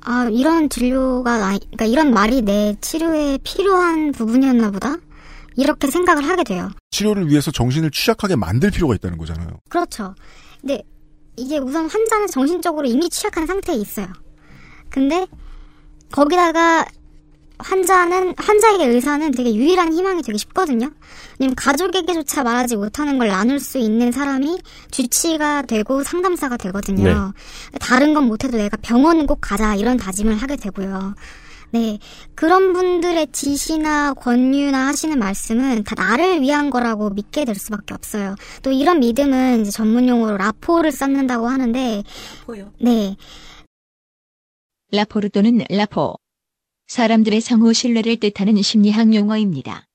아 0.00 0.30
이런 0.32 0.70
진료가 0.70 1.36
나 1.36 1.58
그러니까 1.58 1.84
이런 1.84 2.10
말이 2.10 2.40
내 2.40 2.74
치료에 2.80 3.38
필요한 3.44 4.10
부분이었나 4.12 4.70
보다 4.70 4.96
이렇게 5.56 5.90
생각을 5.90 6.26
하게 6.26 6.42
돼요. 6.42 6.70
치료를 6.90 7.28
위해서 7.28 7.50
정신을 7.50 7.90
취약하게 7.90 8.34
만들 8.34 8.70
필요가 8.70 8.94
있다는 8.94 9.18
거잖아요. 9.18 9.58
그렇죠. 9.68 10.14
근데 10.62 10.82
이게 11.36 11.58
우선 11.58 11.86
환자는 11.86 12.28
정신적으로 12.28 12.86
이미 12.86 13.10
취약한 13.10 13.46
상태에 13.46 13.76
있어요. 13.76 14.06
근데 14.88 15.26
거기다가 16.12 16.86
환자는 17.64 18.34
환자에게 18.36 18.86
의사는 18.86 19.30
되게 19.32 19.54
유일한 19.54 19.92
희망이 19.92 20.22
되기 20.22 20.38
쉽거든요. 20.38 20.90
왜냐면 21.38 21.54
가족에게조차 21.56 22.42
말하지 22.42 22.76
못하는 22.76 23.18
걸 23.18 23.28
나눌 23.28 23.58
수 23.58 23.78
있는 23.78 24.12
사람이 24.12 24.60
주치가 24.90 25.62
되고 25.62 26.02
상담사가 26.02 26.58
되거든요. 26.58 27.32
다른 27.80 28.12
건 28.12 28.24
못해도 28.24 28.58
내가 28.58 28.76
병원은 28.76 29.26
꼭 29.26 29.38
가자 29.40 29.74
이런 29.74 29.96
다짐을 29.96 30.36
하게 30.36 30.56
되고요. 30.56 31.14
네. 31.70 31.98
그런 32.36 32.72
분들의 32.72 33.28
지시나 33.32 34.12
권유나 34.14 34.86
하시는 34.86 35.18
말씀은 35.18 35.82
다 35.84 35.94
나를 35.96 36.40
위한 36.42 36.70
거라고 36.70 37.10
믿게 37.10 37.44
될 37.44 37.56
수밖에 37.56 37.94
없어요. 37.94 38.36
또 38.62 38.70
이런 38.70 39.00
믿음은 39.00 39.62
이제 39.62 39.70
전문 39.72 40.06
용어로 40.08 40.36
라포를 40.36 40.92
쌓는다고 40.92 41.48
하는데, 41.48 42.04
보여. 42.46 42.70
네. 42.80 43.16
라포르 44.92 45.30
또는 45.30 45.64
라포. 45.68 46.16
사람들의 46.86 47.40
상호 47.40 47.72
신뢰를 47.72 48.16
뜻하는 48.16 48.60
심리학 48.62 49.14
용어입니다. 49.14 49.86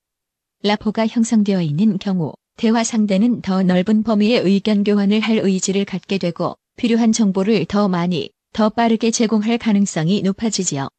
라포가 0.63 1.07
형성되어 1.07 1.61
있는 1.61 1.97
경우 1.97 2.33
대화 2.57 2.83
상대는 2.83 3.41
더 3.41 3.63
넓은 3.63 4.03
범위의 4.03 4.41
의견 4.41 4.83
교환을 4.83 5.21
할 5.21 5.37
의지를 5.37 5.85
갖게 5.85 6.17
되고 6.17 6.57
필요한 6.75 7.11
정보를 7.11 7.65
더 7.65 7.87
많이, 7.87 8.31
더 8.51 8.69
빠르게 8.69 9.11
제공할 9.11 9.57
가능성이 9.57 10.21
높아지지요. 10.21 10.89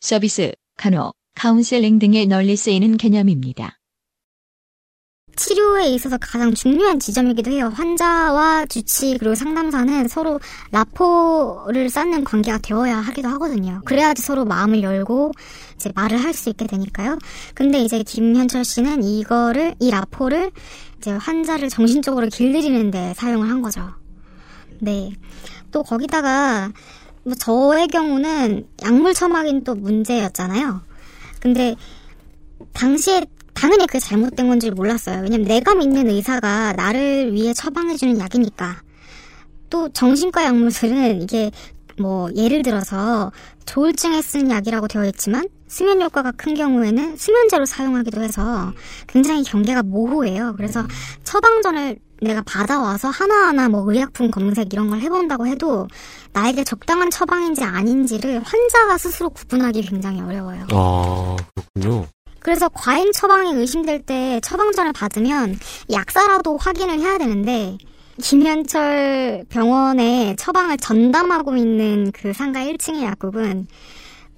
서비스, 0.00 0.52
간호, 0.76 1.12
카운셀링 1.34 1.98
등에 1.98 2.26
널리 2.26 2.56
쓰이는 2.56 2.96
개념입니다. 2.96 3.79
치료에 5.40 5.88
있어서 5.88 6.18
가장 6.18 6.52
중요한 6.52 7.00
지점이기도 7.00 7.50
해요. 7.50 7.72
환자와 7.74 8.66
주치 8.66 9.16
그리고 9.18 9.34
상담사는 9.34 10.06
서로 10.06 10.38
rapport를 10.70 11.88
쌓는 11.88 12.24
관계가 12.24 12.58
되어야 12.58 12.98
하기도 12.98 13.28
하거든요. 13.30 13.80
그래야지 13.86 14.20
서로 14.20 14.44
마음을 14.44 14.82
열고 14.82 15.32
이제 15.76 15.90
말을 15.94 16.22
할 16.22 16.34
수 16.34 16.50
있게 16.50 16.66
되니까요. 16.66 17.18
근데 17.54 17.80
이제 17.80 18.02
김현철 18.02 18.64
씨는 18.64 19.02
이거를 19.02 19.76
이 19.80 19.90
rapport를 19.90 20.52
이제 20.98 21.10
환자를 21.12 21.70
정신적으로 21.70 22.28
길들이는데 22.28 23.14
사용을 23.16 23.48
한 23.48 23.62
거죠. 23.62 23.90
네. 24.78 25.10
또 25.72 25.82
거기다가 25.82 26.70
뭐 27.24 27.34
저의 27.34 27.88
경우는 27.88 28.68
약물 28.82 29.14
처방인 29.14 29.64
또 29.64 29.74
문제였잖아요. 29.74 30.82
근데 31.40 31.76
당시에 32.74 33.24
당연히 33.60 33.86
그게 33.86 33.98
잘못된 33.98 34.48
건지 34.48 34.70
몰랐어요. 34.70 35.20
왜냐면 35.22 35.46
내가 35.46 35.74
믿는 35.74 36.08
의사가 36.08 36.72
나를 36.72 37.34
위해 37.34 37.52
처방해주는 37.52 38.18
약이니까. 38.18 38.80
또 39.68 39.90
정신과 39.90 40.44
약물들은 40.44 41.20
이게 41.20 41.50
뭐 41.98 42.30
예를 42.34 42.62
들어서 42.62 43.30
조울증에 43.66 44.22
쓰는 44.22 44.50
약이라고 44.50 44.88
되어 44.88 45.04
있지만 45.04 45.46
수면 45.68 46.00
효과가 46.00 46.32
큰 46.32 46.54
경우에는 46.54 47.18
수면제로 47.18 47.66
사용하기도 47.66 48.22
해서 48.22 48.72
굉장히 49.06 49.44
경계가 49.44 49.82
모호해요. 49.82 50.54
그래서 50.56 50.82
처방전을 51.24 51.98
내가 52.22 52.42
받아와서 52.46 53.10
하나하나 53.10 53.68
뭐 53.68 53.84
의약품 53.92 54.30
검색 54.30 54.72
이런 54.72 54.88
걸 54.88 55.00
해본다고 55.00 55.46
해도 55.46 55.86
나에게 56.32 56.64
적당한 56.64 57.10
처방인지 57.10 57.62
아닌지를 57.62 58.42
환자가 58.42 58.96
스스로 58.96 59.28
구분하기 59.28 59.82
굉장히 59.82 60.22
어려워요. 60.22 60.66
아, 60.72 61.36
그렇군요. 61.74 62.06
그래서 62.40 62.68
과잉 62.70 63.12
처방이 63.12 63.52
의심될 63.52 64.02
때 64.02 64.40
처방전을 64.42 64.92
받으면 64.92 65.58
약사라도 65.92 66.56
확인을 66.56 66.98
해야 66.98 67.18
되는데 67.18 67.76
김현철 68.20 69.44
병원에 69.48 70.34
처방을 70.36 70.76
전담하고 70.78 71.56
있는 71.56 72.10
그 72.12 72.32
상가 72.32 72.60
1층의 72.60 73.02
약국은 73.02 73.66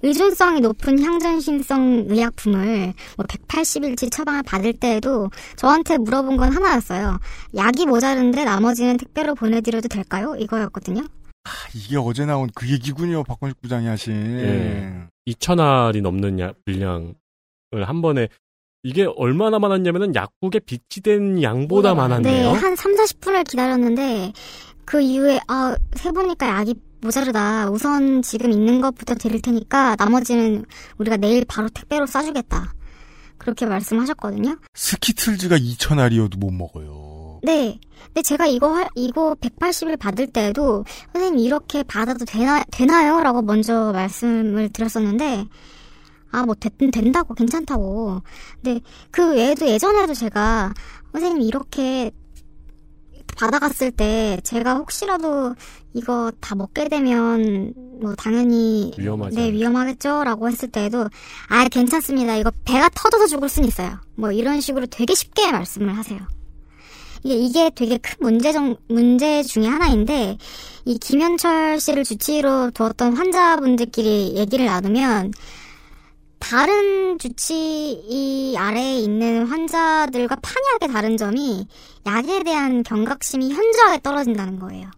의존성이 0.05 0.59
높은 0.59 1.01
향전신성 1.01 2.07
의약품을 2.09 2.93
뭐 3.15 3.25
180일치 3.25 4.11
처방을 4.11 4.43
받을 4.43 4.73
때에도 4.73 5.29
저한테 5.55 5.97
물어본 5.97 6.35
건 6.35 6.51
하나였어요. 6.51 7.19
약이 7.55 7.85
모자른데 7.85 8.43
나머지는 8.43 8.97
택배로 8.97 9.33
보내드려도 9.33 9.87
될까요? 9.87 10.35
이거였거든요. 10.37 11.03
아, 11.45 11.49
이게 11.73 11.97
어제 11.97 12.25
나온 12.25 12.49
그 12.53 12.69
얘기군요. 12.69 13.23
박건식 13.23 13.61
부장이 13.61 13.87
하신. 13.87 14.13
예. 14.39 14.93
2천알이 15.31 16.01
넘는 16.01 16.39
야- 16.41 16.51
분량을 16.65 17.13
한 17.81 18.01
번에 18.01 18.27
이게 18.83 19.07
얼마나 19.15 19.59
많았냐면은 19.59 20.13
약국에 20.13 20.59
비치된 20.59 21.41
양보다 21.41 21.95
많았네요. 21.95 22.51
네, 22.53 22.59
한 22.59 22.75
3, 22.75 22.95
40분을 22.95 23.47
기다렸는데 23.49 24.33
그 24.85 25.01
이후에 25.01 25.39
아, 25.47 25.75
세 25.95 26.11
보니까 26.11 26.47
약이 26.49 26.75
모자르다. 27.01 27.69
우선 27.69 28.21
지금 28.21 28.51
있는 28.51 28.81
것부터 28.81 29.15
드릴 29.15 29.41
테니까 29.41 29.95
나머지는 29.97 30.65
우리가 30.97 31.17
내일 31.17 31.45
바로 31.45 31.67
택배로 31.69 32.05
싸주겠다. 32.05 32.73
그렇게 33.37 33.65
말씀하셨거든요. 33.65 34.57
스키틀즈가 34.73 35.57
2,000알이어도 35.57 36.37
못 36.37 36.51
먹어요. 36.51 37.39
네. 37.43 37.79
근데 38.05 38.21
제가 38.21 38.45
이거 38.47 38.73
할- 38.73 38.87
이거 38.95 39.35
180일 39.41 39.97
받을 39.99 40.27
때에도 40.27 40.85
선생님 41.13 41.39
이렇게 41.45 41.83
받아도 41.83 42.23
되나 42.25 42.63
되나요? 42.71 43.21
라고 43.21 43.41
먼저 43.41 43.91
말씀을 43.91 44.69
드렸었는데 44.69 45.45
아 46.33 46.43
뭐 46.43 46.55
됐든 46.55 46.91
된다고 46.91 47.33
괜찮다고. 47.35 48.21
근데 48.61 48.81
그 49.11 49.35
외에도 49.35 49.67
예전에도 49.67 50.13
제가 50.13 50.73
선생님 51.13 51.41
이렇게 51.43 52.11
받아갔을 53.37 53.91
때 53.91 54.39
제가 54.43 54.75
혹시라도 54.75 55.55
이거 55.93 56.31
다 56.41 56.55
먹게 56.55 56.89
되면 56.89 57.73
뭐 58.01 58.15
당연히 58.15 58.93
위험하지 58.97 59.35
네 59.35 59.51
위험하겠죠라고 59.51 60.49
했을 60.49 60.69
때에도 60.69 61.07
아 61.49 61.67
괜찮습니다. 61.69 62.35
이거 62.35 62.51
배가 62.65 62.89
터져서 62.89 63.27
죽을 63.27 63.47
순 63.49 63.65
있어요. 63.65 63.99
뭐 64.15 64.31
이런 64.31 64.59
식으로 64.59 64.87
되게 64.87 65.13
쉽게 65.15 65.51
말씀을 65.51 65.95
하세요. 65.95 66.19
이게 67.23 67.35
이게 67.35 67.71
되게 67.73 67.97
큰 67.97 68.15
문제정 68.19 68.75
문제 68.89 69.43
중에 69.43 69.65
하나인데 69.65 70.37
이 70.85 70.97
김현철 70.97 71.79
씨를 71.79 72.03
주치의로 72.03 72.71
두었던 72.71 73.15
환자분들끼리 73.15 74.33
얘기를 74.35 74.65
나누면 74.65 75.31
다른 76.43 77.17
주치의 77.19 78.57
아래에 78.57 78.99
있는 78.99 79.47
환자들과 79.47 80.35
판이하게 80.41 80.87
다른 80.87 81.15
점이 81.15 81.65
약에 82.05 82.43
대한 82.43 82.83
경각심이 82.83 83.53
현저하게 83.53 84.01
떨어진다는 84.03 84.59
거예요. 84.59 84.91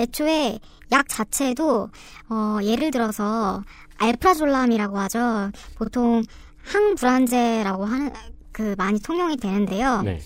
애초에 0.00 0.58
약 0.90 1.08
자체도 1.08 1.90
어, 2.28 2.58
예를 2.64 2.90
들어서 2.90 3.62
알프라졸람이라고 3.98 4.98
하죠. 4.98 5.52
보통 5.76 6.24
항불안제라고 6.64 7.84
하는 7.84 8.12
그 8.50 8.74
많이 8.76 8.98
통용이 8.98 9.36
되는데요. 9.36 10.02
네. 10.02 10.20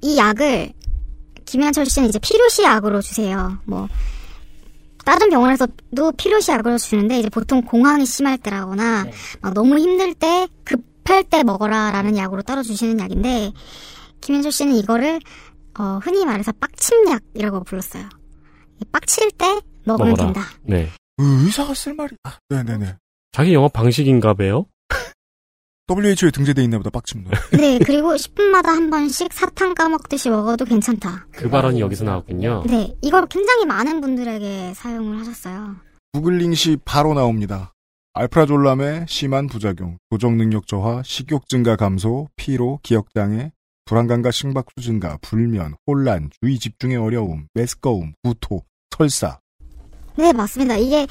이 0.00 0.16
약을 0.16 0.72
김현철 1.44 1.84
씨는 1.84 2.08
이제 2.08 2.18
필요시 2.18 2.62
약으로 2.62 3.02
주세요. 3.02 3.58
뭐 3.66 3.86
다른 5.08 5.30
병원에서도 5.30 6.12
필요시 6.18 6.50
약으로 6.50 6.76
주는데 6.76 7.20
이제 7.20 7.30
보통 7.30 7.62
공황이 7.62 8.04
심할 8.04 8.36
때라거나 8.36 9.06
막 9.40 9.54
너무 9.54 9.78
힘들 9.78 10.12
때 10.12 10.46
급할 10.64 11.24
때 11.24 11.42
먹어라라는 11.44 12.18
약으로 12.18 12.42
따로 12.42 12.62
주시는 12.62 13.00
약인데 13.00 13.52
김현철 14.20 14.52
씨는 14.52 14.74
이거를 14.74 15.18
어, 15.78 15.98
흔히 16.02 16.26
말해서 16.26 16.52
빡침약이라고 16.52 17.64
불렀어요. 17.64 18.06
이 18.82 18.84
빡칠 18.92 19.30
때 19.30 19.62
먹으면 19.86 20.10
먹어라. 20.10 20.32
된다. 20.32 20.42
네. 20.62 20.90
의사가 21.16 21.72
쓸 21.72 21.94
말이, 21.94 22.14
아, 22.24 22.36
네네네. 22.50 22.96
자기 23.32 23.54
영업 23.54 23.72
방식인가 23.72 24.34
봐요. 24.34 24.66
WHO에 25.88 26.30
등재돼 26.30 26.62
있나 26.64 26.76
보다, 26.76 26.90
빡침도. 26.90 27.30
네, 27.56 27.78
그리고 27.78 28.14
10분마다 28.14 28.66
한 28.66 28.90
번씩 28.90 29.32
사탕 29.32 29.74
까먹듯이 29.74 30.28
먹어도 30.28 30.66
괜찮다. 30.66 31.26
그 31.32 31.48
발언이 31.48 31.80
여기서 31.80 32.04
나왔군요. 32.04 32.64
네, 32.66 32.94
이걸 33.00 33.26
굉장히 33.26 33.64
많은 33.64 34.00
분들에게 34.00 34.74
사용을 34.74 35.18
하셨어요. 35.20 35.76
구글링 36.12 36.54
시 36.54 36.76
바로 36.84 37.14
나옵니다. 37.14 37.72
알프라졸람의 38.12 39.06
심한 39.08 39.46
부작용, 39.46 39.98
조정 40.10 40.36
능력 40.36 40.66
저하, 40.66 41.02
식욕 41.04 41.48
증가 41.48 41.76
감소, 41.76 42.28
피로, 42.36 42.80
기억 42.82 43.14
장애, 43.14 43.52
불안감과 43.84 44.30
심박수 44.30 44.82
증가, 44.82 45.16
불면, 45.22 45.74
혼란, 45.86 46.28
주의 46.40 46.58
집중의 46.58 46.98
어려움, 46.98 47.46
메스꺼움, 47.54 48.12
구토, 48.22 48.64
설사. 48.94 49.38
네, 50.16 50.32
맞습니다. 50.32 50.76
이게 50.76 51.06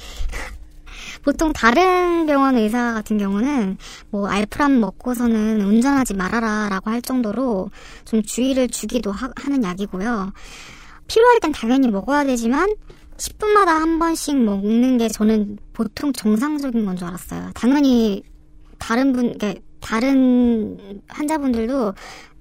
보통 1.23 1.53
다른 1.53 2.25
병원 2.25 2.55
의사 2.57 2.93
같은 2.93 3.17
경우는 3.17 3.77
뭐 4.09 4.27
알프람 4.27 4.79
먹고서는 4.79 5.61
운전하지 5.61 6.13
말아라라고 6.13 6.89
할 6.89 7.01
정도로 7.01 7.69
좀 8.05 8.21
주의를 8.23 8.67
주기도 8.69 9.11
하, 9.11 9.27
는 9.49 9.63
약이고요. 9.63 10.31
필요할 11.07 11.39
땐 11.39 11.51
당연히 11.51 11.89
먹어야 11.89 12.23
되지만 12.25 12.69
10분마다 13.17 13.67
한 13.67 13.99
번씩 13.99 14.37
먹는 14.37 14.97
게 14.97 15.07
저는 15.07 15.57
보통 15.73 16.13
정상적인 16.13 16.85
건 16.85 16.95
줄 16.97 17.07
알았어요. 17.07 17.51
당연히 17.55 18.23
다른 18.77 19.13
분, 19.13 19.33
그러니까 19.37 19.59
다른 19.79 21.01
환자분들도 21.07 21.93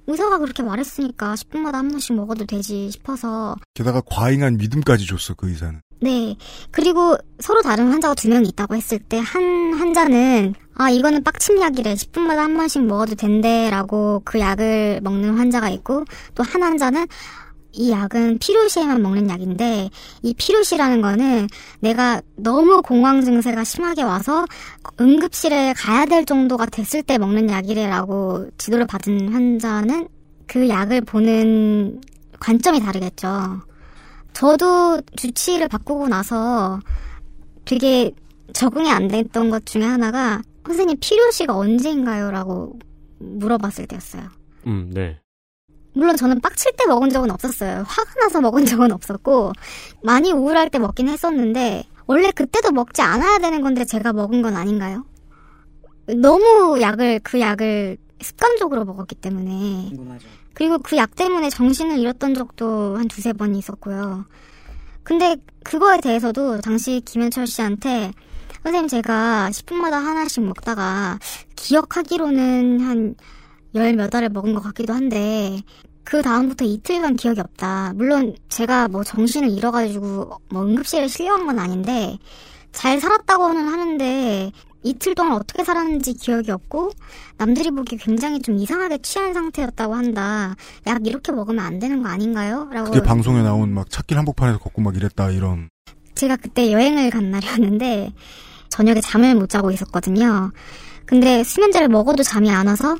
의사가 0.06 0.38
그렇게 0.38 0.62
말했으니까 0.62 1.34
10분마다 1.34 1.72
한 1.74 1.88
번씩 1.88 2.14
먹어도 2.16 2.44
되지 2.46 2.90
싶어서 2.90 3.56
게다가 3.74 4.00
과잉한 4.06 4.56
믿음까지 4.56 5.06
줬어, 5.06 5.34
그 5.34 5.48
의사는. 5.48 5.80
네. 6.00 6.36
그리고 6.70 7.16
서로 7.40 7.62
다른 7.62 7.90
환자가 7.90 8.14
두 8.14 8.28
명 8.28 8.44
있다고 8.44 8.76
했을 8.76 8.98
때 8.98 9.18
한 9.18 9.72
환자는 9.74 10.54
아 10.74 10.90
이거는 10.90 11.24
빡침 11.24 11.58
약이래 11.60 11.94
10분마다 11.94 12.36
한 12.36 12.56
번씩 12.56 12.84
먹어도 12.84 13.14
된대라고 13.14 14.20
그 14.24 14.38
약을 14.38 15.00
먹는 15.02 15.38
환자가 15.38 15.70
있고 15.70 16.04
또 16.34 16.42
한 16.44 16.62
환자는 16.62 17.06
이 17.76 17.90
약은 17.90 18.38
필요시에만 18.38 19.02
먹는 19.02 19.28
약인데 19.28 19.90
이 20.22 20.34
필요시라는 20.34 21.02
거는 21.02 21.46
내가 21.80 22.22
너무 22.36 22.80
공황 22.82 23.22
증세가 23.22 23.64
심하게 23.64 24.02
와서 24.02 24.46
응급실에 25.00 25.74
가야 25.74 26.06
될 26.06 26.24
정도가 26.24 26.66
됐을 26.66 27.02
때 27.02 27.18
먹는 27.18 27.50
약이래라고 27.50 28.48
지도를 28.56 28.86
받은 28.86 29.32
환자는 29.32 30.08
그 30.46 30.68
약을 30.68 31.02
보는 31.02 32.00
관점이 32.40 32.80
다르겠죠. 32.80 33.60
저도 34.32 35.00
주치의를 35.16 35.68
바꾸고 35.68 36.08
나서 36.08 36.80
되게 37.64 38.12
적응이 38.52 38.90
안 38.90 39.08
됐던 39.08 39.50
것 39.50 39.66
중에 39.66 39.84
하나가 39.84 40.40
선생님 40.66 40.96
필요시가 41.00 41.56
언제인가요? 41.56 42.30
라고 42.30 42.78
물어봤을 43.18 43.86
때였어요. 43.86 44.24
음, 44.66 44.90
네. 44.92 45.18
물론 45.96 46.14
저는 46.16 46.40
빡칠 46.40 46.72
때 46.76 46.84
먹은 46.86 47.08
적은 47.08 47.30
없었어요. 47.30 47.84
화가 47.86 48.14
나서 48.20 48.40
먹은 48.42 48.66
적은 48.66 48.92
없었고, 48.92 49.52
많이 50.02 50.30
우울할 50.30 50.68
때 50.68 50.78
먹긴 50.78 51.08
했었는데, 51.08 51.84
원래 52.06 52.30
그때도 52.30 52.70
먹지 52.72 53.00
않아야 53.02 53.38
되는 53.38 53.62
건데 53.62 53.84
제가 53.84 54.12
먹은 54.12 54.42
건 54.42 54.56
아닌가요? 54.56 55.04
너무 56.20 56.80
약을, 56.80 57.20
그 57.24 57.40
약을 57.40 57.96
습관적으로 58.20 58.84
먹었기 58.84 59.14
때문에. 59.16 59.90
그리고 60.54 60.78
그 60.78 60.96
약 60.96 61.16
때문에 61.16 61.50
정신을 61.50 61.98
잃었던 61.98 62.34
적도 62.34 62.96
한 62.96 63.08
두세 63.08 63.32
번 63.32 63.54
있었고요. 63.56 64.24
근데 65.02 65.36
그거에 65.64 66.00
대해서도 66.00 66.60
당시 66.60 67.00
김현철 67.04 67.46
씨한테 67.46 68.12
선생님 68.62 68.88
제가 68.88 69.48
10분마다 69.52 69.92
하나씩 69.92 70.44
먹다가 70.44 71.18
기억하기로는 71.56 72.80
한 72.80 73.14
열 73.76 73.92
몇 73.92 74.14
알을 74.14 74.28
먹은 74.30 74.54
것 74.54 74.62
같기도 74.62 74.92
한데 74.92 75.60
그 76.04 76.22
다음부터 76.22 76.64
이틀간 76.64 77.16
기억이 77.16 77.40
없다. 77.40 77.92
물론 77.94 78.34
제가 78.48 78.88
뭐 78.88 79.02
정신을 79.04 79.50
잃어가지고 79.50 80.30
뭐 80.50 80.62
응급실에 80.62 81.08
실려간 81.08 81.46
건 81.46 81.58
아닌데 81.58 82.18
잘 82.72 83.00
살았다고는 83.00 83.68
하는데 83.68 84.52
이틀 84.82 85.14
동안 85.16 85.32
어떻게 85.32 85.64
살았는지 85.64 86.14
기억이 86.14 86.52
없고 86.52 86.90
남들이 87.38 87.70
보기 87.70 87.96
굉장히 87.96 88.40
좀 88.40 88.56
이상하게 88.56 88.98
취한 88.98 89.34
상태였다고 89.34 89.94
한다. 89.94 90.54
약 90.86 91.04
이렇게 91.06 91.32
먹으면 91.32 91.64
안 91.64 91.78
되는 91.80 92.02
거 92.02 92.08
아닌가요? 92.08 92.68
라고 92.70 92.90
그게 92.92 93.02
방송에 93.02 93.42
나온 93.42 93.72
막 93.74 93.90
찾길 93.90 94.16
한복판에서 94.16 94.58
걷고 94.58 94.82
막 94.82 94.94
이랬다, 94.96 95.30
이런. 95.30 95.68
제가 96.14 96.36
그때 96.36 96.70
여행을 96.70 97.10
간 97.10 97.30
날이었는데 97.32 98.12
저녁에 98.68 99.00
잠을 99.00 99.34
못 99.34 99.48
자고 99.48 99.70
있었거든요. 99.72 100.52
근데 101.04 101.42
수면제를 101.42 101.88
먹어도 101.88 102.22
잠이 102.22 102.50
안 102.50 102.68
와서 102.68 102.96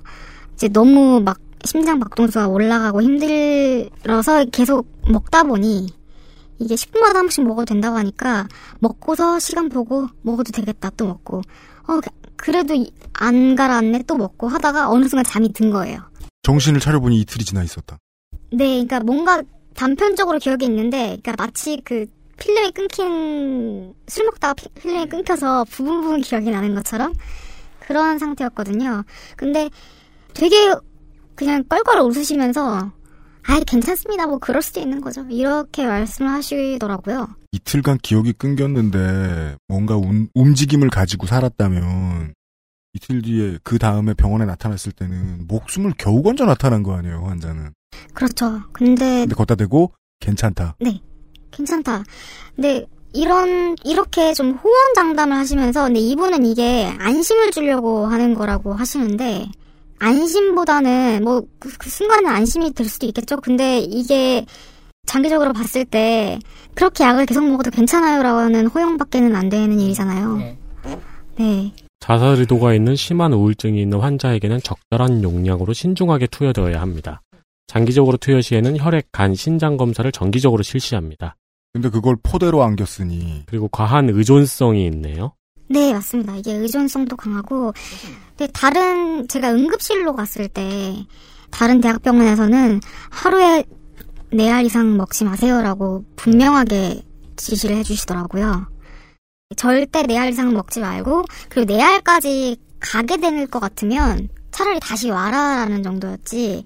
이제 0.57 0.69
너무 0.69 1.21
막 1.21 1.39
심장 1.65 2.01
박동수가 2.01 2.49
올라가고 2.49 3.03
힘들어서 3.03 4.45
계속 4.47 4.87
먹다 5.09 5.43
보니 5.43 5.87
이게 6.59 6.75
10분마다 6.75 7.15
한 7.15 7.27
번씩 7.27 7.45
먹어도 7.47 7.67
된다고 7.67 7.97
하니까 7.99 8.49
먹고서 8.81 9.39
시간 9.39 9.69
보고 9.69 10.07
먹어도 10.23 10.53
되겠다 10.53 10.91
또 10.97 11.07
먹고 11.07 11.43
어 11.89 12.01
그래도 12.37 12.75
안 13.13 13.55
가라앉네 13.55 14.05
또 14.07 14.17
먹고 14.17 14.49
하다가 14.49 14.91
어느 14.91 15.07
순간 15.09 15.25
잠이 15.25 15.53
든 15.53 15.71
거예요. 15.71 16.01
정신을 16.43 16.81
차려보니 16.81 17.21
이틀이 17.21 17.45
지나 17.45 17.63
있었다. 17.63 17.99
네, 18.53 18.67
그러니까 18.85 19.01
뭔가 19.01 19.43
단편적으로 19.75 20.39
기억이 20.39 20.65
있는데, 20.67 21.19
그러니까 21.23 21.35
마치 21.39 21.81
그 21.85 22.07
필름이 22.39 22.71
끊긴 22.73 23.95
술 24.07 24.25
먹다가 24.27 24.55
피- 24.55 24.69
필름이 24.69 25.07
끊겨서 25.09 25.65
부분 25.65 26.03
부분 26.03 26.21
기억이 26.21 26.51
나는 26.51 26.75
것처럼 26.75 27.13
그런 27.81 28.19
상태였거든요. 28.19 29.03
근데 29.37 29.71
되게 30.37 30.57
그냥 31.35 31.65
껄껄 31.69 32.01
웃으시면서 32.01 32.93
아 33.49 33.61
괜찮습니다. 33.67 34.27
뭐 34.27 34.39
그럴 34.39 34.61
수도 34.61 34.81
있는 34.81 35.01
거죠. 35.01 35.25
이렇게 35.31 35.87
말씀을 35.87 36.31
하시더라고요. 36.31 37.29
이틀간 37.53 37.99
기억이 38.03 38.33
끊겼는데 38.33 39.57
뭔가 39.69 39.97
움, 39.97 40.29
움직임을 40.35 40.91
가지고 40.91 41.27
살았다면 41.27 42.35
이틀 42.95 43.23
뒤에 43.23 43.59
그 43.63 43.79
다음에 43.79 44.15
병원에 44.15 44.47
나타났을 44.47 44.93
때는 44.93 45.47
목숨을 45.47 45.93
겨우 45.99 46.23
건져 46.23 46.45
나타난 46.45 46.83
거 46.83 46.95
아니에요 46.95 47.25
환자는. 47.27 47.73
그렇죠. 48.15 48.63
근데 48.73 49.21
근데 49.21 49.35
걷다 49.35 49.55
대고 49.55 49.93
괜찮다. 50.21 50.77
네, 50.81 51.01
괜찮다. 51.51 52.05
근데 52.55 52.87
이런 53.13 53.77
이렇게 53.85 54.35
좀 54.35 54.53
호언장담을 54.53 55.37
하시면서 55.37 55.85
근데 55.85 56.01
이분은 56.01 56.45
이게 56.45 56.93
안심을 56.99 57.53
주려고 57.53 58.07
하는 58.07 58.35
거라고 58.35 58.75
하시는데 58.75 59.47
안심보다는 59.99 61.25
뭐그 61.25 61.89
순간은 61.89 62.31
안심이 62.31 62.73
될 62.73 62.89
수도 62.89 63.07
있겠죠. 63.07 63.37
근데 63.41 63.79
이게 63.79 64.45
장기적으로 65.07 65.53
봤을 65.53 65.85
때 65.85 66.39
그렇게 66.75 67.05
약을 67.05 67.27
계속 67.27 67.49
먹어도 67.49 67.71
괜찮아요라는 67.71 68.67
허용밖에는 68.67 69.35
안 69.35 69.49
되는 69.49 69.79
일이잖아요. 69.79 70.57
네. 71.39 71.73
자살 72.01 72.37
의도가 72.37 72.75
있는 72.75 72.95
심한 72.95 73.33
우울증이 73.33 73.81
있는 73.81 73.99
환자에게는 74.01 74.61
적절한 74.61 75.23
용량으로 75.23 75.73
신중하게 75.73 76.27
투여되어야 76.29 76.81
합니다. 76.81 77.23
장기적으로 77.67 78.17
투여 78.17 78.43
시에는 78.43 78.79
혈액, 78.79 79.09
간, 79.11 79.35
신장 79.35 79.77
검사를 79.77 80.11
정기적으로 80.13 80.63
실시합니다. 80.63 81.37
근데 81.73 81.91
그걸 81.91 82.17
포대로 82.23 82.63
안겼으니 82.63 83.45
그리고 83.47 83.69
과한 83.69 84.09
의존성이 84.09 84.87
있네요. 84.87 85.33
네, 85.69 85.93
맞습니다. 85.93 86.37
이게 86.37 86.53
의존성도 86.55 87.17
강하고, 87.17 87.73
근데 88.37 88.51
다른, 88.53 89.27
제가 89.29 89.51
응급실로 89.53 90.15
갔을 90.15 90.49
때, 90.49 91.05
다른 91.51 91.81
대학병원에서는 91.81 92.81
하루에 93.11 93.65
네 94.33 94.51
알 94.51 94.65
이상 94.67 94.97
먹지 94.97 95.25
마세요라고 95.25 96.05
분명하게 96.17 97.03
지시를 97.37 97.77
해주시더라고요. 97.77 98.67
절대 99.57 100.03
네 100.03 100.17
알 100.19 100.31
이상 100.31 100.53
먹지 100.53 100.81
말고, 100.81 101.25
그리고 101.49 101.73
네 101.73 101.83
알까지 101.83 102.57
가게 102.81 103.17
될 103.17 103.47
것 103.49 103.59
같으면 103.61 104.29
차라리 104.53 104.79
다시 104.81 105.11
와라라는 105.11 105.83
정도였지, 105.83 106.65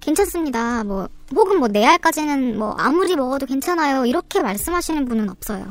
괜찮습니다. 0.00 0.84
뭐, 0.84 1.08
혹은 1.34 1.58
뭐 1.58 1.68
네 1.68 1.84
알까지는 1.86 2.58
뭐 2.58 2.72
아무리 2.78 3.14
먹어도 3.16 3.46
괜찮아요. 3.46 4.04
이렇게 4.06 4.40
말씀하시는 4.42 5.04
분은 5.06 5.28
없어요. 5.30 5.66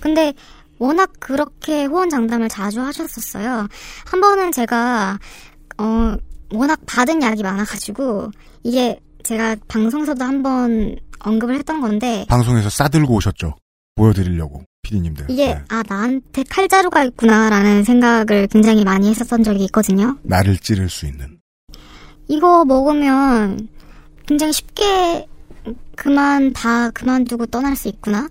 근데 0.00 0.32
워낙 0.80 1.12
그렇게 1.20 1.84
호언장담을 1.84 2.48
자주 2.48 2.80
하셨었어요. 2.80 3.68
한 4.06 4.20
번은 4.20 4.50
제가 4.50 5.18
어 5.78 6.16
워낙 6.52 6.80
받은 6.86 7.22
약이 7.22 7.42
많아가지고 7.42 8.30
이게 8.64 8.98
제가 9.22 9.56
방송에서도 9.68 10.24
한 10.24 10.42
번 10.42 10.96
언급을 11.22 11.54
했던 11.56 11.82
건데 11.82 12.24
방송에서 12.28 12.70
싸들고 12.70 13.14
오셨죠. 13.14 13.54
보여드리려고 13.94 14.64
피디님들. 14.82 15.26
이게 15.28 15.48
네. 15.54 15.62
아 15.68 15.82
나한테 15.86 16.44
칼자루가 16.48 17.04
있구나라는 17.04 17.84
생각을 17.84 18.46
굉장히 18.50 18.82
많이 18.84 19.10
했었던 19.10 19.42
적이 19.42 19.64
있거든요. 19.64 20.16
나를 20.22 20.56
찌를 20.56 20.88
수 20.88 21.04
있는. 21.04 21.38
이거 22.26 22.64
먹으면 22.64 23.68
굉장히 24.26 24.54
쉽게 24.54 25.26
그만 25.94 26.54
다 26.54 26.88
그만두고 26.90 27.44
떠날 27.46 27.76
수 27.76 27.88
있구나. 27.88 28.28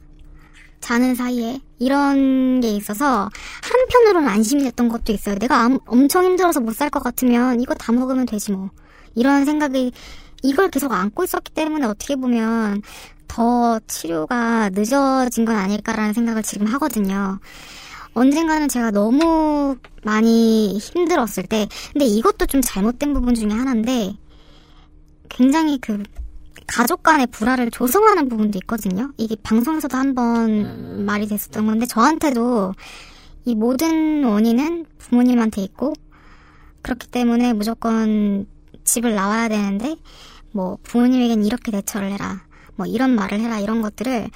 자는 0.81 1.15
사이에 1.15 1.59
이런 1.77 2.61
게 2.61 2.69
있어서 2.71 3.29
한편으로는 3.61 4.27
안심이 4.27 4.63
됐던 4.63 4.89
것도 4.89 5.11
있어요. 5.13 5.35
내가 5.35 5.57
암- 5.63 5.79
엄청 5.85 6.23
힘들어서 6.25 6.59
못 6.61 6.73
살 6.73 6.89
것 6.89 7.01
같으면 7.03 7.59
이거 7.61 7.73
다 7.75 7.91
먹으면 7.91 8.25
되지 8.25 8.51
뭐. 8.51 8.69
이런 9.15 9.45
생각이 9.45 9.91
이걸 10.43 10.69
계속 10.69 10.91
안고 10.93 11.23
있었기 11.25 11.51
때문에 11.53 11.85
어떻게 11.85 12.15
보면 12.15 12.81
더 13.27 13.79
치료가 13.87 14.69
늦어진 14.69 15.45
건 15.45 15.55
아닐까라는 15.55 16.13
생각을 16.13 16.41
지금 16.43 16.67
하거든요. 16.67 17.39
언젠가는 18.13 18.67
제가 18.67 18.91
너무 18.91 19.75
많이 20.03 20.77
힘들었을 20.79 21.43
때, 21.47 21.67
근데 21.93 22.05
이것도 22.05 22.47
좀 22.47 22.61
잘못된 22.61 23.13
부분 23.13 23.35
중에 23.35 23.49
하나인데, 23.51 24.15
굉장히 25.29 25.77
그, 25.79 26.01
가족 26.69 27.03
간의 27.03 27.27
불화를 27.27 27.71
조성하는 27.71 28.29
부분도 28.29 28.57
있거든요. 28.59 29.11
이게 29.17 29.35
방송에서도 29.41 29.95
한번 29.97 31.05
말이 31.05 31.27
됐었던 31.27 31.65
건데, 31.65 31.85
저한테도 31.85 32.73
이 33.45 33.55
모든 33.55 34.23
원인은 34.23 34.85
부모님한테 34.97 35.61
있고, 35.63 35.93
그렇기 36.81 37.07
때문에 37.07 37.53
무조건 37.53 38.47
집을 38.83 39.15
나와야 39.15 39.49
되는데, 39.49 39.97
뭐, 40.51 40.77
부모님에겐 40.83 41.43
이렇게 41.43 41.71
대처를 41.71 42.11
해라. 42.11 42.41
뭐, 42.75 42.85
이런 42.85 43.15
말을 43.15 43.39
해라. 43.39 43.59
이런 43.59 43.81
것들을 43.81 44.29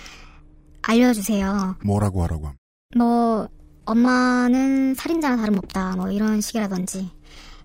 알려주세요. 0.83 1.77
뭐라고 1.83 2.23
하라고 2.23 2.47
함. 2.47 2.55
뭐 2.95 3.47
엄마는 3.85 4.95
살인자나 4.95 5.37
다름없다 5.37 5.95
뭐 5.95 6.11
이런 6.11 6.41
식이라든지 6.41 7.09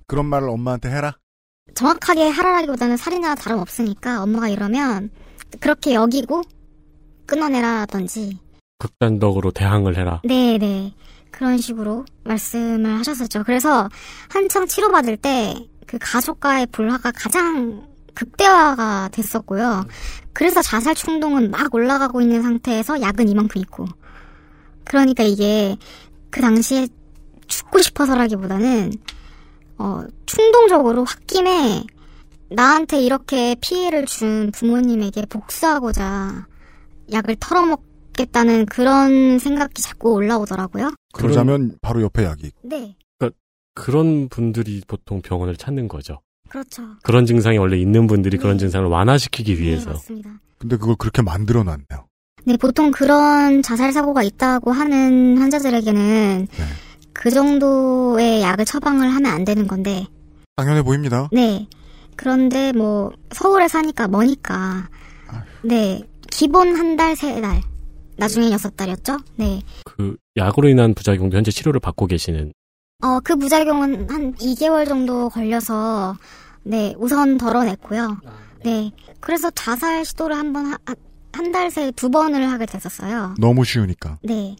그런 0.06 0.26
말을 0.26 0.48
엄마한테 0.48 0.88
해라. 0.88 1.16
정확하게 1.74 2.28
하라라기보다는 2.28 2.96
살인자나 2.96 3.34
다름없으니까 3.36 4.22
엄마가 4.22 4.48
이러면 4.48 5.10
그렇게 5.60 5.94
여기고 5.94 6.42
끊어내라든지. 7.26 8.38
극단적으로 8.78 9.50
대항을 9.50 9.96
해라. 9.96 10.20
네네. 10.24 10.94
그런 11.30 11.58
식으로 11.58 12.04
말씀을 12.24 12.98
하셨었죠. 12.98 13.44
그래서 13.44 13.88
한창 14.28 14.66
치료받을 14.66 15.16
때 15.16 15.54
그 15.88 15.96
가족과의 15.98 16.66
불화가 16.66 17.10
가장 17.12 17.88
극대화가 18.14 19.08
됐었고요. 19.10 19.86
그래서 20.34 20.60
자살 20.60 20.94
충동은 20.94 21.50
막 21.50 21.74
올라가고 21.74 22.20
있는 22.20 22.42
상태에서 22.42 23.00
약은 23.00 23.28
이만큼 23.28 23.60
있고. 23.62 23.86
그러니까 24.84 25.22
이게 25.22 25.76
그 26.30 26.40
당시에 26.42 26.86
죽고 27.46 27.80
싶어서라기보다는 27.80 28.92
어 29.78 30.02
충동적으로 30.26 31.04
홧김에 31.04 31.84
나한테 32.50 33.00
이렇게 33.00 33.54
피해를 33.60 34.06
준 34.06 34.50
부모님에게 34.52 35.26
복수하고자 35.26 36.46
약을 37.12 37.36
털어먹겠다는 37.40 38.66
그런 38.66 39.38
생각이 39.38 39.80
자꾸 39.82 40.12
올라오더라고요. 40.12 40.90
그러자면 41.12 41.76
바로 41.80 42.02
옆에 42.02 42.24
약이. 42.24 42.50
네, 42.62 42.96
그러니까 43.18 43.38
그런 43.74 44.28
분들이 44.28 44.82
보통 44.86 45.20
병원을 45.22 45.56
찾는 45.56 45.88
거죠. 45.88 46.20
그렇죠. 46.48 46.82
그런 47.02 47.26
증상이 47.26 47.58
원래 47.58 47.76
있는 47.78 48.06
분들이 48.06 48.38
그런 48.38 48.58
증상을 48.58 48.86
완화시키기 48.88 49.60
위해서. 49.60 49.86
네, 49.86 49.92
맞습니다. 49.92 50.40
근데 50.58 50.76
그걸 50.76 50.96
그렇게 50.96 51.22
만들어 51.22 51.62
놨네요. 51.62 52.08
네, 52.44 52.56
보통 52.56 52.90
그런 52.90 53.62
자살 53.62 53.92
사고가 53.92 54.22
있다고 54.22 54.72
하는 54.72 55.38
환자들에게는 55.38 56.48
그 57.20 57.30
정도의 57.30 58.42
약을 58.42 58.64
처방을 58.64 59.12
하면 59.12 59.32
안 59.32 59.44
되는 59.44 59.66
건데, 59.66 60.06
당연해 60.54 60.82
보입니다. 60.82 61.28
네. 61.32 61.66
그런데 62.16 62.72
뭐 62.72 63.10
서울에 63.32 63.66
사니까 63.66 64.06
머니까, 64.06 64.88
네, 65.62 66.00
기본 66.30 66.76
한 66.76 66.96
달, 66.96 67.16
세 67.16 67.40
달, 67.40 67.60
나중에 68.16 68.52
여섯 68.52 68.76
달이었죠. 68.76 69.16
네. 69.36 69.60
그 69.84 70.16
약으로 70.36 70.68
인한 70.68 70.94
부작용도 70.94 71.36
현재 71.36 71.50
치료를 71.50 71.80
받고 71.80 72.06
계시는 72.06 72.52
어, 73.02 73.18
그 73.20 73.34
부작용은 73.36 74.08
한 74.10 74.34
2개월 74.36 74.86
정도 74.86 75.28
걸려서, 75.28 76.16
네, 76.62 76.94
우선 76.98 77.36
덜어냈고요. 77.36 78.18
네. 78.64 78.92
그래서 79.20 79.50
자살 79.50 80.04
시도를 80.04 80.36
한 80.36 80.52
번, 80.52 80.66
한 81.32 81.52
달 81.52 81.68
새 81.70 81.90
두 81.92 82.10
번을 82.10 82.48
하게 82.50 82.66
됐었어요. 82.66 83.34
너무 83.40 83.64
쉬우니까. 83.64 84.18
네. 84.22 84.56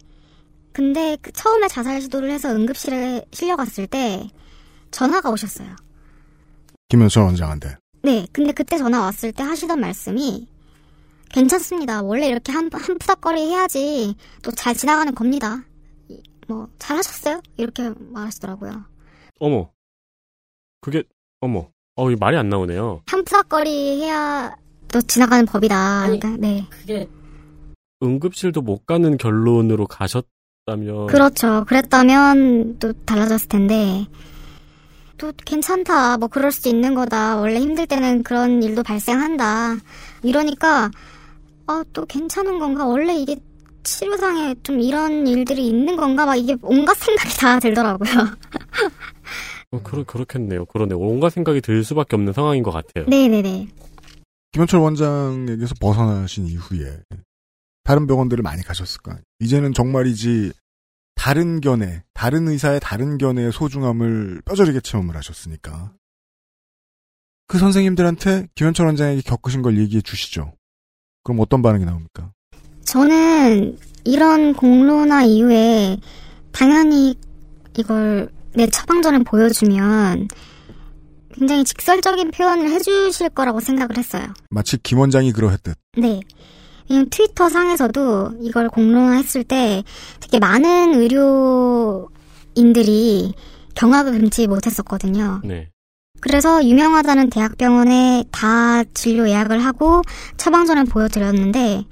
근데 0.79 1.17
그 1.21 1.29
처음에 1.33 1.67
자살 1.67 2.01
시도를 2.01 2.31
해서 2.31 2.55
응급실에 2.55 3.25
실려갔을 3.33 3.85
때 3.85 4.29
전화가 4.91 5.29
오셨어요. 5.29 5.75
김현철 6.87 7.23
원장한테. 7.23 7.75
네. 8.01 8.25
근데 8.31 8.53
그때 8.53 8.77
전화 8.77 9.01
왔을 9.01 9.33
때 9.33 9.43
하시던 9.43 9.77
말씀이 9.81 10.47
괜찮습니다. 11.33 12.01
원래 12.01 12.27
이렇게 12.29 12.53
한, 12.53 12.69
한 12.71 12.97
푸닥거리 12.97 13.41
해야지 13.49 14.15
또 14.41 14.51
잘 14.51 14.73
지나가는 14.73 15.13
겁니다. 15.13 15.65
이- 16.07 16.23
뭐, 16.47 16.69
잘하셨어요? 16.79 17.41
이렇게 17.57 17.91
말하시더라고요. 17.99 18.85
어머 19.41 19.69
그게 20.79 21.03
어머 21.41 21.67
어, 21.97 22.09
이 22.09 22.15
말이 22.15 22.37
안 22.37 22.47
나오네요. 22.47 23.01
한 23.05 23.25
푸닥거리 23.25 24.01
해야 24.01 24.55
또 24.87 25.01
지나가는 25.01 25.45
법이다. 25.45 26.03
그러니까, 26.05 26.37
네. 26.37 26.65
응급실도 28.01 28.61
못 28.61 28.85
가는 28.85 29.17
결론으로 29.17 29.85
가셨 29.85 30.25
다면 30.69 31.07
그렇죠. 31.07 31.65
그랬다면 31.67 32.77
또 32.79 32.93
달라졌을 32.93 33.47
텐데 33.49 34.05
또 35.17 35.33
괜찮다. 35.45 36.17
뭐 36.17 36.27
그럴 36.27 36.51
수도 36.51 36.69
있는 36.69 36.95
거다. 36.95 37.37
원래 37.37 37.59
힘들 37.59 37.85
때는 37.87 38.23
그런 38.23 38.63
일도 38.63 38.83
발생한다. 38.83 39.75
이러니까 40.23 40.89
아, 41.67 41.83
또 41.93 42.05
괜찮은 42.05 42.57
건가? 42.59 42.85
원래 42.85 43.15
이게 43.15 43.35
치료상에 43.83 44.55
좀 44.63 44.79
이런 44.79 45.27
일들이 45.27 45.67
있는 45.67 45.95
건가 45.97 46.25
막 46.25 46.35
이게 46.35 46.55
온갖 46.61 46.95
생각이 46.97 47.37
다 47.37 47.59
들더라고요. 47.59 48.09
어, 49.71 49.81
그러, 49.83 50.03
그렇겠네요. 50.03 50.65
그러네. 50.65 50.95
온갖 50.95 51.29
생각이 51.29 51.61
들 51.61 51.83
수밖에 51.83 52.15
없는 52.15 52.33
상황인 52.33 52.63
것 52.63 52.71
같아요. 52.71 53.05
네네네. 53.07 53.67
김현철 54.51 54.79
원장에게서 54.79 55.75
벗어나신 55.79 56.47
이후에 56.47 57.01
다른 57.83 58.07
병원들을 58.07 58.41
많이 58.43 58.61
가셨을 58.63 59.01
거 59.01 59.11
아니에요. 59.11 59.23
이제는 59.39 59.73
정말이지 59.73 60.53
다른 61.15 61.59
견해, 61.59 62.03
다른 62.13 62.47
의사의 62.47 62.79
다른 62.79 63.17
견해의 63.17 63.51
소중함을 63.51 64.41
뼈저리게 64.45 64.79
체험을 64.81 65.15
하셨으니까. 65.17 65.93
그 67.47 67.57
선생님들한테 67.57 68.47
김현철 68.55 68.85
원장에게 68.85 69.21
겪으신 69.21 69.61
걸 69.61 69.77
얘기해 69.79 70.01
주시죠. 70.01 70.53
그럼 71.23 71.39
어떤 71.39 71.61
반응이 71.61 71.83
나옵니까? 71.83 72.31
저는 72.85 73.77
이런 74.05 74.53
공로나 74.53 75.23
이후에 75.23 75.97
당연히 76.51 77.15
이걸 77.77 78.29
내 78.53 78.67
처방전을 78.67 79.23
보여주면 79.23 80.27
굉장히 81.33 81.63
직설적인 81.63 82.31
표현을 82.31 82.69
해주실 82.71 83.29
거라고 83.29 83.59
생각을 83.59 83.97
했어요. 83.97 84.27
마치 84.49 84.77
김 84.77 84.99
원장이 84.99 85.31
그러했듯. 85.31 85.77
네. 85.97 86.21
왜냐면 86.89 87.09
트위터 87.09 87.49
상에서도 87.49 88.31
이걸 88.41 88.69
공론화했을 88.69 89.43
때 89.43 89.83
되게 90.19 90.39
많은 90.39 90.95
의료인들이 92.55 93.33
경악을 93.75 94.13
금치 94.13 94.47
못했었거든요. 94.47 95.41
네. 95.43 95.69
그래서 96.21 96.65
유명하다는 96.65 97.29
대학병원에 97.29 98.25
다 98.31 98.83
진료 98.93 99.29
예약을 99.29 99.63
하고 99.63 100.01
처방전을 100.37 100.85
보여드렸는데 100.85 101.85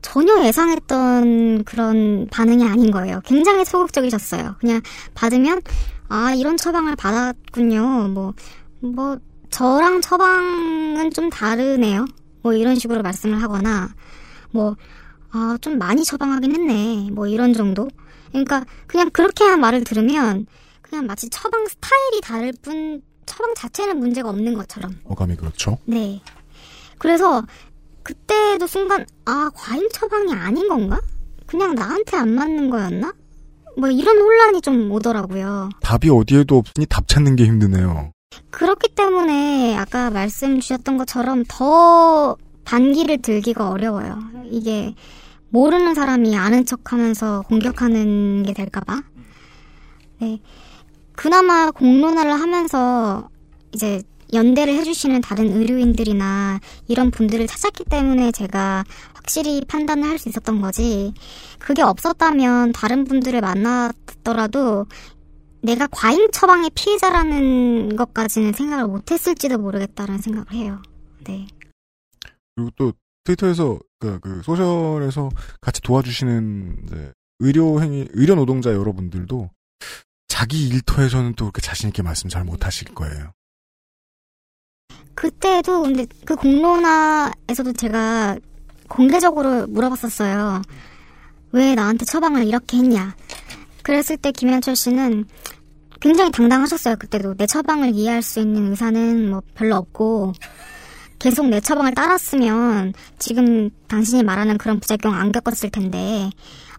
전혀 0.00 0.42
예상했던 0.44 1.64
그런 1.64 2.28
반응이 2.30 2.64
아닌 2.64 2.90
거예요. 2.90 3.20
굉장히 3.24 3.64
소극적이셨어요. 3.64 4.54
그냥 4.60 4.80
받으면 5.14 5.60
아 6.08 6.32
이런 6.32 6.56
처방을 6.56 6.96
받았군요. 6.96 8.08
뭐뭐 8.08 9.18
저랑 9.50 10.00
처방은 10.00 11.10
좀 11.10 11.28
다르네요. 11.28 12.06
뭐 12.42 12.54
이런 12.54 12.76
식으로 12.76 13.02
말씀을 13.02 13.42
하거나 13.42 13.90
뭐 14.52 14.76
아 15.30 15.58
좀 15.60 15.78
많이 15.78 16.04
처방하긴 16.04 16.54
했네. 16.54 17.10
뭐 17.12 17.26
이런 17.26 17.52
정도. 17.52 17.88
그러니까 18.30 18.64
그냥 18.86 19.10
그렇게 19.10 19.44
한 19.44 19.60
말을 19.60 19.84
들으면 19.84 20.46
그냥 20.82 21.06
마치 21.06 21.28
처방 21.28 21.66
스타일이 21.66 22.20
다를 22.22 22.52
뿐 22.62 23.02
처방 23.26 23.54
자체는 23.54 23.98
문제가 23.98 24.30
없는 24.30 24.54
것처럼. 24.54 24.96
어감이 25.04 25.36
그렇죠. 25.36 25.78
네. 25.84 26.22
그래서 26.96 27.42
그때도 28.02 28.66
순간 28.66 29.04
아 29.26 29.50
과잉 29.54 29.88
처방이 29.92 30.32
아닌 30.32 30.66
건가? 30.68 30.98
그냥 31.46 31.74
나한테 31.74 32.16
안 32.16 32.30
맞는 32.34 32.70
거였나? 32.70 33.12
뭐 33.76 33.90
이런 33.90 34.16
혼란이 34.18 34.60
좀 34.62 34.90
오더라고요. 34.90 35.68
답이 35.82 36.08
어디에도 36.08 36.56
없으니 36.56 36.86
답 36.86 37.06
찾는 37.06 37.36
게 37.36 37.44
힘드네요. 37.44 38.12
그렇기 38.50 38.94
때문에 38.94 39.76
아까 39.76 40.10
말씀 40.10 40.58
주셨던 40.58 40.96
것처럼 40.96 41.44
더 41.48 42.36
반기를 42.68 43.22
들기가 43.22 43.70
어려워요. 43.70 44.18
이게 44.50 44.94
모르는 45.48 45.94
사람이 45.94 46.36
아는 46.36 46.66
척하면서 46.66 47.44
공격하는 47.48 48.42
게 48.42 48.52
될까봐. 48.52 49.02
네. 50.20 50.38
그나마 51.16 51.70
공론화를 51.70 52.30
하면서 52.30 53.30
이제 53.72 54.02
연대를 54.34 54.74
해주시는 54.74 55.22
다른 55.22 55.50
의료인들이나 55.50 56.60
이런 56.88 57.10
분들을 57.10 57.46
찾았기 57.46 57.84
때문에 57.84 58.32
제가 58.32 58.84
확실히 59.14 59.62
판단을 59.66 60.06
할 60.06 60.18
수 60.18 60.28
있었던 60.28 60.60
거지. 60.60 61.14
그게 61.58 61.80
없었다면 61.80 62.72
다른 62.72 63.04
분들을 63.04 63.40
만났더라도 63.40 64.84
내가 65.62 65.86
과잉 65.86 66.28
처방의 66.32 66.70
피해자라는 66.74 67.96
것까지는 67.96 68.52
생각을 68.52 68.86
못했을지도 68.88 69.56
모르겠다는 69.56 70.18
생각을 70.18 70.52
해요. 70.52 70.82
네. 71.24 71.46
그리고 72.58 72.70
또 72.74 72.92
트위터에서 73.22 73.78
그, 74.00 74.18
그 74.18 74.42
소셜에서 74.42 75.30
같이 75.60 75.80
도와주시는 75.80 76.82
이제 76.84 77.12
의료 77.38 77.80
행위 77.80 78.08
의료 78.10 78.34
노동자 78.34 78.72
여러분들도 78.72 79.48
자기 80.26 80.66
일터에서는 80.66 81.34
또 81.34 81.44
그렇게 81.44 81.60
자신 81.60 81.88
있게 81.88 82.02
말씀 82.02 82.28
잘 82.28 82.42
못하실 82.42 82.94
거예요. 82.94 83.30
그때도 85.14 85.82
근데 85.82 86.06
그 86.24 86.34
공론화에서도 86.34 87.74
제가 87.74 88.36
공개적으로 88.88 89.68
물어봤었어요. 89.68 90.62
왜 91.52 91.76
나한테 91.76 92.04
처방을 92.04 92.44
이렇게 92.44 92.78
했냐. 92.78 93.14
그랬을 93.84 94.16
때 94.16 94.32
김현철 94.32 94.74
씨는 94.74 95.26
굉장히 96.00 96.32
당당하셨어요. 96.32 96.96
그때도 96.96 97.34
내 97.34 97.46
처방을 97.46 97.94
이해할 97.94 98.22
수 98.22 98.40
있는 98.40 98.70
의사는 98.70 99.30
뭐 99.30 99.42
별로 99.54 99.76
없고 99.76 100.32
계속 101.18 101.48
내 101.48 101.60
처방을 101.60 101.94
따랐으면 101.94 102.92
지금 103.18 103.70
당신이 103.88 104.22
말하는 104.22 104.58
그런 104.58 104.78
부작용 104.80 105.14
안 105.14 105.32
겪었을 105.32 105.70
텐데 105.70 106.30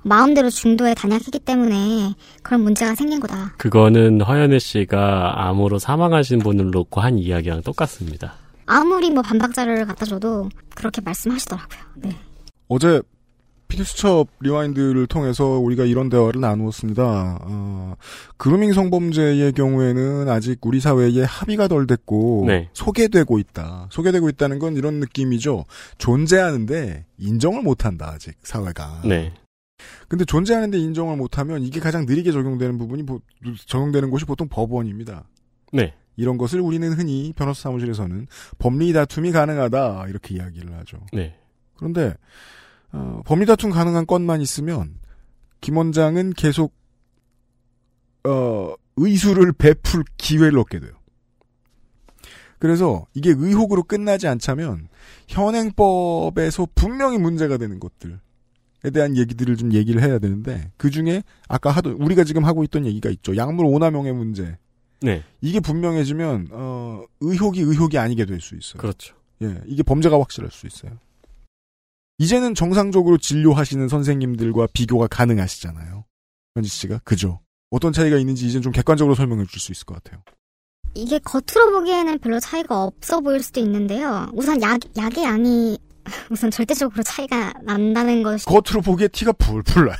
마음대로 0.01 0.49
중도에 0.49 0.93
단약했기 0.93 1.39
때문에 1.39 2.13
그런 2.41 2.61
문제가 2.61 2.95
생긴 2.95 3.19
거다. 3.19 3.53
그거는 3.57 4.21
허현회 4.21 4.59
씨가 4.59 5.47
암으로 5.49 5.79
사망하신 5.79 6.39
분을 6.39 6.71
놓고 6.71 7.01
한 7.01 7.19
이야기랑 7.19 7.63
똑같습니다. 7.63 8.33
아무리 8.65 9.09
뭐 9.09 9.21
반박 9.21 9.47
자료를 9.47 9.85
갖다 9.85 10.05
줘도 10.05 10.47
그렇게 10.75 11.01
말씀하시더라고요. 11.01 11.79
네. 11.95 12.15
어제 12.67 13.01
피디수첩 13.69 14.27
rewind를 14.41 15.05
통해서 15.07 15.45
우리가 15.45 15.85
이런 15.85 16.09
대화를 16.09 16.41
나누었습니다. 16.41 17.39
어, 17.43 17.93
그루밍 18.37 18.73
성범죄의 18.73 19.53
경우에는 19.53 20.27
아직 20.27 20.57
우리 20.65 20.79
사회에 20.79 21.23
합의가 21.23 21.67
덜 21.67 21.85
됐고 21.87 22.45
네. 22.47 22.69
소개되고 22.73 23.37
있다. 23.39 23.87
소개되고 23.91 24.27
있다는 24.29 24.57
건 24.59 24.75
이런 24.75 24.95
느낌이죠. 24.95 25.65
존재하는데 25.99 27.05
인정을 27.19 27.61
못한다 27.61 28.09
아직 28.09 28.33
사회가. 28.41 29.03
네. 29.05 29.31
근데 30.07 30.25
존재하는데 30.25 30.77
인정을 30.77 31.15
못하면 31.15 31.61
이게 31.61 31.79
가장 31.79 32.05
느리게 32.05 32.31
적용되는 32.31 32.77
부분이 32.79 33.05
보- 33.05 33.21
적용되는 33.67 34.09
곳이 34.09 34.25
보통 34.25 34.47
법원입니다. 34.49 35.23
네. 35.71 35.93
이런 36.17 36.37
것을 36.37 36.59
우리는 36.59 36.91
흔히 36.91 37.31
변호사 37.35 37.69
사무실에서는 37.69 38.27
법리 38.57 38.91
다툼이 38.93 39.31
가능하다 39.31 40.07
이렇게 40.09 40.35
이야기를 40.35 40.73
하죠. 40.79 40.97
네. 41.13 41.35
그런데 41.77 42.15
어, 42.91 43.21
법리 43.25 43.45
다툼 43.45 43.69
가능한 43.71 44.05
건만 44.07 44.41
있으면 44.41 44.95
김 45.61 45.77
원장은 45.77 46.33
계속 46.33 46.73
어, 48.27 48.73
의수를 48.97 49.53
베풀 49.53 50.03
기회를 50.17 50.57
얻게 50.59 50.79
돼요. 50.79 50.91
그래서 52.59 53.05
이게 53.13 53.29
의혹으로 53.29 53.83
끝나지 53.83 54.27
않자면 54.27 54.89
현행법에서 55.27 56.67
분명히 56.75 57.17
문제가 57.17 57.57
되는 57.57 57.79
것들에 57.79 58.17
대한 58.93 59.15
얘기들을 59.15 59.55
좀 59.55 59.71
얘기를 59.73 60.01
해야 60.03 60.19
되는데 60.19 60.71
그 60.75 60.89
중에 60.89 61.23
아까 61.47 61.71
하도 61.71 61.95
우리가 61.97 62.25
지금 62.25 62.43
하고 62.43 62.63
있던 62.65 62.85
얘기가 62.85 63.09
있죠. 63.11 63.37
약물 63.37 63.65
오남용의 63.65 64.13
문제. 64.13 64.57
네. 65.01 65.23
이게 65.39 65.61
분명해지면 65.61 66.49
어, 66.51 67.03
의혹이 67.21 67.61
의혹이 67.61 67.97
아니게 67.97 68.25
될 68.25 68.41
수 68.41 68.55
있어요. 68.55 68.81
그렇죠. 68.81 69.15
예, 69.41 69.61
이게 69.65 69.81
범죄가 69.81 70.19
확실할 70.19 70.51
수 70.51 70.67
있어요. 70.67 70.97
이제는 72.19 72.53
정상적으로 72.53 73.17
진료하시는 73.17 73.87
선생님들과 73.87 74.67
비교가 74.73 75.07
가능하시잖아요. 75.07 76.05
현지 76.55 76.69
씨가 76.69 76.99
그죠? 77.03 77.39
어떤 77.71 77.93
차이가 77.93 78.17
있는지 78.17 78.45
이제는 78.45 78.61
좀 78.61 78.71
객관적으로 78.71 79.15
설명해 79.15 79.45
줄 79.45 79.59
수 79.59 79.71
있을 79.71 79.85
것 79.85 80.01
같아요. 80.03 80.21
이게 80.95 81.19
겉으로 81.19 81.71
보기에는 81.71 82.19
별로 82.19 82.39
차이가 82.39 82.83
없어 82.83 83.21
보일 83.21 83.41
수도 83.41 83.59
있는데요. 83.61 84.27
우선 84.33 84.61
약, 84.61 84.79
약의 84.97 85.23
양이 85.23 85.77
우선 86.31 86.51
절대적으로 86.51 87.03
차이가 87.03 87.53
난다는 87.63 88.21
것이 88.23 88.45
겉으로 88.45 88.81
보기에 88.83 89.07
티가 89.07 89.31
풀풀 89.33 89.85
나요. 89.87 89.97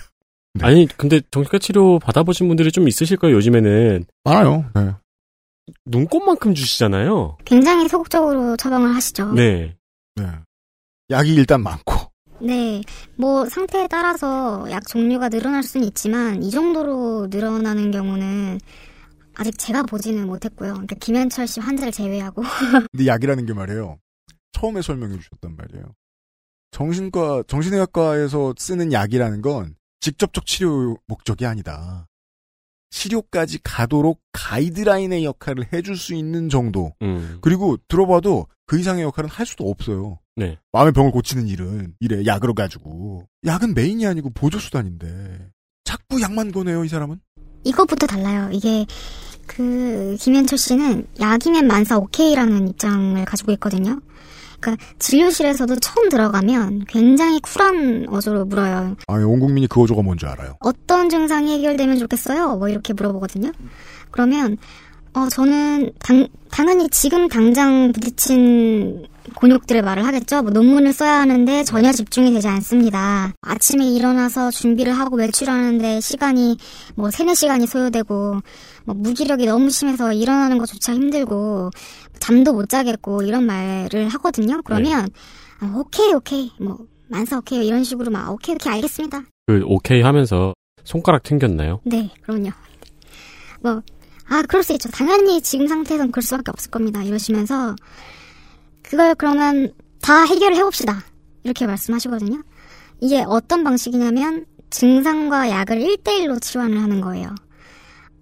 아니 0.61 0.88
근데 0.97 1.22
정신과 1.32 1.59
치료 1.59 1.99
받아보신 1.99 2.47
분들이 2.47 2.72
좀 2.72 2.88
있으실 2.88 3.17
거예요. 3.17 3.36
요즘에는 3.38 4.05
많아요. 4.24 4.65
네. 4.76 4.91
눈곱만큼 5.86 6.55
주시잖아요. 6.55 7.38
굉장히 7.45 7.88
소극적으로 7.88 8.57
처방을 8.57 8.93
하시죠. 8.95 9.32
네. 9.34 9.78
네. 10.15 10.26
약이 11.11 11.34
일단 11.36 11.61
많고. 11.61 12.09
네, 12.42 12.82
뭐 13.16 13.46
상태에 13.48 13.88
따라서 13.88 14.66
약 14.72 14.88
종류가 14.88 15.30
늘어날 15.30 15.64
수는 15.64 15.88
있지만 15.88 16.42
이 16.44 16.52
정도로 16.52 17.28
늘어나는 17.30 17.92
경우는 17.92 18.60
아직 19.36 19.58
제가 19.58 19.84
보지는 19.84 20.28
못했고요. 20.28 20.74
그러니까 20.74 20.96
김현철 21.00 21.48
씨 21.48 21.60
환자를 21.60 21.92
제외하고 21.92 22.42
근데 22.92 23.08
약이라는 23.08 23.46
게 23.46 23.54
말이에요. 23.54 23.98
처음에 24.52 24.82
설명해 24.82 25.18
주셨단 25.18 25.56
말이에요. 25.56 25.94
정신과, 26.72 27.44
정신의학과에서 27.48 28.54
쓰는 28.58 28.92
약이라는 28.94 29.42
건 29.42 29.76
직접적 30.02 30.46
치료 30.46 30.98
목적이 31.08 31.46
아니다. 31.46 32.08
치료까지 32.92 33.60
가도록 33.64 34.22
가이드라인의 34.34 35.24
역할을 35.24 35.72
해줄 35.74 35.96
수 35.96 36.14
있는 36.14 36.50
정도. 36.50 36.94
음. 37.02 37.38
그리고 37.42 37.78
들어봐도 37.88 38.48
그 38.66 38.80
이상의 38.80 39.04
역할은 39.04 39.30
할 39.30 39.46
수도 39.46 39.70
없어요. 39.70 40.20
네. 40.40 40.58
마음의 40.72 40.94
병을 40.94 41.12
고치는 41.12 41.48
일은 41.48 41.96
이래 42.00 42.26
약으로 42.26 42.54
가지고 42.54 43.28
약은 43.46 43.74
메인이 43.74 44.08
아니고 44.08 44.30
보조 44.30 44.58
수단인데 44.58 45.52
자꾸 45.84 46.22
약만 46.22 46.54
거네요 46.54 46.86
이 46.86 46.88
사람은. 46.88 47.20
이것부터 47.66 48.08
달라요. 48.08 48.50
이게 48.54 48.86
그 49.48 50.16
김현철 50.18 50.58
씨는 50.58 51.08
약이면 51.20 51.68
만사 51.68 51.98
오케이라는 51.98 52.70
입장을 52.70 53.26
가지고 53.26 53.52
있거든요. 53.54 54.00
그러니까 54.62 54.86
진료실에서도 55.00 55.76
처음 55.78 56.08
들어가면 56.08 56.86
굉장히 56.88 57.42
쿨한 57.42 58.06
어조로 58.10 58.46
물어요. 58.46 58.96
아니 59.08 59.24
온 59.26 59.42
국민이 59.42 59.68
그 59.68 59.82
어조가 59.82 60.02
뭔지 60.02 60.26
알아요. 60.26 60.56
어떤 60.62 61.10
증상이 61.10 61.52
해결되면 61.58 61.98
좋겠어요? 62.00 62.56
뭐 62.56 62.70
이렇게 62.70 62.94
물어보거든요. 62.94 63.52
그러면 64.12 64.58
어 65.14 65.28
저는 65.28 65.92
당, 66.00 66.28
당연히 66.50 66.88
지금 66.90 67.28
당장 67.28 67.92
부딪힌 67.92 69.06
곤욕들의 69.36 69.82
말을 69.82 70.05
하겠죠. 70.05 70.41
뭐 70.41 70.51
논문을 70.51 70.93
써야 70.93 71.21
하는데 71.21 71.63
전혀 71.63 71.91
집중이 71.91 72.34
되지 72.34 72.47
않습니다. 72.47 73.34
아침에 73.41 73.88
일어나서 73.88 74.51
준비를 74.51 74.93
하고 74.93 75.17
외출하는데 75.17 76.01
시간이 76.01 76.57
뭐 76.95 77.11
세네 77.11 77.36
시간이 77.36 77.67
소요되고 77.67 78.41
뭐 78.86 78.95
무기력이 78.95 79.45
너무 79.45 79.69
심해서 79.69 80.13
일어나는 80.13 80.57
것조차 80.57 80.93
힘들고 80.93 81.71
잠도 82.19 82.53
못 82.53 82.69
자겠고 82.69 83.23
이런 83.23 83.45
말을 83.45 84.09
하거든요. 84.09 84.61
그러면 84.63 85.09
아, 85.59 85.73
오케이 85.75 86.13
오케이 86.13 86.51
뭐 86.59 86.77
만사 87.07 87.38
오케이 87.38 87.65
이런 87.65 87.84
식으로 87.84 88.11
막 88.11 88.32
오케이 88.32 88.55
오케이 88.55 88.73
알겠습니다. 88.73 89.23
그 89.47 89.63
오케이 89.65 90.01
하면서 90.01 90.53
손가락 90.84 91.23
튕겼나요? 91.23 91.82
네, 91.84 92.09
그럼요. 92.23 92.49
뭐, 93.61 93.82
아, 94.27 94.41
그럴 94.47 94.63
수 94.63 94.73
있죠. 94.73 94.89
당연히 94.89 95.41
지금 95.41 95.67
상태에선 95.67 96.11
그럴 96.11 96.23
수밖에 96.23 96.51
없을 96.51 96.71
겁니다. 96.71 97.03
이러시면서, 97.03 97.75
그걸 98.90 99.14
그러면 99.14 99.72
다 100.02 100.24
해결을 100.24 100.58
해봅시다. 100.58 101.04
이렇게 101.44 101.68
말씀하시거든요. 101.68 102.42
이게 103.02 103.24
어떤 103.28 103.64
방식이냐면, 103.64 104.46
증상과 104.72 105.52
약을 105.52 105.80
1대1로 105.80 106.42
치환을 106.42 106.82
하는 106.82 107.00
거예요. 107.00 107.30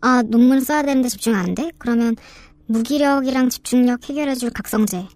아, 0.01 0.21
논문 0.23 0.59
써야 0.59 0.83
되는데 0.83 1.07
집중 1.07 1.35
안 1.35 1.55
돼? 1.55 1.71
그러면 1.77 2.17
무기력이랑 2.65 3.49
집중력 3.49 4.09
해결해줄 4.09 4.49
각성제. 4.49 5.07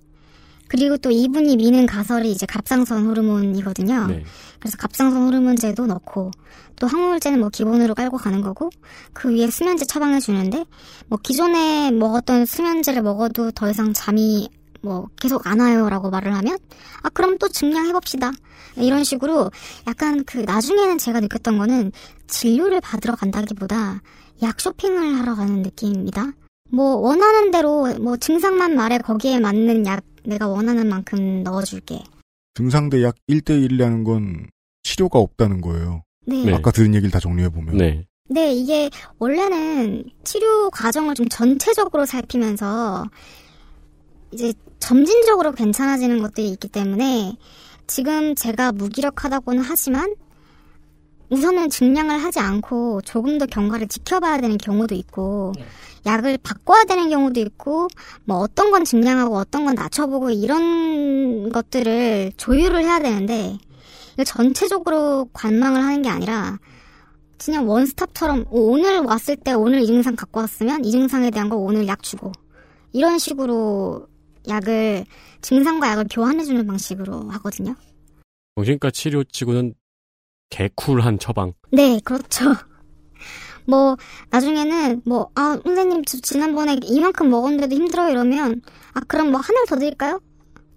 그리고 0.69 0.95
또 0.95 1.11
이분이 1.11 1.57
미는 1.57 1.85
가설이 1.85 2.31
이제 2.31 2.45
갑상선 2.45 3.05
호르몬이거든요. 3.05 4.07
네. 4.07 4.23
그래서 4.57 4.77
갑상선 4.77 5.23
호르몬제도 5.23 5.85
넣고 5.85 6.31
또 6.77 6.87
항우울제는 6.87 7.41
뭐 7.41 7.49
기본으로 7.49 7.93
깔고 7.93 8.15
가는 8.15 8.39
거고 8.41 8.69
그 9.11 9.35
위에 9.35 9.49
수면제 9.49 9.83
처방해 9.83 10.21
주는데 10.21 10.63
뭐 11.07 11.19
기존에 11.21 11.91
먹었던 11.91 12.45
수면제를 12.45 13.01
먹어도 13.01 13.51
더 13.51 13.69
이상 13.69 13.91
잠이 13.91 14.47
뭐 14.81 15.07
계속 15.19 15.45
안 15.47 15.59
와요라고 15.59 16.09
말을 16.09 16.33
하면 16.35 16.57
아 17.03 17.09
그럼 17.09 17.37
또 17.37 17.47
증량해 17.47 17.93
봅시다 17.93 18.31
이런 18.75 19.03
식으로 19.03 19.51
약간 19.87 20.23
그 20.25 20.39
나중에는 20.39 20.97
제가 20.97 21.19
느꼈던 21.19 21.57
거는 21.57 21.91
진료를 22.27 22.81
받으러 22.81 23.15
간다기보다 23.15 24.01
약 24.41 24.59
쇼핑을 24.59 25.19
하러 25.19 25.35
가는 25.35 25.61
느낌입니다. 25.61 26.31
뭐 26.71 26.95
원하는 26.95 27.51
대로 27.51 27.93
뭐 27.99 28.17
증상만 28.17 28.75
말해 28.75 28.97
거기에 28.97 29.39
맞는 29.39 29.85
약 29.85 30.03
내가 30.23 30.47
원하는 30.47 30.87
만큼 30.87 31.43
넣어줄게. 31.43 32.03
증상 32.53 32.89
대 32.89 33.03
약 33.03 33.15
1대1이라는 33.29 34.03
건 34.05 34.47
치료가 34.83 35.19
없다는 35.19 35.61
거예요. 35.61 36.03
네. 36.25 36.43
네. 36.45 36.53
아까 36.53 36.71
들은 36.71 36.93
얘기를 36.95 37.11
다 37.11 37.19
정리해 37.19 37.49
보면. 37.49 37.77
네. 37.77 38.05
네, 38.29 38.53
이게 38.53 38.89
원래는 39.19 40.05
치료 40.23 40.69
과정을 40.69 41.15
좀 41.15 41.27
전체적으로 41.27 42.05
살피면서 42.05 43.05
이제 44.31 44.53
점진적으로 44.81 45.53
괜찮아지는 45.53 46.21
것들이 46.21 46.49
있기 46.49 46.67
때문에 46.67 47.37
지금 47.87 48.35
제가 48.35 48.73
무기력하다고는 48.73 49.63
하지만 49.63 50.15
우선은 51.29 51.69
증량을 51.69 52.21
하지 52.21 52.39
않고 52.39 53.01
조금 53.03 53.37
더 53.37 53.45
경과를 53.45 53.87
지켜봐야 53.87 54.41
되는 54.41 54.57
경우도 54.57 54.95
있고 54.95 55.53
약을 56.05 56.39
바꿔야 56.43 56.83
되는 56.83 57.09
경우도 57.09 57.39
있고 57.39 57.87
뭐 58.25 58.37
어떤 58.39 58.71
건 58.71 58.83
증량하고 58.83 59.37
어떤 59.37 59.63
건 59.63 59.75
낮춰보고 59.75 60.31
이런 60.31 61.49
것들을 61.51 62.33
조율을 62.35 62.83
해야 62.83 62.99
되는데 62.99 63.57
전체적으로 64.25 65.29
관망을 65.31 65.81
하는 65.81 66.01
게 66.01 66.09
아니라 66.09 66.59
그냥 67.37 67.69
원스톱처럼 67.69 68.45
오늘 68.49 68.99
왔을 68.99 69.35
때 69.37 69.53
오늘 69.53 69.81
이 69.81 69.87
증상 69.87 70.15
갖고 70.15 70.41
왔으면 70.41 70.83
이 70.83 70.91
증상에 70.91 71.31
대한 71.31 71.49
거 71.49 71.55
오늘 71.55 71.87
약 71.87 72.03
주고 72.03 72.33
이런 72.91 73.19
식으로 73.19 74.10
약을 74.47 75.05
증상과 75.41 75.89
약을 75.91 76.05
교환해주는 76.11 76.65
방식으로 76.67 77.29
하거든요. 77.29 77.75
정신과 78.55 78.91
치료치고는 78.91 79.73
개쿨한 80.49 81.19
처방. 81.19 81.53
네, 81.71 81.99
그렇죠. 82.03 82.45
뭐 83.65 83.95
나중에는 84.31 85.03
뭐 85.05 85.31
아 85.35 85.57
선생님 85.63 86.03
저 86.05 86.17
지난번에 86.19 86.77
이만큼 86.83 87.29
먹었는데도 87.29 87.75
힘들어 87.75 88.09
이러면 88.09 88.61
아 88.93 88.99
그럼 89.07 89.31
뭐한알더 89.31 89.77
드릴까요? 89.77 90.19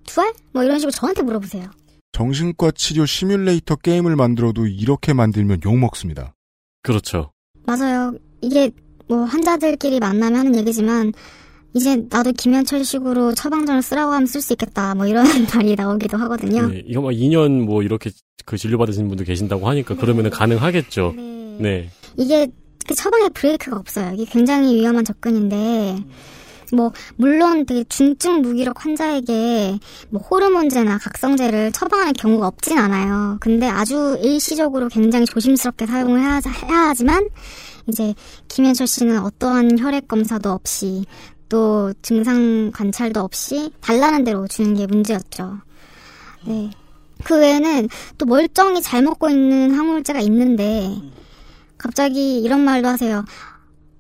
두 0.06 0.20
알? 0.20 0.32
뭐 0.52 0.62
이런 0.62 0.78
식으로 0.78 0.90
저한테 0.92 1.22
물어보세요. 1.22 1.70
정신과 2.12 2.70
치료 2.72 3.06
시뮬레이터 3.06 3.74
게임을 3.76 4.14
만들어도 4.16 4.66
이렇게 4.66 5.12
만들면 5.12 5.60
욕 5.64 5.76
먹습니다. 5.78 6.34
그렇죠. 6.82 7.32
맞아요. 7.66 8.12
이게 8.40 8.70
뭐 9.08 9.24
환자들끼리 9.24 9.98
만나면 9.98 10.38
하는 10.38 10.54
얘기지만 10.56 11.12
이제 11.74 12.04
나도 12.08 12.32
김현철식으로 12.32 13.34
처방전을 13.34 13.82
쓰라고 13.82 14.12
하면 14.12 14.26
쓸 14.26 14.40
수 14.40 14.52
있겠다. 14.52 14.94
뭐 14.94 15.06
이런 15.06 15.24
말이 15.54 15.74
나오기도 15.74 16.16
하거든요. 16.18 16.68
네, 16.68 16.82
이거 16.86 17.00
뭐 17.00 17.10
2년 17.10 17.60
뭐 17.62 17.82
이렇게 17.82 18.10
그 18.44 18.56
진료 18.56 18.78
받으시는 18.78 19.08
분도 19.08 19.24
계신다고 19.24 19.68
하니까 19.68 19.96
그러면은 19.96 20.30
가능하겠죠. 20.30 21.14
네. 21.58 21.90
이게 22.16 22.48
그 22.86 22.94
처방에 22.94 23.28
브레이크가 23.30 23.76
없어요. 23.76 24.12
이게 24.14 24.24
굉장히 24.24 24.76
위험한 24.76 25.04
접근인데 25.04 25.96
뭐 26.72 26.92
물론 27.16 27.66
되게 27.66 27.84
중증 27.84 28.42
무기력 28.42 28.84
환자에게 28.84 29.78
뭐 30.10 30.20
호르몬제나 30.20 30.98
각성제를 30.98 31.72
처방하는 31.72 32.12
경우가 32.12 32.46
없진 32.46 32.78
않아요. 32.78 33.38
근데 33.40 33.66
아주 33.66 34.18
일시적으로 34.22 34.88
굉장히 34.88 35.26
조심스럽게 35.26 35.86
사용을 35.86 36.20
해야, 36.20 36.40
해야 36.68 36.88
하지만 36.88 37.28
이제 37.86 38.14
김현철 38.48 38.86
씨는 38.86 39.18
어떠한 39.20 39.78
혈액 39.78 40.08
검사도 40.08 40.50
없이 40.50 41.04
또 41.54 41.94
증상 42.02 42.72
관찰도 42.72 43.20
없이 43.20 43.70
달라는 43.80 44.24
대로 44.24 44.48
주는 44.48 44.74
게 44.74 44.88
문제였죠. 44.88 45.58
네. 46.44 46.68
그 47.22 47.38
외에는 47.38 47.88
또 48.18 48.26
멀쩡히 48.26 48.82
잘 48.82 49.02
먹고 49.02 49.30
있는 49.30 49.70
항우울제가 49.70 50.18
있는데 50.22 51.00
갑자기 51.78 52.42
이런 52.42 52.64
말도 52.64 52.88
하세요. 52.88 53.24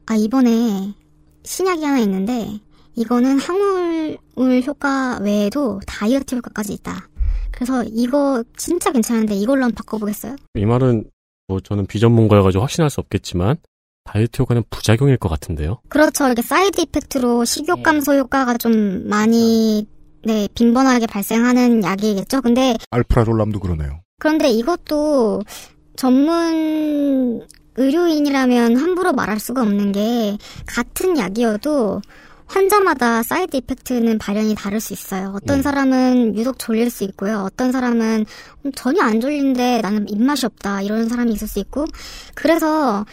아 0.06 0.16
이번에 0.16 0.94
신약이 1.44 1.84
하나 1.84 2.00
있는데 2.00 2.58
이거는 2.96 3.38
항우울 3.38 4.62
효과 4.66 5.20
외에도 5.22 5.80
다이어트 5.86 6.34
효과까지 6.34 6.72
있다. 6.72 7.08
그래서 7.52 7.84
이거 7.84 8.42
진짜 8.56 8.90
괜찮은데 8.90 9.36
이걸로 9.36 9.62
한번 9.62 9.76
바꿔보겠어요? 9.76 10.34
이 10.56 10.66
말은 10.66 11.04
뭐 11.46 11.60
저는 11.60 11.86
비전문가여가지고 11.86 12.62
확신할 12.62 12.90
수 12.90 12.98
없겠지만 12.98 13.58
다이어트 14.04 14.42
효과는 14.42 14.62
부작용일 14.70 15.16
것 15.16 15.28
같은데요. 15.28 15.80
그렇죠. 15.88 16.28
이게 16.28 16.42
side 16.42 16.80
effect로 16.82 17.44
식욕 17.44 17.82
감소 17.82 18.14
효과가 18.14 18.58
좀 18.58 19.08
많이 19.08 19.86
네 20.24 20.48
빈번하게 20.54 21.06
발생하는 21.06 21.82
약이겠죠. 21.82 22.42
근데 22.42 22.76
alprazolam도 22.90 23.60
그러네요. 23.60 24.00
그런데 24.18 24.48
이것도 24.50 25.42
전문 25.96 27.46
의료인이라면 27.76 28.76
함부로 28.76 29.12
말할 29.12 29.40
수가 29.40 29.62
없는 29.62 29.92
게 29.92 30.38
같은 30.66 31.18
약이어도 31.18 32.00
환자마다 32.46 33.22
side 33.22 33.56
effect는 33.56 34.18
발현이 34.18 34.54
다를 34.54 34.78
수 34.80 34.92
있어요. 34.92 35.32
어떤 35.34 35.56
네. 35.58 35.62
사람은 35.62 36.36
유독 36.36 36.58
졸릴 36.58 36.90
수 36.90 37.04
있고요. 37.04 37.40
어떤 37.40 37.72
사람은 37.72 38.26
음, 38.66 38.72
전혀 38.76 39.02
안 39.02 39.20
졸린데 39.20 39.80
나는 39.80 40.08
입맛이 40.08 40.46
없다. 40.46 40.82
이런 40.82 41.08
사람이 41.08 41.32
있을 41.32 41.48
수 41.48 41.58
있고. 41.58 41.86
그래서 42.34 43.04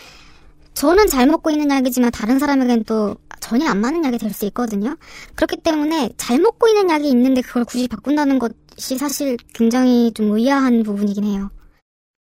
저는 0.73 1.07
잘 1.07 1.27
먹고 1.27 1.51
있는 1.51 1.69
약이지만 1.69 2.11
다른 2.11 2.39
사람에겐 2.39 2.83
또 2.85 3.15
전혀 3.39 3.67
안 3.67 3.79
맞는 3.81 4.03
약이 4.05 4.17
될 4.17 4.31
수 4.33 4.45
있거든요. 4.45 4.95
그렇기 5.35 5.57
때문에 5.57 6.09
잘 6.17 6.39
먹고 6.39 6.67
있는 6.67 6.89
약이 6.89 7.09
있는데 7.09 7.41
그걸 7.41 7.65
굳이 7.65 7.87
바꾼다는 7.87 8.39
것이 8.39 8.97
사실 8.97 9.37
굉장히 9.53 10.11
좀 10.13 10.31
의아한 10.31 10.83
부분이긴 10.83 11.23
해요. 11.25 11.49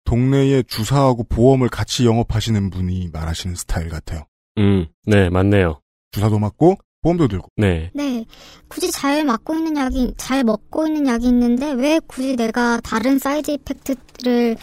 동네에 0.04 0.64
주사하고 0.64 1.24
보험을 1.24 1.68
같이 1.68 2.04
영업하시는 2.04 2.70
분이 2.70 3.10
말하시는 3.12 3.54
스타일 3.56 3.88
같아요. 3.88 4.24
음, 4.58 4.86
네, 5.06 5.30
맞네요. 5.30 5.80
주사도 6.10 6.38
맞고 6.38 6.76
보험도 7.02 7.28
들고. 7.28 7.48
네. 7.56 7.90
네. 7.94 8.24
굳이 8.68 8.90
잘 8.90 9.24
맞고 9.24 9.54
있는 9.54 9.76
약이, 9.76 10.14
잘 10.16 10.44
먹고 10.44 10.86
있는 10.86 11.06
약이 11.06 11.26
있는데 11.26 11.72
왜 11.72 12.00
굳이 12.06 12.36
내가 12.36 12.80
다른 12.82 13.18
side 13.18 13.50
effect를 13.52 14.56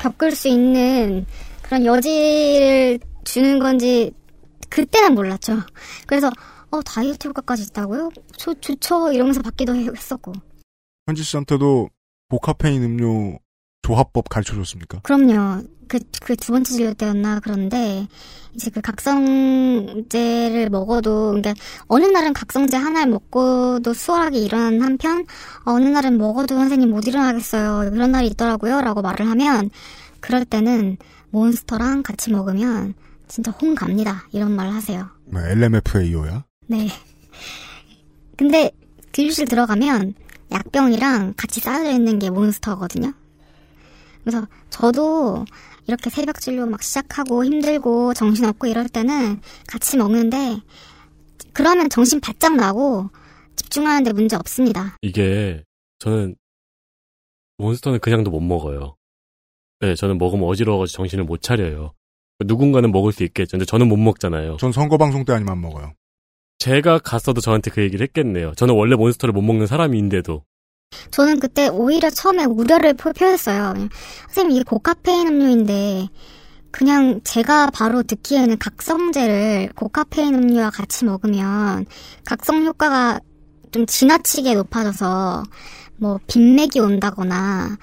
겪을 0.00 0.32
수 0.32 0.48
있는 0.48 1.26
그런 1.62 1.84
여지를 1.84 2.98
주는 3.26 3.58
건지 3.58 4.12
그때는 4.70 5.14
몰랐죠. 5.14 5.58
그래서 6.06 6.30
어 6.70 6.80
다이어트 6.82 7.28
효과까지 7.28 7.64
있다고요? 7.70 8.10
좋 8.36 8.54
좋죠 8.60 9.12
이러면서 9.12 9.42
받기도 9.42 9.74
했었고. 9.74 10.32
현지 11.06 11.22
씨한테도 11.22 11.90
고카페인 12.30 12.82
음료 12.82 13.38
조합법 13.82 14.28
가르쳐 14.28 14.54
줬습니까? 14.54 15.00
그럼요. 15.02 15.62
그, 15.88 16.00
그 16.20 16.34
두 16.34 16.50
번째 16.52 16.72
진료 16.72 16.94
때였나 16.94 17.38
그런데, 17.38 18.08
이제 18.54 18.70
그 18.70 18.80
각성제를 18.80 20.68
먹어도, 20.70 21.28
그러니까 21.28 21.54
어느 21.86 22.06
날은 22.06 22.32
각성제 22.32 22.76
하나를 22.76 23.12
먹고도 23.12 23.94
수월하게 23.94 24.38
일어나는 24.40 24.82
한편, 24.82 25.24
어느 25.64 25.84
날은 25.84 26.18
먹어도 26.18 26.56
선생님 26.56 26.90
못 26.90 27.06
일어나겠어요. 27.06 27.92
그런 27.92 28.10
날이 28.10 28.26
있더라고요. 28.28 28.80
라고 28.80 29.00
말을 29.02 29.28
하면, 29.30 29.70
그럴 30.18 30.44
때는 30.44 30.96
몬스터랑 31.30 32.02
같이 32.02 32.32
먹으면 32.32 32.94
진짜 33.28 33.50
홍 33.50 33.74
갑니다. 33.74 34.26
이런 34.32 34.54
말을 34.54 34.72
하세요. 34.72 35.08
뭐 35.26 35.40
LMFAO야? 35.40 36.44
네. 36.68 36.88
근데 38.36 38.70
진료실 39.12 39.46
들어가면 39.46 40.14
약병이랑 40.52 41.34
같이 41.36 41.60
쌓여져 41.60 41.90
있는 41.90 42.18
게 42.18 42.30
몬스터거든요. 42.30 43.12
그래서 44.22 44.46
저도 44.70 45.44
이렇게 45.86 46.10
새벽 46.10 46.40
진료 46.40 46.66
막 46.66 46.82
시작하고 46.82 47.44
힘들고 47.44 48.14
정신없고 48.14 48.66
이럴 48.66 48.88
때는 48.88 49.40
같이 49.66 49.96
먹는데 49.96 50.60
그러면 51.52 51.88
정신 51.88 52.20
바짝 52.20 52.56
나고 52.56 53.08
집중하는데 53.56 54.12
문제 54.12 54.36
없습니다. 54.36 54.96
이게 55.00 55.64
저는 55.98 56.36
몬스터는 57.58 58.00
그냥도 58.00 58.30
못 58.30 58.40
먹어요. 58.40 58.96
네, 59.80 59.94
저는 59.94 60.18
먹으면 60.18 60.46
어지러워가지고 60.48 60.96
정신을 60.96 61.24
못 61.24 61.40
차려요. 61.40 61.94
누군가는 62.44 62.90
먹을 62.92 63.12
수 63.12 63.24
있겠죠. 63.24 63.52
근데 63.52 63.64
저는 63.64 63.88
못 63.88 63.96
먹잖아요. 63.96 64.56
전 64.58 64.72
선거 64.72 64.98
방송 64.98 65.24
때 65.24 65.32
아니면 65.32 65.52
안 65.52 65.60
먹어요. 65.60 65.92
제가 66.58 66.98
갔어도 66.98 67.40
저한테 67.40 67.70
그 67.70 67.82
얘기를 67.82 68.04
했겠네요. 68.06 68.52
저는 68.56 68.74
원래 68.74 68.96
몬스터를 68.96 69.32
못 69.32 69.42
먹는 69.42 69.66
사람인데도. 69.66 70.42
저는 71.10 71.40
그때 71.40 71.68
오히려 71.68 72.10
처음에 72.10 72.44
우려를 72.44 72.94
표- 72.94 73.12
표했어요. 73.12 73.74
선생님 74.28 74.52
이게 74.56 74.62
고카페인 74.64 75.26
음료인데 75.28 76.08
그냥 76.70 77.20
제가 77.24 77.70
바로 77.70 78.02
듣기에는 78.02 78.58
각성제를 78.58 79.70
고카페인 79.74 80.34
음료와 80.34 80.70
같이 80.70 81.04
먹으면 81.04 81.86
각성 82.24 82.64
효과가 82.64 83.20
좀 83.72 83.86
지나치게 83.86 84.54
높아져서 84.54 85.42
뭐 85.96 86.18
빈맥이 86.26 86.78
온다거나 86.80 87.76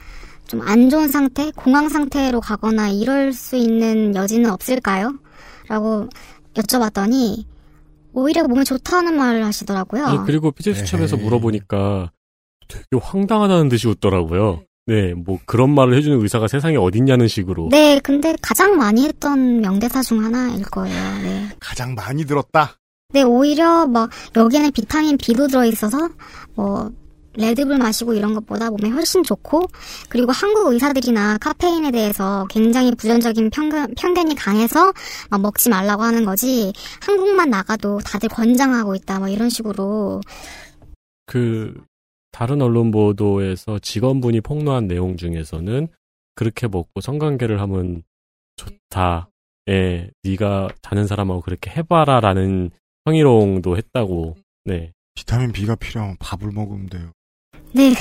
좀 0.47 0.61
안 0.61 0.89
좋은 0.89 1.07
상태, 1.07 1.51
공황 1.55 1.89
상태로 1.89 2.41
가거나 2.41 2.89
이럴 2.89 3.33
수 3.33 3.55
있는 3.55 4.15
여지는 4.15 4.49
없을까요? 4.49 5.13
라고 5.67 6.07
여쭤봤더니 6.53 7.45
오히려 8.13 8.43
몸에 8.43 8.63
좋다는 8.63 9.15
말을 9.17 9.43
하시더라고요. 9.45 10.05
아니, 10.05 10.19
그리고 10.25 10.51
피제 10.51 10.73
수첩에서 10.73 11.15
에헤이. 11.15 11.25
물어보니까 11.25 12.11
되게 12.67 12.85
황당하다는 13.01 13.69
듯이 13.69 13.87
웃더라고요. 13.87 14.63
네, 14.85 15.13
뭐 15.13 15.39
그런 15.45 15.73
말을 15.73 15.95
해주는 15.95 16.21
의사가 16.21 16.47
세상에 16.47 16.75
어딨냐는 16.75 17.27
식으로. 17.27 17.69
네, 17.71 17.99
근데 18.03 18.35
가장 18.41 18.75
많이 18.75 19.05
했던 19.05 19.61
명대사 19.61 20.01
중 20.01 20.23
하나일 20.23 20.63
거예요. 20.65 21.21
네. 21.21 21.49
가장 21.59 21.95
많이 21.95 22.25
들었다. 22.25 22.77
네, 23.13 23.21
오히려 23.21 23.87
막 23.87 24.09
여기에는 24.35 24.71
비타민 24.71 25.17
B도 25.17 25.47
들어 25.47 25.65
있어서 25.65 26.09
뭐 26.55 26.91
레드불 27.35 27.77
마시고 27.77 28.13
이런 28.13 28.33
것보다 28.33 28.69
몸에 28.69 28.89
훨씬 28.89 29.23
좋고 29.23 29.67
그리고 30.09 30.31
한국 30.31 30.71
의사들이나 30.71 31.37
카페인에 31.39 31.91
대해서 31.91 32.45
굉장히 32.49 32.93
부정적인 32.95 33.49
편견, 33.49 33.95
편견이 33.95 34.35
강해서 34.35 34.93
막 35.29 35.41
먹지 35.41 35.69
말라고 35.69 36.03
하는 36.03 36.25
거지 36.25 36.73
한국만 37.01 37.49
나가도 37.49 37.99
다들 37.99 38.29
권장하고 38.29 38.95
있다 38.95 39.19
뭐 39.19 39.27
이런 39.27 39.49
식으로 39.49 40.21
그 41.25 41.73
다른 42.31 42.61
언론 42.61 42.91
보도에서 42.91 43.79
직원분이 43.79 44.41
폭로한 44.41 44.87
내용 44.87 45.17
중에서는 45.17 45.87
그렇게 46.35 46.67
먹고 46.67 46.99
성관계를 46.99 47.61
하면 47.61 48.03
좋다. 48.57 49.29
예, 49.69 50.09
네가 50.23 50.69
자는 50.81 51.07
사람하고 51.07 51.41
그렇게 51.41 51.69
해봐라라는 51.71 52.71
성희롱도 53.05 53.77
했다고. 53.77 54.35
네. 54.65 54.91
비타민 55.13 55.51
B가 55.51 55.75
필요하면 55.75 56.17
밥을 56.19 56.51
먹으면 56.51 56.87
돼요. 56.87 57.11
네 57.73 57.93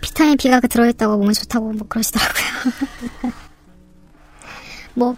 비타민 0.00 0.36
B가 0.36 0.60
그 0.60 0.68
들어있다고 0.68 1.16
몸에 1.18 1.32
좋다고 1.32 1.72
뭐 1.72 1.86
그러시더라고요. 1.88 2.44
뭐 4.94 5.16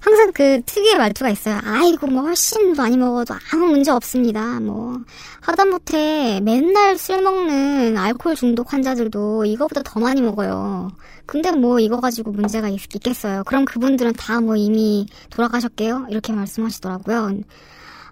항상 0.00 0.30
그 0.32 0.60
특유의 0.64 0.96
말투가 0.98 1.30
있어요. 1.30 1.58
아이고 1.64 2.06
뭐 2.06 2.22
훨씬 2.22 2.74
많이 2.74 2.96
먹어도 2.96 3.34
아무 3.52 3.66
문제 3.66 3.90
없습니다. 3.90 4.60
뭐 4.60 4.98
하다못해 5.40 6.40
맨날 6.42 6.96
술 6.96 7.22
먹는 7.22 7.96
알코올 7.96 8.36
중독 8.36 8.72
환자들도 8.72 9.44
이거보다 9.46 9.82
더 9.84 9.98
많이 9.98 10.22
먹어요. 10.22 10.92
근데 11.26 11.50
뭐 11.50 11.80
이거 11.80 12.00
가지고 12.00 12.30
문제가 12.32 12.68
있, 12.68 12.94
있겠어요. 12.94 13.42
그럼 13.44 13.64
그분들은 13.64 14.12
다 14.12 14.40
뭐 14.40 14.54
이미 14.54 15.06
돌아가셨게요? 15.30 16.06
이렇게 16.10 16.32
말씀하시더라고요. 16.32 17.40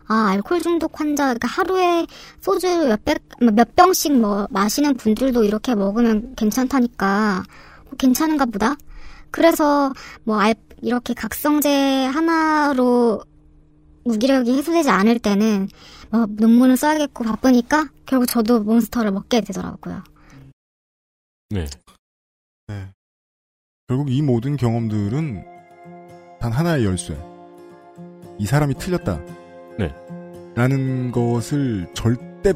아, 0.06 0.28
알코올 0.30 0.60
중독 0.60 1.00
환자, 1.00 1.24
그러니까 1.24 1.48
하루에 1.48 2.06
소주 2.40 2.66
몇 2.86 3.04
백, 3.04 3.22
몇 3.40 3.74
병씩 3.74 4.18
뭐 4.20 4.46
마시는 4.50 4.96
분들도 4.96 5.44
이렇게 5.44 5.74
먹으면 5.74 6.34
괜찮다니까. 6.36 7.42
괜찮은가 7.98 8.46
보다? 8.46 8.76
그래서 9.30 9.92
뭐 10.24 10.38
알, 10.38 10.54
이렇게 10.82 11.14
각성제 11.14 12.06
하나로 12.06 13.22
무기력이 14.04 14.52
해소되지 14.58 14.90
않을 14.90 15.18
때는 15.18 15.68
뭐 16.10 16.26
논문을 16.28 16.76
써야겠고 16.76 17.24
바쁘니까 17.24 17.88
결국 18.06 18.26
저도 18.26 18.60
몬스터를 18.60 19.10
먹게 19.10 19.40
되더라고요. 19.40 20.04
네. 21.50 21.66
네. 22.68 22.90
결국 23.88 24.10
이 24.10 24.22
모든 24.22 24.56
경험들은 24.56 25.44
단 26.40 26.52
하나의 26.52 26.84
열쇠. 26.84 27.18
이 28.38 28.46
사람이 28.46 28.74
틀렸다. 28.74 29.43
네. 30.54 30.60
라는 30.62 31.12
것을 31.12 31.86
절대, 31.94 32.52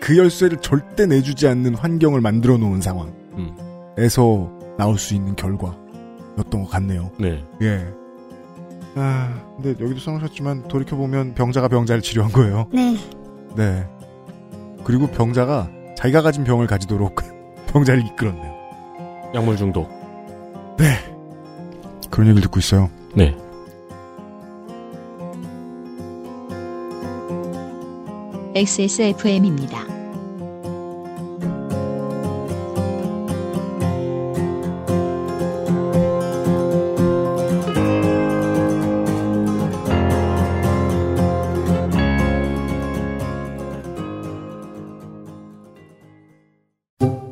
그 0.00 0.16
열쇠를 0.16 0.58
절대 0.58 1.06
내주지 1.06 1.46
않는 1.48 1.74
환경을 1.74 2.20
만들어 2.20 2.56
놓은 2.56 2.80
상황에서 2.80 4.50
나올 4.78 4.98
수 4.98 5.14
있는 5.14 5.36
결과였던 5.36 6.62
것 6.62 6.70
같네요. 6.70 7.10
네. 7.18 7.44
예. 7.62 7.86
아, 8.96 9.40
근데 9.56 9.82
여기도 9.82 10.00
써놓으셨지만 10.00 10.68
돌이켜보면 10.68 11.34
병자가 11.34 11.68
병자를 11.68 12.02
치료한 12.02 12.32
거예요. 12.32 12.66
네. 12.72 12.96
네. 13.56 13.86
그리고 14.84 15.06
병자가 15.06 15.68
자기가 15.96 16.22
가진 16.22 16.44
병을 16.44 16.66
가지도록 16.66 17.16
병자를 17.72 18.04
이끌었네요. 18.06 18.54
약물 19.34 19.56
중독. 19.56 19.88
네. 20.78 20.86
그런 22.10 22.28
얘기를 22.28 22.42
듣고 22.42 22.58
있어요. 22.58 22.90
네. 23.14 23.36
XSFM입니다. 28.60 29.86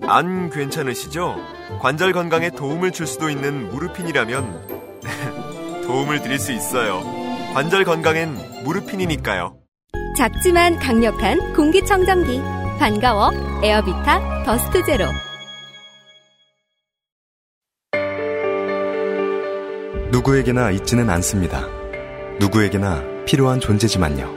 안 0.07 0.49
괜찮으시죠? 0.49 1.37
관절 1.81 2.15
건강에 2.15 2.49
도움을 2.49 2.93
줄 2.93 3.07
수도 3.07 3.29
있는 3.29 3.71
무르핀이라면 3.71 5.03
도움을 5.87 6.23
드릴 6.23 6.39
수 6.39 6.53
있어요. 6.53 7.03
관절 7.53 7.85
건강엔 7.85 8.65
무르핀이니까요. 8.65 9.68
작지만 10.19 10.77
강력한 10.81 11.55
공기청정기. 11.55 12.41
반가워. 12.81 13.31
에어비타 13.63 14.43
더스트 14.43 14.85
제로. 14.85 15.05
누구에게나 20.11 20.73
있지는 20.73 21.09
않습니다. 21.09 21.69
누구에게나 22.41 23.05
필요한 23.27 23.61
존재지만요. 23.61 24.29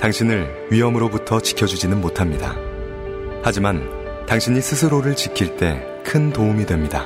당신을 0.00 0.68
위험으로부터 0.70 1.38
지켜주지는 1.40 2.00
못합니다. 2.00 2.56
하지만 3.42 3.86
당신이 4.26 4.62
스스로를 4.62 5.14
지킬 5.16 5.56
때 5.56 5.96
큰 6.06 6.32
도움이 6.32 6.64
됩니다. 6.64 7.04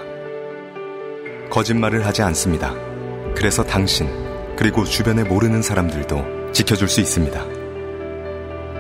거짓말을 1.51 2.07
하지 2.07 2.23
않습니다. 2.23 2.75
그래서 3.35 3.65
당신, 3.65 4.07
그리고 4.61 4.85
주변에 4.85 5.25
모르는 5.25 5.63
사람들도 5.63 6.53
지켜줄 6.53 6.87
수 6.87 7.01
있습니다. 7.01 7.47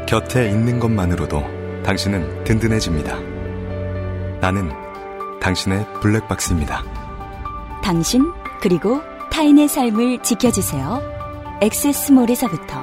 곁에 0.06 0.50
있는 0.50 0.78
것만으로도 0.78 1.82
당신은 1.82 2.44
든든해집니다. 2.44 3.18
나는 4.42 4.70
당신의 5.40 5.86
블랙박스입니다. 6.02 6.84
당신 7.82 8.30
그리고 8.60 9.00
타인의 9.32 9.68
삶을 9.68 10.22
지켜주세요. 10.22 11.00
엑세스몰에서부터 11.62 12.79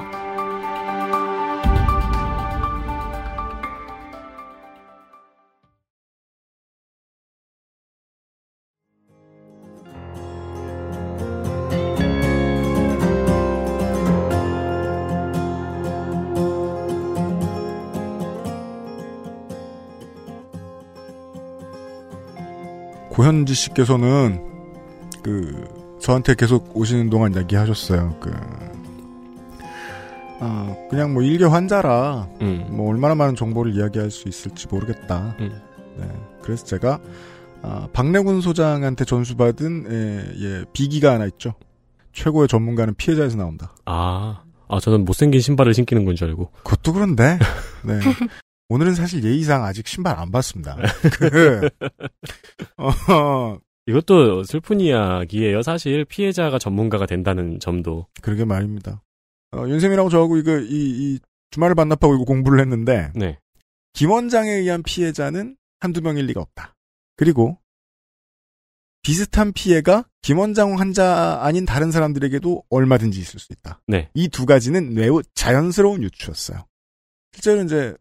고현지 23.28 23.52
씨께서는 23.52 24.40
그 25.22 25.68
저한테 26.00 26.34
계속 26.34 26.74
오시는 26.74 27.10
동안 27.10 27.34
이야기하셨어요. 27.34 28.16
그 28.20 28.32
아, 30.40 30.74
그냥 30.88 31.12
뭐 31.12 31.22
일개 31.22 31.44
환자라 31.44 32.26
음. 32.40 32.66
뭐 32.70 32.88
얼마나 32.88 33.14
많은 33.14 33.34
정보를 33.36 33.74
이야기할 33.74 34.10
수 34.10 34.28
있을지 34.28 34.66
모르겠다. 34.68 35.36
음. 35.40 35.60
네. 35.98 36.08
그래서 36.42 36.64
제가 36.64 37.00
아, 37.60 37.86
박래군 37.92 38.40
소장한테 38.40 39.04
전수받은 39.04 39.86
예, 39.90 40.44
예, 40.44 40.64
비기가 40.72 41.12
하나 41.12 41.26
있죠. 41.26 41.52
최고의 42.14 42.48
전문가는 42.48 42.94
피해자에서 42.94 43.36
나온다. 43.36 43.74
아, 43.84 44.40
아 44.68 44.80
저는 44.80 45.04
못생긴 45.04 45.42
신발을 45.42 45.74
신기는 45.74 46.06
건 46.06 46.16
줄 46.16 46.28
알고. 46.28 46.50
그것도 46.64 46.94
그런데 46.94 47.38
네. 47.84 47.98
오늘은 48.68 48.94
사실 48.94 49.24
예의상 49.24 49.64
아직 49.64 49.86
신발 49.86 50.18
안 50.18 50.30
봤습니다. 50.30 50.76
그, 51.18 51.68
어, 52.76 53.58
이것도 53.86 54.44
슬픈 54.44 54.80
이야기예요. 54.80 55.62
사실 55.62 56.04
피해자가 56.04 56.58
전문가가 56.58 57.06
된다는 57.06 57.58
점도. 57.60 58.06
그러게 58.20 58.44
말입니다. 58.44 59.02
어, 59.52 59.66
윤쌤이라고 59.66 60.10
저하고 60.10 60.36
이거 60.36 60.58
이, 60.58 60.66
이 60.70 61.18
주말을 61.50 61.74
반납하고 61.74 62.14
이거 62.16 62.24
공부를 62.24 62.60
했는데 62.60 63.10
네. 63.14 63.38
김 63.94 64.10
원장에 64.10 64.50
의한 64.50 64.82
피해자는 64.82 65.56
한두 65.80 66.02
명일 66.02 66.26
리가 66.26 66.40
없다. 66.42 66.74
그리고 67.16 67.58
비슷한 69.02 69.52
피해가 69.54 70.04
김 70.20 70.38
원장 70.38 70.78
환자 70.78 71.38
아닌 71.40 71.64
다른 71.64 71.90
사람들에게도 71.90 72.64
얼마든지 72.68 73.18
있을 73.18 73.40
수 73.40 73.54
있다. 73.54 73.80
네. 73.86 74.10
이 74.12 74.28
두 74.28 74.44
가지는 74.44 74.92
매우 74.92 75.22
자연스러운 75.34 76.02
유추였어요. 76.02 76.66
실제로 77.32 77.62
이제 77.62 77.96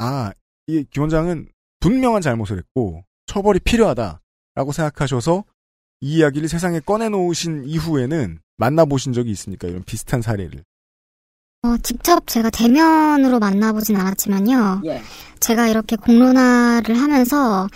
아, 0.00 0.32
이 0.66 0.84
김 0.90 1.02
원장은 1.02 1.48
분명한 1.80 2.22
잘못을 2.22 2.58
했고 2.58 3.04
처벌이 3.26 3.58
필요하다라고 3.60 4.72
생각하셔서 4.72 5.44
이 6.00 6.16
이야기를 6.18 6.48
세상에 6.48 6.80
꺼내놓으신 6.80 7.64
이후에는 7.64 8.38
만나보신 8.56 9.12
적이 9.12 9.30
있습니까? 9.32 9.68
이런 9.68 9.82
비슷한 9.84 10.22
사례를. 10.22 10.64
어, 11.62 11.76
직접 11.82 12.26
제가 12.26 12.48
대면으로 12.50 13.38
만나보진 13.38 13.96
않았지만요. 13.96 14.82
제가 15.40 15.68
이렇게 15.68 15.96
공론화를 15.96 16.96
하면서 16.98 17.68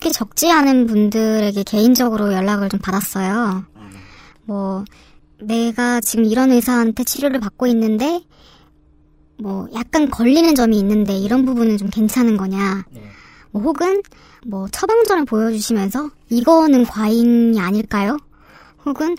꽤 0.00 0.10
적지 0.10 0.50
않은 0.50 0.86
분들에게 0.86 1.62
개인적으로 1.62 2.32
연락을 2.32 2.68
좀 2.68 2.78
받았어요. 2.80 3.64
뭐, 4.44 4.84
내가 5.40 6.00
지금 6.00 6.24
이런 6.26 6.52
의사한테 6.52 7.04
치료를 7.04 7.40
받고 7.40 7.66
있는데, 7.68 8.22
뭐, 9.38 9.68
약간 9.74 10.10
걸리는 10.10 10.54
점이 10.54 10.78
있는데, 10.78 11.16
이런 11.16 11.44
부분은 11.44 11.76
좀 11.76 11.88
괜찮은 11.90 12.36
거냐. 12.36 12.84
뭐, 13.50 13.62
혹은, 13.62 14.02
뭐, 14.46 14.68
처방전을 14.68 15.24
보여주시면서, 15.24 16.10
이거는 16.30 16.84
과잉이 16.84 17.60
아닐까요? 17.60 18.16
혹은, 18.84 19.16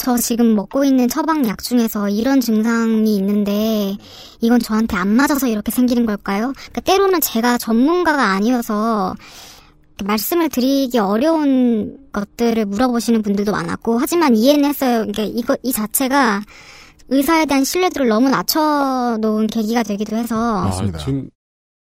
저 0.00 0.16
지금 0.16 0.56
먹고 0.56 0.82
있는 0.82 1.08
처방약 1.08 1.62
중에서 1.62 2.08
이런 2.08 2.40
증상이 2.40 3.14
있는데 3.16 3.98
이건 4.40 4.58
저한테 4.58 4.96
안 4.96 5.08
맞아서 5.08 5.46
이렇게 5.46 5.70
생기는 5.70 6.06
걸까요? 6.06 6.54
그러니까 6.56 6.80
때로는 6.80 7.20
제가 7.20 7.58
전문가가 7.58 8.28
아니어서 8.30 9.14
말씀을 10.02 10.48
드리기 10.48 10.98
어려운 10.98 11.98
것들을 12.12 12.64
물어보시는 12.64 13.20
분들도 13.20 13.52
많았고 13.52 13.98
하지만 13.98 14.34
이해는 14.34 14.64
했어요. 14.64 15.00
그러니까 15.00 15.22
이거 15.24 15.54
이 15.62 15.70
자체가 15.70 16.40
의사에 17.10 17.44
대한 17.44 17.64
신뢰도를 17.64 18.08
너무 18.08 18.30
낮춰놓은 18.30 19.48
계기가 19.48 19.82
되기도 19.82 20.16
해서 20.16 20.64
아, 20.64 20.70
지금 20.70 21.28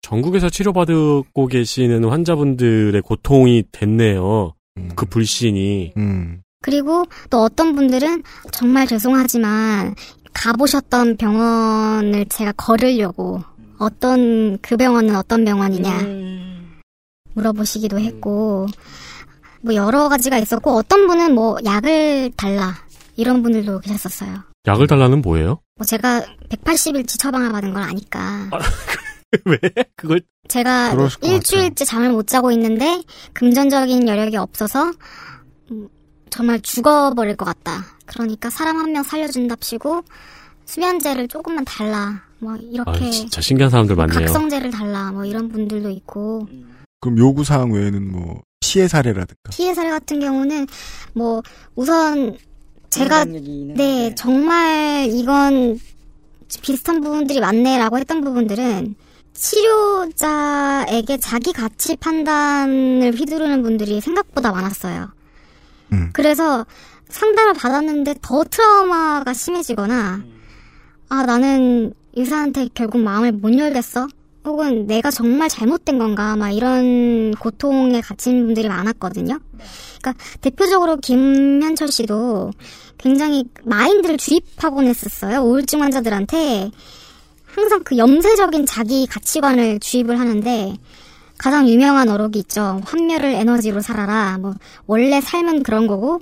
전국에서 0.03 0.51
치료받고 0.51 1.47
계시는 1.47 2.05
환자분들의 2.05 3.01
고통이 3.03 3.65
됐네요. 3.71 4.55
그 4.97 5.07
불신이. 5.07 5.93
음. 5.97 6.43
그리고 6.61 7.05
또 7.31 7.43
어떤 7.43 7.75
분들은 7.75 8.23
정말 8.51 8.87
죄송하지만 8.87 9.95
가보셨던 10.33 11.17
병원을 11.17 12.27
제가 12.27 12.53
걸으려고 12.53 13.43
어떤 13.79 14.59
그 14.59 14.77
병원은 14.77 15.17
어떤 15.17 15.45
병원이냐 15.45 15.91
물어보시기도 17.35 17.99
했고 17.99 18.67
뭐 19.61 19.75
여러 19.75 20.09
가지가 20.09 20.39
있었고 20.39 20.71
어떤 20.73 21.07
분은 21.07 21.35
뭐 21.35 21.57
약을 21.65 22.33
달라 22.37 22.75
이런 23.17 23.43
분들도 23.43 23.81
계셨었어요. 23.81 24.52
약을 24.67 24.87
달라는 24.87 25.23
뭐예요? 25.23 25.61
뭐 25.77 25.85
제가 25.87 26.23
180일치 26.51 27.19
처방을 27.19 27.51
받은 27.53 27.73
걸 27.75 27.83
아니까 27.83 28.49
왜? 29.47 29.59
그걸 29.97 30.21
제가 30.49 30.95
일주일째 31.23 31.85
잠을 31.85 32.11
못 32.11 32.27
자고 32.27 32.53
있는데 32.53 33.03
금전적인 33.33 34.07
여력이 34.07 34.37
없어서 34.37 34.93
음, 35.71 35.89
정말 36.31 36.61
죽어버릴 36.61 37.37
것 37.37 37.45
같다. 37.45 37.85
그러니까 38.07 38.51
사람 38.51 38.77
한 38.79 38.93
명 38.93 39.03
살려준답시고 39.03 40.03
수면제를 40.67 41.29
조금만 41.29 41.65
달라. 41.65 42.23
뭐 42.39 42.55
아, 42.55 42.59
이렇게 42.61 43.11
진짜 43.11 43.41
신기한 43.41 43.71
사람들 43.71 43.97
많네요. 43.97 44.27
각성제를 44.27 44.71
달라. 44.71 45.11
뭐 45.13 45.25
이런 45.25 45.49
분들도 45.49 45.91
있고 45.91 46.47
그럼 47.01 47.19
요구 47.19 47.43
사항 47.45 47.73
외에는 47.73 48.11
뭐 48.13 48.43
피해 48.61 48.87
사례라든가 48.87 49.51
피해 49.51 49.75
사례 49.75 49.91
같은 49.91 50.21
경우는 50.21 50.67
뭐 51.15 51.43
우선 51.75 52.37
제가 52.93 53.25
네 53.25 54.15
정말 54.15 55.09
이건 55.11 55.79
비슷한 56.61 57.01
부분들이 57.01 57.41
많네라고 57.41 57.97
했던 57.97 58.21
부분들은 58.21 58.95
치료자에게 59.33 61.17
자기 61.17 61.55
가치 61.55 61.97
판단을 61.97 63.13
휘두르는 63.15 63.63
분들이 63.63 64.03
생각보다 64.03 64.53
많았어요. 64.53 65.09
그래서 66.13 66.67
상담을 67.09 67.55
받았는데 67.55 68.17
더 68.21 68.45
트라우마가 68.45 69.33
심해지거나 69.33 70.23
아 71.09 71.23
나는 71.25 71.95
의사한테 72.15 72.69
결국 72.75 73.01
마음을 73.01 73.33
못 73.33 73.57
열겠어 73.57 74.07
혹은 74.45 74.87
내가 74.87 75.11
정말 75.11 75.49
잘못된 75.49 75.99
건가 75.99 76.37
막 76.37 76.51
이런 76.51 77.33
고통에 77.37 78.03
갇힌 78.03 78.45
분들이 78.45 78.69
많았거든요. 78.69 79.39
그러니까 80.01 80.25
대표적으로 80.41 80.97
김현철 80.97 81.89
씨도 81.89 82.51
굉장히 83.03 83.45
마인드를 83.65 84.17
주입하곤 84.17 84.87
했었어요. 84.87 85.41
우울증 85.41 85.83
환자들한테 85.83 86.71
항상 87.45 87.83
그 87.83 87.99
염세적인 87.99 88.65
자기 88.67 89.07
가치관을 89.07 89.81
주입을 89.81 90.19
하는데 90.19 90.75
가장 91.37 91.69
유명한 91.69 92.09
어록이 92.09 92.39
있죠. 92.41 92.81
환멸을 92.85 93.35
에너지로 93.35 93.81
살아라. 93.81 94.39
뭐 94.39 94.55
원래 94.87 95.21
삶은 95.21 95.65
그런 95.65 95.89
거고 95.89 96.21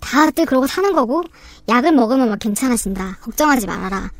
다들 0.00 0.44
그러고 0.44 0.66
사는 0.66 0.92
거고 0.92 1.22
약을 1.68 1.92
먹으면 1.92 2.28
막 2.28 2.38
괜찮아진다. 2.38 3.18
걱정하지 3.22 3.66
말아라. 3.66 4.10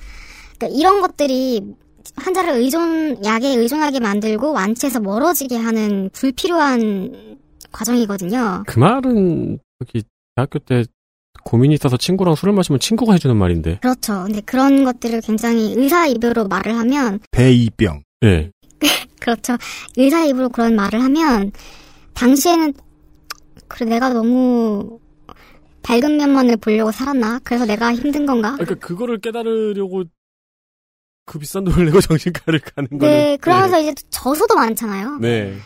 그러니까 0.57 0.79
이런 0.79 1.03
것들이 1.03 1.75
환자를 2.17 2.55
의존 2.55 3.23
약에 3.25 3.49
의존하게 3.57 4.01
만들고 4.01 4.53
완치해서 4.53 5.01
멀어지게 5.01 5.57
하는 5.57 6.09
불필요한 6.13 7.39
과정이거든요. 7.71 8.65
그 8.67 8.79
말은 8.79 9.59
여기 9.81 10.05
대학교 10.35 10.59
때 10.59 10.85
고민이 11.45 11.75
있어서 11.75 11.97
친구랑 11.97 12.35
술을 12.35 12.53
마시면 12.55 12.79
친구가 12.81 13.15
해주는 13.15 13.37
말인데. 13.37 13.79
그렇죠. 13.81 14.25
근데 14.25 14.41
그런 14.43 14.85
것들을 14.85 15.21
굉장히 15.23 15.75
의사 15.77 16.07
입으로 16.07 16.47
말을 16.47 16.77
하면 16.79 17.21
대이병. 17.31 18.03
네. 18.21 18.51
그렇죠. 19.21 19.57
의사 19.97 20.25
입으로 20.25 20.49
그런 20.49 20.77
말을 20.77 21.03
하면 21.03 21.53
당시에는 22.15 22.75
그래 23.69 23.87
내가 23.87 24.11
너무 24.11 24.99
밝은 25.83 26.17
면만을 26.17 26.59
보려고 26.59 26.93
살았나? 26.93 27.41
그래서 27.43 27.67
내가 27.67 27.93
힘든 27.93 28.27
건가? 28.27 28.53
그러니까 28.53 28.75
그거를 28.87 29.19
깨달으려고 29.19 30.05
그 31.25 31.39
비싼 31.39 31.65
돈을 31.65 31.87
내고 31.87 32.01
정신과를 32.03 32.61
가는 32.61 32.89
거는. 32.99 33.13
네, 33.13 33.37
그러면서 33.39 33.81
이제 33.81 33.95
저수도 34.11 34.55
많잖아요. 34.55 35.19
네. 35.19 35.57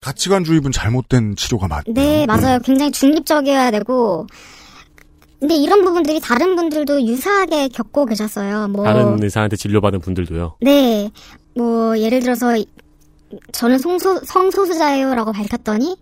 가치관 0.00 0.44
주입은 0.44 0.70
잘못된 0.70 1.34
치료가 1.36 1.66
맞. 1.66 1.84
네, 1.88 2.26
맞아요. 2.26 2.58
굉장히 2.60 2.92
중립적이어야 2.92 3.70
되고. 3.72 4.26
근데 5.38 5.54
이런 5.54 5.84
부분들이 5.84 6.18
다른 6.20 6.56
분들도 6.56 7.02
유사하게 7.06 7.68
겪고 7.68 8.06
계셨어요. 8.06 8.68
뭐 8.68 8.84
다른 8.84 9.22
의사한테 9.22 9.56
진료받은 9.56 10.00
분들도요. 10.00 10.56
네, 10.62 11.10
뭐 11.54 11.98
예를 11.98 12.20
들어서 12.20 12.54
저는 13.52 13.78
성소, 13.78 14.20
성소수자예요라고 14.24 15.32
밝혔더니 15.32 15.96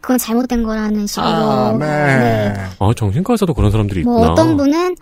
그건 0.00 0.18
잘못된 0.18 0.64
거라는 0.64 1.06
식으로. 1.06 1.26
아, 1.26 1.72
네. 1.78 2.54
아, 2.78 2.90
정신과에서도 2.94 3.54
그런 3.54 3.70
사람들이 3.70 4.02
뭐 4.02 4.18
있구나. 4.18 4.32
어떤 4.32 4.56
분은 4.58 4.96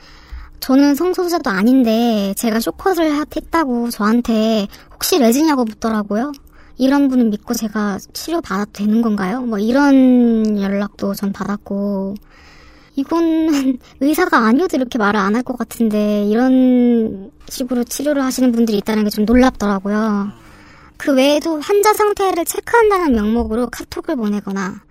저는 0.60 0.94
성소수자도 0.94 1.50
아닌데 1.50 2.34
제가 2.36 2.60
쇼컷을 2.60 3.18
하- 3.18 3.24
했다고 3.34 3.90
저한테 3.90 4.68
혹시 4.92 5.18
레지냐고 5.18 5.64
묻더라고요. 5.64 6.30
이런 6.78 7.08
분을 7.08 7.24
믿고 7.26 7.52
제가 7.54 7.98
치료 8.12 8.40
받아도 8.40 8.70
되는 8.72 9.02
건가요? 9.02 9.40
뭐 9.40 9.58
이런 9.58 10.60
연락도 10.60 11.14
전 11.14 11.32
받았고 11.32 12.14
이거는 12.94 13.78
의사가 14.00 14.38
아니어도 14.38 14.76
이렇게 14.76 14.98
말을 14.98 15.18
안 15.18 15.34
할 15.34 15.42
것 15.42 15.56
같은데 15.58 16.24
이런 16.26 17.30
식으로 17.48 17.84
치료를 17.84 18.22
하시는 18.22 18.52
분들이 18.52 18.78
있다는 18.78 19.04
게 19.04 19.10
좀 19.10 19.24
놀랍더라고요. 19.24 20.30
그 20.98 21.12
외에도 21.14 21.58
환자 21.60 21.92
상태를 21.94 22.44
체크한다는 22.44 23.12
명목으로 23.12 23.68
카톡을 23.70 24.16
보내거나 24.16 24.82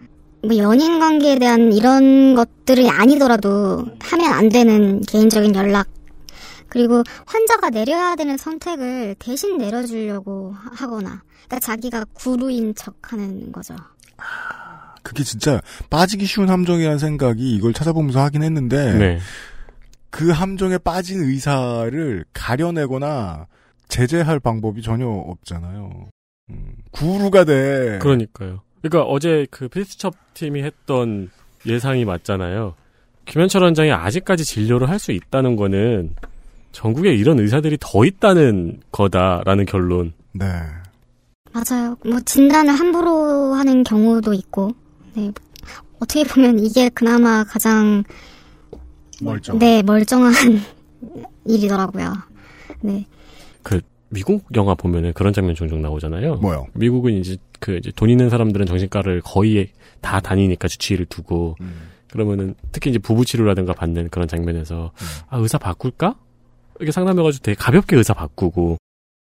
뭐 0.44 0.58
연인 0.58 1.00
관계에 1.00 1.38
대한 1.40 1.72
이런 1.72 2.36
것들이 2.36 2.90
아니더라도 2.90 3.86
하면 4.00 4.34
안 4.34 4.50
되는 4.50 5.02
개인적인 5.02 5.56
연락 5.56 5.88
그리고 6.68 7.04
환자가 7.26 7.70
내려야 7.70 8.16
되는 8.16 8.36
선택을 8.38 9.16
대신 9.20 9.58
내려주려고 9.58 10.54
하- 10.54 10.72
하거나 10.86 11.22
그러니까 11.46 11.60
자기가 11.60 12.06
구루인 12.14 12.74
척하는 12.76 13.52
거죠. 13.52 13.76
그게 15.04 15.24
진짜 15.24 15.62
빠지기 15.90 16.26
쉬운 16.26 16.50
함정이라는 16.50 16.98
생각이 17.00 17.56
이걸 17.56 17.74
찾아보면서 17.74 18.22
하긴 18.22 18.44
했는데 18.44 18.94
네. 18.94 19.20
그 20.10 20.30
함정에 20.32 20.78
빠진 20.78 21.22
의사를 21.24 22.26
가려내거나 22.34 23.48
제재할 23.88 24.40
방법이 24.40 24.82
전혀 24.82 25.08
없잖아요. 25.08 26.10
음, 26.50 26.74
구루가 26.92 27.44
돼. 27.46 28.00
그러니까요. 28.02 28.62
그러니까 28.82 29.04
어제 29.10 29.48
그 29.52 29.68
피스첩 29.68 30.14
팀이 30.34 30.64
했던 30.64 31.30
예상이 31.66 32.06
맞잖아요. 32.06 32.76
김현철 33.26 33.62
원장이 33.64 33.92
아직까지 33.92 34.44
진료를 34.44 34.90
할 34.90 34.98
수 35.00 35.12
있다는 35.12 35.56
거는 35.56 36.16
전국에 36.72 37.14
이런 37.14 37.40
의사들이 37.40 37.78
더 37.80 38.06
있다는 38.06 38.80
거다라는 38.92 39.66
결론. 39.66 40.14
네. 40.34 40.46
맞아요. 41.52 41.98
뭐 42.06 42.20
진단을 42.22 42.74
함부로 42.74 43.54
하는 43.54 43.84
경우도 43.84 44.34
있고, 44.34 44.72
네. 45.14 45.32
어떻게 46.00 46.24
보면 46.24 46.60
이게 46.60 46.90
그나마 46.90 47.44
가장 47.44 48.04
멀쩡. 49.22 49.60
네 49.60 49.84
멀쩡한 49.84 50.34
일이더라고요. 51.46 52.14
네. 52.82 53.06
그 53.62 53.82
미국 54.10 54.46
영화 54.56 54.76
보면은 54.76 55.14
그런 55.14 55.32
장면 55.32 55.56
종종 55.56 55.82
나오잖아요. 55.82 56.36
뭐요? 56.36 56.68
미국은 56.74 57.14
이제 57.14 57.38
그 57.60 57.78
이제 57.78 57.92
돈 57.96 58.10
있는 58.10 58.30
사람들은 58.30 58.66
정신과를 58.66 59.22
거의 59.22 59.70
다 60.02 60.20
다니니까 60.20 60.68
주치의를 60.68 61.06
두고 61.06 61.56
음. 61.62 61.90
그러면은 62.10 62.56
특히 62.72 62.90
이제 62.90 63.00
부부 63.00 63.24
치료라든가 63.24 63.74
받는 63.74 64.10
그런 64.10 64.28
장면에서 64.28 64.92
아 65.30 65.38
의사 65.38 65.58
바꿀까? 65.58 66.16
이렇게 66.80 66.92
상담해가지고 66.92 67.44
되게 67.44 67.56
가볍게 67.56 67.96
의사 67.96 68.14
바꾸고 68.14 68.78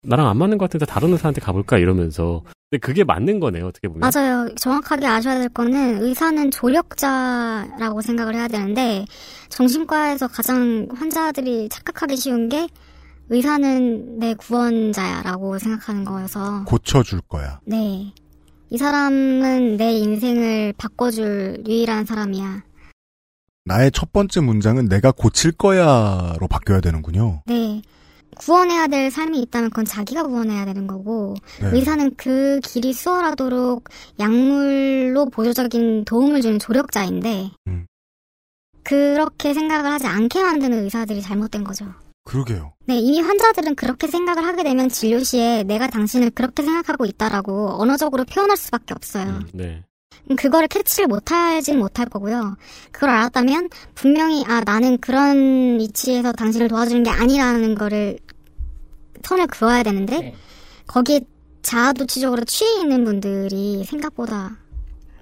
나랑 0.04 0.28
안 0.28 0.38
맞는 0.38 0.58
것 0.58 0.66
같은데 0.66 0.86
다른 0.86 1.12
의사한테 1.12 1.42
가볼까 1.42 1.78
이러면서 1.78 2.44
근데 2.70 2.80
그게 2.80 3.04
맞는 3.04 3.40
거네요 3.40 3.66
어떻게 3.68 3.88
보면 3.88 4.12
맞아요. 4.14 4.48
정확하게 4.56 5.08
아셔야 5.08 5.40
될 5.40 5.50
거는 5.50 6.04
의사는 6.04 6.52
조력자라고 6.52 8.02
생각을 8.02 8.36
해야 8.36 8.48
되는데 8.48 9.06
정신과에서 9.50 10.28
가장 10.28 10.88
환자들이 10.94 11.70
착각하기 11.70 12.16
쉬운 12.16 12.48
게 12.48 12.68
의사는 13.30 14.20
내 14.20 14.36
구원자야라고 14.36 15.58
생각하는 15.58 16.04
거여서 16.06 16.64
고쳐줄 16.66 17.22
거야. 17.22 17.60
네. 17.66 18.14
이 18.70 18.78
사람은 18.78 19.78
내 19.78 19.92
인생을 19.94 20.74
바꿔줄 20.78 21.64
유일한 21.68 22.06
사람이야. 22.06 22.64
나의 23.66 23.92
첫 23.92 24.12
번째 24.14 24.42
문장은 24.42 24.90
내가 24.90 25.12
고칠 25.12 25.52
거야로 25.52 26.48
바뀌어야 26.48 26.82
되는군요. 26.82 27.42
네. 27.48 27.82
구원해야 28.40 28.88
될 28.88 29.12
삶이 29.12 29.40
있다면 29.42 29.70
그건 29.70 29.86
자기가 29.86 30.24
구원해야 30.24 30.66
되는 30.66 30.88
거고 30.88 31.36
네. 31.62 31.70
의사는 31.74 32.16
그 32.16 32.60
길이 32.64 32.94
수월하도록 32.94 33.84
약물로 34.20 35.26
보조적인 35.30 36.06
도움을 36.06 36.42
주는 36.42 36.58
조력자인데 36.58 37.52
음. 37.68 37.86
그렇게 38.84 39.54
생각을 39.54 39.92
하지 39.92 40.08
않게 40.08 40.42
만드는 40.42 40.84
의사들이 40.86 41.22
잘못된 41.22 41.64
거죠. 41.64 41.86
그러게요. 42.24 42.74
네, 42.86 42.98
이미 42.98 43.22
환자들은 43.22 43.76
그렇게 43.76 44.08
생각을 44.08 44.46
하게 44.46 44.64
되면 44.64 44.88
진료 44.88 45.20
시에 45.20 45.64
내가 45.64 45.88
당신을 45.88 46.32
그렇게 46.32 46.64
생각하고 46.64 47.06
있다라고 47.06 47.82
언어적으로 47.82 48.24
표현할 48.24 48.56
수밖에 48.56 48.94
없어요. 48.94 49.42
네. 49.54 49.84
음, 50.30 50.36
그거를 50.36 50.68
캐치를 50.68 51.08
못하진 51.08 51.80
못할 51.80 52.08
거고요. 52.08 52.56
그걸 52.92 53.10
알았다면 53.10 53.70
분명히 53.96 54.44
아 54.48 54.62
나는 54.62 54.98
그런 55.00 55.80
위치에서 55.80 56.32
당신을 56.32 56.68
도와주는 56.68 57.04
게 57.04 57.10
아니라는 57.10 57.76
거를 57.76 58.20
선을 59.24 59.48
그어야 59.48 59.84
되는데 59.84 60.34
거기에 60.88 61.22
자아도취적으로 61.62 62.46
취해 62.46 62.82
있는 62.82 63.04
분들이 63.06 63.84
생각보다 63.84 64.58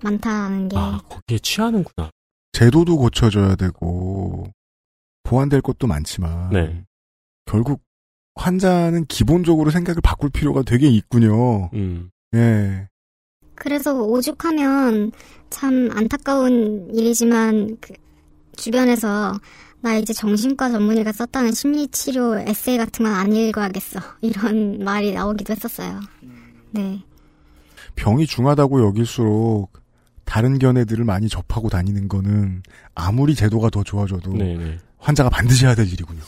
많다는 0.03 0.69
게 0.69 0.77
아 0.77 0.99
거기에 1.09 1.39
취하는구나 1.39 2.09
제도도 2.53 2.97
고쳐줘야 2.97 3.55
되고 3.55 4.45
보완될 5.23 5.61
것도 5.61 5.87
많지만 5.87 6.49
네. 6.51 6.83
결국 7.45 7.81
환자는 8.35 9.05
기본적으로 9.07 9.71
생각을 9.71 10.01
바꿀 10.03 10.29
필요가 10.29 10.61
되게 10.61 10.87
있군요. 10.87 11.69
음. 11.73 12.09
예. 12.35 12.87
그래서 13.55 13.99
오죽하면 14.03 15.11
참 15.49 15.89
안타까운 15.91 16.89
일이지만 16.93 17.77
그 17.81 17.93
주변에서 18.55 19.33
나 19.81 19.95
이제 19.95 20.11
정신과 20.13 20.69
전문의가 20.71 21.11
썼다는 21.11 21.51
심리치료 21.53 22.39
에세이 22.39 22.77
같은 22.77 23.05
건 23.05 23.13
안 23.13 23.31
읽어야겠어 23.33 23.99
이런 24.21 24.79
말이 24.83 25.13
나오기도 25.13 25.53
했었어요. 25.53 25.99
네. 26.71 27.01
병이 27.95 28.27
중하다고 28.27 28.85
여길수록 28.87 29.71
다른 30.25 30.59
견해들을 30.59 31.03
많이 31.05 31.29
접하고 31.29 31.69
다니는 31.69 32.07
거는 32.07 32.61
아무리 32.95 33.33
제도가 33.33 33.69
더 33.69 33.83
좋아져도 33.83 34.33
네네. 34.33 34.77
환자가 34.99 35.29
반드시 35.29 35.65
해야 35.65 35.73
될 35.73 35.87
일이군요. 35.87 36.21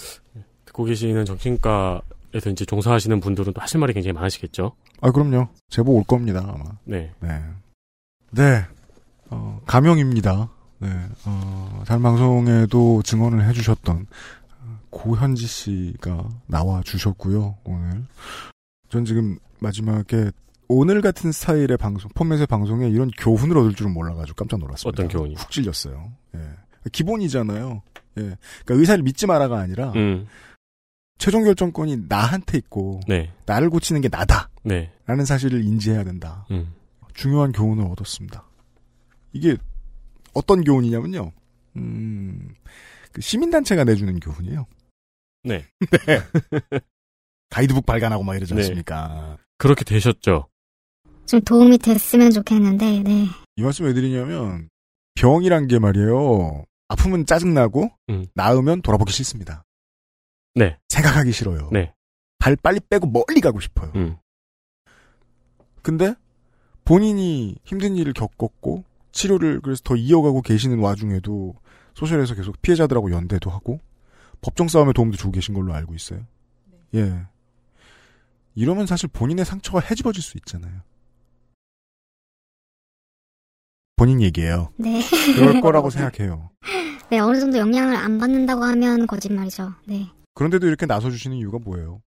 듣고 0.65 0.85
계시는 0.85 1.25
정신과에서 1.25 2.49
이제 2.51 2.65
종사하시는 2.65 3.19
분들은 3.19 3.53
또 3.53 3.61
하실 3.61 3.79
말이 3.79 3.93
굉장히 3.93 4.13
많으시겠죠. 4.13 4.71
아 5.01 5.11
그럼요. 5.11 5.47
제보 5.69 5.93
올 5.93 6.03
겁니다 6.05 6.39
아마. 6.47 6.63
네. 6.85 7.11
네. 7.19 7.41
네. 8.31 8.65
어, 9.31 9.59
가명입니다. 9.65 10.49
네. 10.79 10.89
어, 11.25 11.83
다른 11.85 12.01
방송에도 12.01 13.01
증언을 13.03 13.47
해주셨던 13.47 14.07
고현지 14.89 15.45
씨가 15.45 16.27
나와 16.47 16.81
주셨고요. 16.83 17.57
오늘 17.63 18.05
전 18.89 19.05
지금 19.05 19.37
마지막에 19.59 20.31
오늘 20.67 21.01
같은 21.01 21.31
스타일의 21.31 21.77
방송, 21.77 22.09
포맷의 22.13 22.47
방송에 22.47 22.87
이런 22.89 23.09
교훈을 23.11 23.57
얻을 23.57 23.73
줄은 23.73 23.91
몰라가지고 23.93 24.35
깜짝 24.35 24.59
놀랐습니다. 24.59 25.03
어떤 25.03 25.07
교훈이? 25.07 25.35
훅 25.35 25.51
찔렸어요. 25.51 26.11
예. 26.35 26.39
기본이잖아요. 26.91 27.81
예. 28.17 28.21
그러니까 28.21 28.73
의사를 28.75 29.03
믿지 29.03 29.27
마라가 29.27 29.59
아니라 29.59 29.91
음. 29.95 30.27
최종 31.17 31.43
결정권이 31.43 32.05
나한테 32.07 32.57
있고 32.59 33.01
네. 33.07 33.31
나를 33.45 33.69
고치는 33.69 34.01
게 34.01 34.09
나다. 34.09 34.49
네. 34.63 34.91
라는 35.05 35.25
사실을 35.25 35.63
인지해야 35.63 36.03
된다. 36.03 36.45
음. 36.51 36.73
중요한 37.13 37.51
교훈을 37.51 37.85
얻었습니다. 37.85 38.43
이게 39.33 39.57
어떤 40.33 40.63
교훈이냐면요. 40.63 41.31
음, 41.77 42.53
그 43.11 43.21
시민단체가 43.21 43.83
내주는 43.83 44.19
교훈이에요. 44.19 44.65
네. 45.43 45.65
네. 46.07 46.21
가이드북 47.49 47.85
발간하고 47.85 48.23
막 48.23 48.35
이러지 48.35 48.53
네. 48.53 48.61
않습니까? 48.61 49.37
그렇게 49.57 49.83
되셨죠. 49.83 50.47
좀 51.25 51.41
도움이 51.41 51.77
됐으면 51.77 52.31
좋겠는데 52.31 53.03
네. 53.03 53.25
이 53.55 53.61
말씀 53.61 53.85
왜 53.85 53.93
드리냐면 53.93 54.69
병이란 55.15 55.67
게 55.67 55.79
말이에요. 55.79 56.63
아프면 56.87 57.25
짜증나고 57.25 57.91
음. 58.09 58.25
나으면 58.33 58.81
돌아보기 58.81 59.13
싫습니다. 59.13 59.63
네. 60.55 60.77
생각하기 60.89 61.31
싫어요. 61.31 61.69
네. 61.71 61.93
발 62.39 62.55
빨리 62.55 62.79
빼고 62.79 63.07
멀리 63.07 63.41
가고 63.41 63.59
싶어요. 63.59 63.91
음. 63.95 64.17
근데 65.81 66.15
본인이 66.83 67.55
힘든 67.63 67.95
일을 67.95 68.13
겪었고 68.13 68.83
치료를 69.11 69.61
그래서 69.61 69.81
더 69.83 69.95
이어가고 69.95 70.41
계시는 70.41 70.79
와중에도 70.79 71.55
소셜에서 71.93 72.35
계속 72.35 72.61
피해자들하고 72.61 73.11
연대도 73.11 73.49
하고 73.49 73.79
법정 74.41 74.67
싸움에 74.67 74.93
도움도 74.93 75.17
주고 75.17 75.31
계신 75.31 75.53
걸로 75.53 75.73
알고 75.73 75.95
있어요. 75.95 76.25
예. 76.95 77.25
이러면 78.55 78.85
사실 78.85 79.09
본인의 79.09 79.45
상처가 79.45 79.79
헤집어질 79.79 80.21
수 80.21 80.37
있잖아요. 80.37 80.81
본인 83.95 84.21
얘기예요. 84.21 84.71
네. 84.77 85.01
그럴 85.35 85.59
거라고 85.59 85.89
생각해요. 85.89 86.49
네, 87.09 87.19
어느 87.19 87.39
정도 87.39 87.57
영향을 87.57 87.95
안 87.95 88.17
받는다고 88.17 88.63
하면 88.63 89.07
거짓말이죠. 89.07 89.73
네. 89.85 90.07
그런데도 90.35 90.67
이렇게 90.67 90.85
나서주시는 90.85 91.35
이유가 91.35 91.57
뭐예요? 91.59 92.01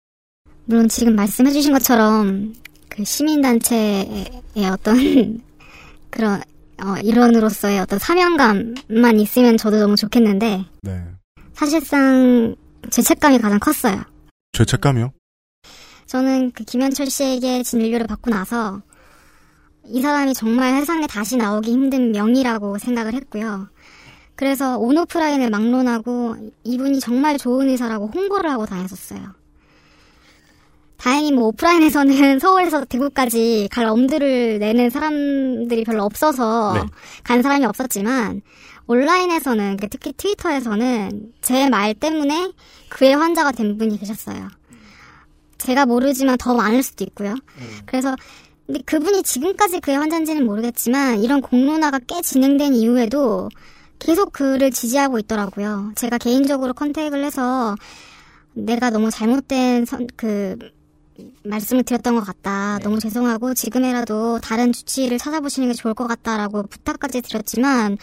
물론 0.65 0.87
지금 0.87 1.15
말씀해주신 1.15 1.73
것처럼 1.73 2.53
그 2.89 3.03
시민단체의 3.03 4.43
어떤 4.71 5.41
그런 6.11 6.41
어, 6.81 6.95
일원으로서의 7.03 7.79
어떤 7.79 7.99
사명감만 7.99 9.19
있으면 9.19 9.57
저도 9.57 9.79
너무 9.79 9.95
좋겠는데 9.95 10.65
네. 10.81 11.05
사실상 11.53 12.55
죄책감이 12.89 13.39
가장 13.39 13.59
컸어요. 13.59 14.01
죄책감이요? 14.53 15.11
저는 16.05 16.51
그 16.51 16.63
김현철 16.63 17.07
씨에게 17.07 17.63
진료를 17.63 18.07
받고 18.07 18.31
나서 18.31 18.81
이 19.85 20.01
사람이 20.01 20.33
정말 20.33 20.79
세상에 20.79 21.07
다시 21.07 21.37
나오기 21.37 21.71
힘든 21.71 22.11
명이라고 22.11 22.77
생각을 22.77 23.13
했고요. 23.13 23.67
그래서 24.35 24.77
온오프라인을 24.77 25.49
막론하고 25.49 26.35
이분이 26.63 26.99
정말 26.99 27.37
좋은 27.37 27.67
의사라고 27.67 28.07
홍보를 28.07 28.49
하고 28.49 28.65
다녔었어요. 28.65 29.38
다행히 30.99 31.31
뭐 31.31 31.45
오프라인에서는 31.47 32.39
서울에서 32.39 32.85
대구까지 32.85 33.69
갈 33.71 33.85
엄두를 33.85 34.59
내는 34.59 34.89
사람들이 34.89 35.83
별로 35.85 36.03
없어서 36.03 36.73
네. 36.73 36.81
간 37.23 37.41
사람이 37.41 37.65
없었지만 37.65 38.41
온라인에서는 38.87 39.77
그 39.77 39.87
특히 39.87 40.13
트위터에서는 40.13 41.33
제 41.41 41.69
말 41.69 41.93
때문에 41.93 42.51
그의 42.89 43.15
환자가 43.15 43.51
된 43.51 43.77
분이 43.77 43.99
계셨어요. 43.99 44.47
제가 45.57 45.85
모르지만 45.85 46.37
더 46.37 46.55
많을 46.55 46.81
수도 46.83 47.03
있고요. 47.03 47.35
그래서 47.85 48.15
근데 48.65 48.81
그분이 48.85 49.23
지금까지 49.23 49.79
그의 49.79 49.97
환자인지는 49.97 50.45
모르겠지만 50.45 51.21
이런 51.23 51.41
공론화가 51.41 51.99
꽤 52.07 52.21
진행된 52.21 52.73
이후에도 52.75 53.49
계속 53.99 54.31
그를 54.31 54.71
지지하고 54.71 55.19
있더라고요. 55.19 55.91
제가 55.95 56.17
개인적으로 56.17 56.73
컨택을 56.73 57.23
해서 57.23 57.75
내가 58.53 58.89
너무 58.89 59.11
잘못된 59.11 59.85
선, 59.85 60.07
그 60.15 60.57
말씀을 61.43 61.83
드렸던 61.83 62.15
것 62.15 62.21
같다. 62.21 62.79
너무 62.79 62.99
죄송하고 62.99 63.53
지금이라도 63.53 64.39
다른 64.39 64.71
주치의를 64.71 65.17
찾아보시는 65.17 65.69
게 65.69 65.73
좋을 65.73 65.93
것 65.93 66.07
같다라고 66.07 66.63
부탁까지 66.63 67.21
드렸지만 67.21 67.97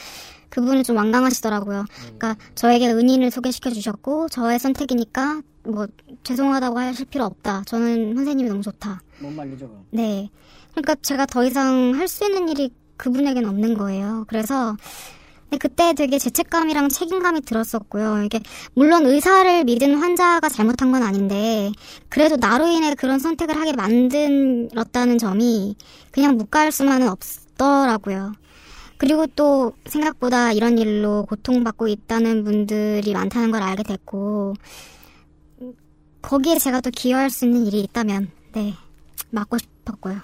그분은 0.49 0.85
좀 0.85 0.97
완강하시더라고요. 0.97 1.85
그러니까 2.03 2.37
저에게 2.55 2.91
은인을 2.93 3.31
소개시켜 3.31 3.71
주셨고 3.71 4.29
저의 4.29 4.59
선택이니까 4.59 5.43
뭐 5.65 5.87
죄송하다고 6.23 6.79
하실 6.79 7.07
필요 7.07 7.25
없다. 7.25 7.63
저는 7.67 8.15
선생님이 8.15 8.49
너무 8.49 8.63
좋다. 8.63 9.03
못 9.19 9.31
말리죠. 9.33 9.69
그럼. 9.69 9.85
네. 9.91 10.31
그러니까 10.73 10.95
제가 10.97 11.27
더 11.27 11.45
이상 11.45 11.95
할 11.95 12.07
수 12.07 12.25
있는 12.25 12.49
일이 12.49 12.71
그분에겐 12.97 13.45
없는 13.47 13.75
거예요. 13.77 14.25
그래서 14.29 14.77
근데 15.49 15.59
그때 15.59 15.95
되게 15.95 16.19
죄책감이랑 16.19 16.89
책임감이 16.89 17.43
들었었고요. 17.43 18.25
이게 18.25 18.41
물론 18.75 19.07
의사를 19.07 19.65
믿은 19.65 19.95
환자가 19.97 20.49
잘못한 20.49 20.91
건 20.91 21.03
아닌데 21.03 21.71
그래도 22.09 22.37
나로 22.37 22.67
인해 22.67 22.95
그런 22.95 23.19
선택을 23.19 23.57
하게 23.57 23.73
만들었다는 23.73 25.19
점이 25.19 25.77
그냥 26.11 26.37
묵과할 26.37 26.73
수만은 26.73 27.09
없더라고요. 27.09 28.33
그리고 28.99 29.27
또 29.29 29.75
생각보다 29.87 30.53
이런 30.53 30.79
일로 30.79 31.27
고통받고 31.27 31.87
있다는 31.89 32.45
분들이 32.45 33.13
많다는 33.13 33.53
걸 33.53 33.63
알게 33.63 33.83
됐고 33.85 34.55
거기에 36.23 36.59
제가 36.59 36.81
또 36.81 36.91
기여할 36.91 37.31
수 37.31 37.45
있는 37.45 37.67
일이 37.67 37.81
있다면 37.81 38.31
네 38.53 38.75
맡고 39.31 39.59
싶었고요. 39.59 40.21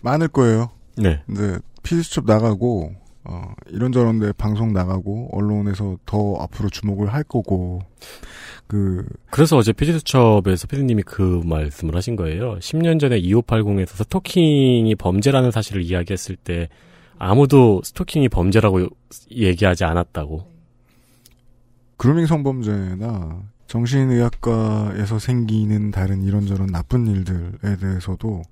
많을 0.00 0.28
거예요. 0.28 0.70
네. 0.96 1.22
근데 1.26 1.58
피디수첩 1.82 2.26
나가고 2.26 2.92
어, 3.24 3.54
이런저런 3.68 4.18
데 4.18 4.32
방송 4.32 4.72
나가고 4.72 5.30
언론에서 5.32 5.96
더 6.04 6.36
앞으로 6.40 6.68
주목을 6.68 7.12
할 7.12 7.22
거고 7.24 7.80
그 8.66 9.06
그래서 9.30 9.56
어제 9.56 9.72
피디수첩에서 9.72 10.66
피디님이 10.68 11.02
그 11.04 11.40
말씀을 11.44 11.96
하신 11.96 12.16
거예요. 12.16 12.56
10년 12.58 13.00
전에 13.00 13.20
2580에서 13.20 13.88
스토킹이 13.88 14.94
범죄라는 14.96 15.50
사실을 15.50 15.82
이야기했을 15.82 16.36
때 16.36 16.68
아무도 17.18 17.80
스토킹이 17.82 18.28
범죄라고 18.28 18.88
얘기하지 19.30 19.84
않았다고. 19.84 20.52
그루밍 21.96 22.26
성범죄나 22.26 23.42
정신의학과에서 23.66 25.18
생기는 25.18 25.90
다른 25.90 26.22
이런저런 26.22 26.68
나쁜 26.68 27.06
일들에 27.06 27.76
대해서도 27.76 28.42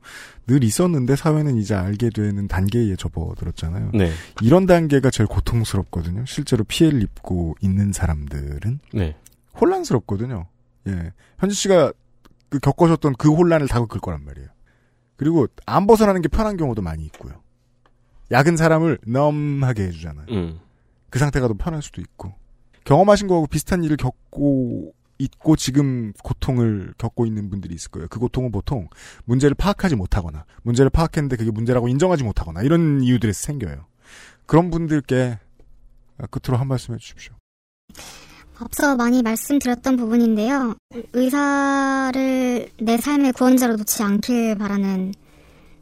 늘 0.46 0.64
있었는데 0.64 1.16
사회는 1.16 1.58
이제 1.58 1.74
알게 1.74 2.10
되는 2.10 2.48
단계에 2.48 2.96
접어들었잖아요. 2.96 3.90
네. 3.94 4.10
이런 4.40 4.66
단계가 4.66 5.10
제일 5.10 5.28
고통스럽거든요. 5.28 6.24
실제로 6.26 6.64
피해를 6.64 7.02
입고 7.02 7.56
있는 7.60 7.92
사람들은 7.92 8.80
네. 8.94 9.16
혼란스럽거든요. 9.60 10.46
예. 10.88 11.12
현지 11.38 11.54
씨가 11.54 11.92
그 12.48 12.58
겪으셨던 12.58 13.14
그 13.18 13.32
혼란을 13.32 13.68
다 13.68 13.78
겪을 13.78 14.00
거란 14.00 14.24
말이에요. 14.24 14.48
그리고 15.16 15.46
안 15.66 15.86
벗어나는 15.86 16.22
게 16.22 16.28
편한 16.28 16.56
경우도 16.56 16.82
많이 16.82 17.04
있고요. 17.04 17.34
약은 18.30 18.56
사람을 18.56 18.98
넘하게 19.06 19.84
해주잖아요. 19.84 20.26
음. 20.30 20.58
그 21.10 21.18
상태가 21.18 21.48
더 21.48 21.54
편할 21.54 21.82
수도 21.82 22.00
있고. 22.00 22.32
경험하신 22.84 23.28
거하고 23.28 23.46
비슷한 23.46 23.84
일을 23.84 23.96
겪고 23.96 24.94
있고 25.18 25.56
지금 25.56 26.12
고통을 26.22 26.94
겪고 26.98 27.26
있는 27.26 27.50
분들이 27.50 27.74
있을 27.74 27.90
거예요. 27.90 28.08
그 28.08 28.18
고통은 28.18 28.50
보통 28.50 28.88
문제를 29.24 29.54
파악하지 29.54 29.96
못하거나 29.96 30.44
문제를 30.62 30.90
파악했는데 30.90 31.36
그게 31.36 31.50
문제라고 31.50 31.88
인정하지 31.88 32.24
못하거나 32.24 32.62
이런 32.62 33.02
이유들에서 33.02 33.46
생겨요. 33.46 33.86
그런 34.46 34.70
분들께 34.70 35.38
끝으로 36.30 36.58
한 36.58 36.68
말씀 36.68 36.94
해주십시오. 36.94 37.34
앞서 38.58 38.96
많이 38.96 39.22
말씀드렸던 39.22 39.96
부분인데요. 39.96 40.74
의사를 41.12 42.68
내 42.80 42.96
삶의 42.96 43.32
구원자로 43.32 43.76
놓지 43.76 44.02
않길 44.02 44.56
바라는 44.56 45.12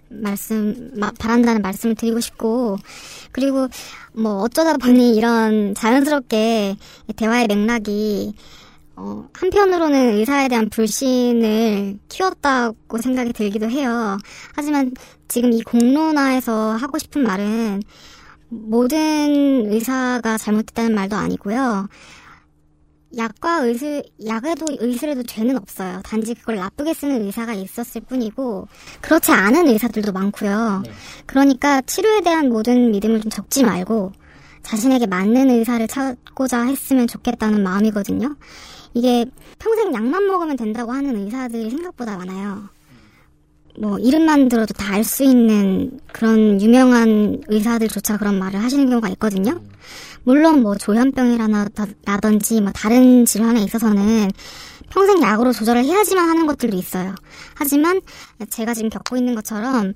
말씀, 0.08 0.90
마, 0.94 1.12
바란다는 1.12 1.62
말씀을 1.62 1.94
드리고 1.94 2.20
싶고, 2.20 2.78
그리고 3.32 3.68
뭐 4.12 4.40
어쩌다 4.42 4.76
보니 4.76 5.14
이런 5.14 5.74
자연스럽게 5.74 6.76
대화의 7.16 7.46
맥락이 7.46 8.34
어, 9.02 9.26
한편으로는 9.32 10.18
의사에 10.18 10.48
대한 10.48 10.68
불신을 10.68 11.98
키웠다고 12.10 12.98
생각이 12.98 13.32
들기도 13.32 13.70
해요. 13.70 14.18
하지만 14.54 14.92
지금 15.26 15.54
이 15.54 15.62
공론화에서 15.62 16.72
하고 16.72 16.98
싶은 16.98 17.22
말은 17.22 17.82
모든 18.50 19.72
의사가 19.72 20.36
잘못했다는 20.36 20.94
말도 20.94 21.16
아니고요. 21.16 21.88
약과 23.16 23.60
의술, 23.64 24.02
약에도 24.26 24.66
의술에도 24.78 25.22
죄는 25.22 25.56
없어요. 25.56 26.00
단지 26.04 26.34
그걸 26.34 26.56
나쁘게 26.56 26.92
쓰는 26.92 27.24
의사가 27.24 27.54
있었을 27.54 28.02
뿐이고, 28.02 28.68
그렇지 29.00 29.32
않은 29.32 29.66
의사들도 29.66 30.12
많고요. 30.12 30.82
그러니까 31.26 31.80
치료에 31.80 32.20
대한 32.20 32.50
모든 32.50 32.92
믿음을 32.92 33.20
좀 33.20 33.30
적지 33.30 33.64
말고, 33.64 34.12
자신에게 34.62 35.06
맞는 35.06 35.50
의사를 35.50 35.88
찾고자 35.88 36.66
했으면 36.66 37.08
좋겠다는 37.08 37.62
마음이거든요. 37.62 38.36
이게 38.94 39.24
평생 39.58 39.92
약만 39.94 40.26
먹으면 40.26 40.56
된다고 40.56 40.92
하는 40.92 41.16
의사들이 41.16 41.70
생각보다 41.70 42.16
많아요. 42.16 42.68
뭐, 43.78 43.98
이름만 43.98 44.48
들어도 44.48 44.74
다 44.74 44.94
알 44.94 45.04
수 45.04 45.22
있는 45.24 46.00
그런 46.12 46.60
유명한 46.60 47.40
의사들조차 47.48 48.18
그런 48.18 48.38
말을 48.38 48.60
하시는 48.62 48.88
경우가 48.88 49.08
있거든요. 49.10 49.60
물론 50.24 50.62
뭐 50.62 50.74
조현병이라든지 50.76 52.60
뭐 52.60 52.72
다른 52.72 53.24
질환에 53.24 53.62
있어서는 53.62 54.30
평생 54.90 55.22
약으로 55.22 55.52
조절을 55.52 55.84
해야지만 55.84 56.28
하는 56.28 56.46
것들도 56.46 56.76
있어요. 56.76 57.14
하지만 57.54 58.00
제가 58.50 58.74
지금 58.74 58.90
겪고 58.90 59.16
있는 59.16 59.34
것처럼 59.34 59.94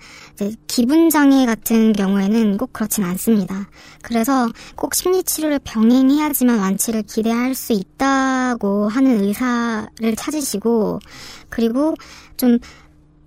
기분 0.66 1.10
장애 1.10 1.44
같은 1.44 1.92
경우에는 1.92 2.56
꼭 2.56 2.72
그렇진 2.72 3.04
않습니다. 3.04 3.68
그래서 4.02 4.48
꼭 4.76 4.94
심리 4.94 5.22
치료를 5.22 5.58
병행해야지만 5.64 6.58
완치를 6.58 7.02
기대할 7.02 7.54
수 7.54 7.72
있다고 7.72 8.88
하는 8.88 9.22
의사를 9.22 10.16
찾으시고 10.16 11.00
그리고 11.50 11.94
좀 12.36 12.58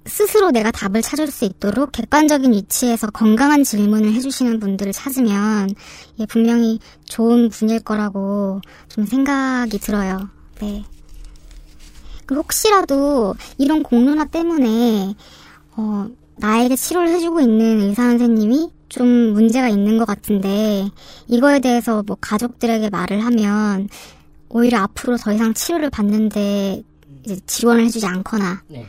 스스로 0.05 0.51
내가 0.51 0.71
답을 0.71 1.01
찾을 1.01 1.27
수 1.27 1.43
있도록 1.43 1.91
객관적인 1.91 2.53
위치에서 2.53 3.07
건강한 3.07 3.65
질문을 3.65 4.13
해주시는 4.13 4.61
분들을 4.61 4.93
찾으면 4.93 5.69
예, 6.19 6.25
분명히 6.25 6.79
좋은 7.03 7.49
분일 7.49 7.81
거라고 7.81 8.61
좀 8.87 9.05
생각이 9.05 9.79
들어요. 9.79 10.29
네. 10.61 10.85
그 12.27 12.35
혹시라도 12.35 13.33
이런 13.57 13.81
공론화 13.81 14.25
때문에 14.25 15.15
어, 15.77 16.07
나에게 16.35 16.75
치료를 16.75 17.09
해주고 17.09 17.39
있는 17.41 17.81
의사 17.81 18.03
선생님이 18.03 18.69
좀 18.89 19.07
문제가 19.07 19.69
있는 19.69 19.97
것 19.97 20.05
같은데 20.05 20.89
이거에 21.27 21.59
대해서 21.59 22.03
뭐 22.05 22.17
가족들에게 22.19 22.89
말을 22.89 23.23
하면 23.25 23.89
오히려 24.49 24.79
앞으로 24.81 25.17
더 25.17 25.33
이상 25.33 25.53
치료를 25.53 25.89
받는데 25.89 26.83
이제 27.23 27.39
지원을 27.45 27.85
해주지 27.85 28.05
않거나 28.05 28.61
네. 28.67 28.85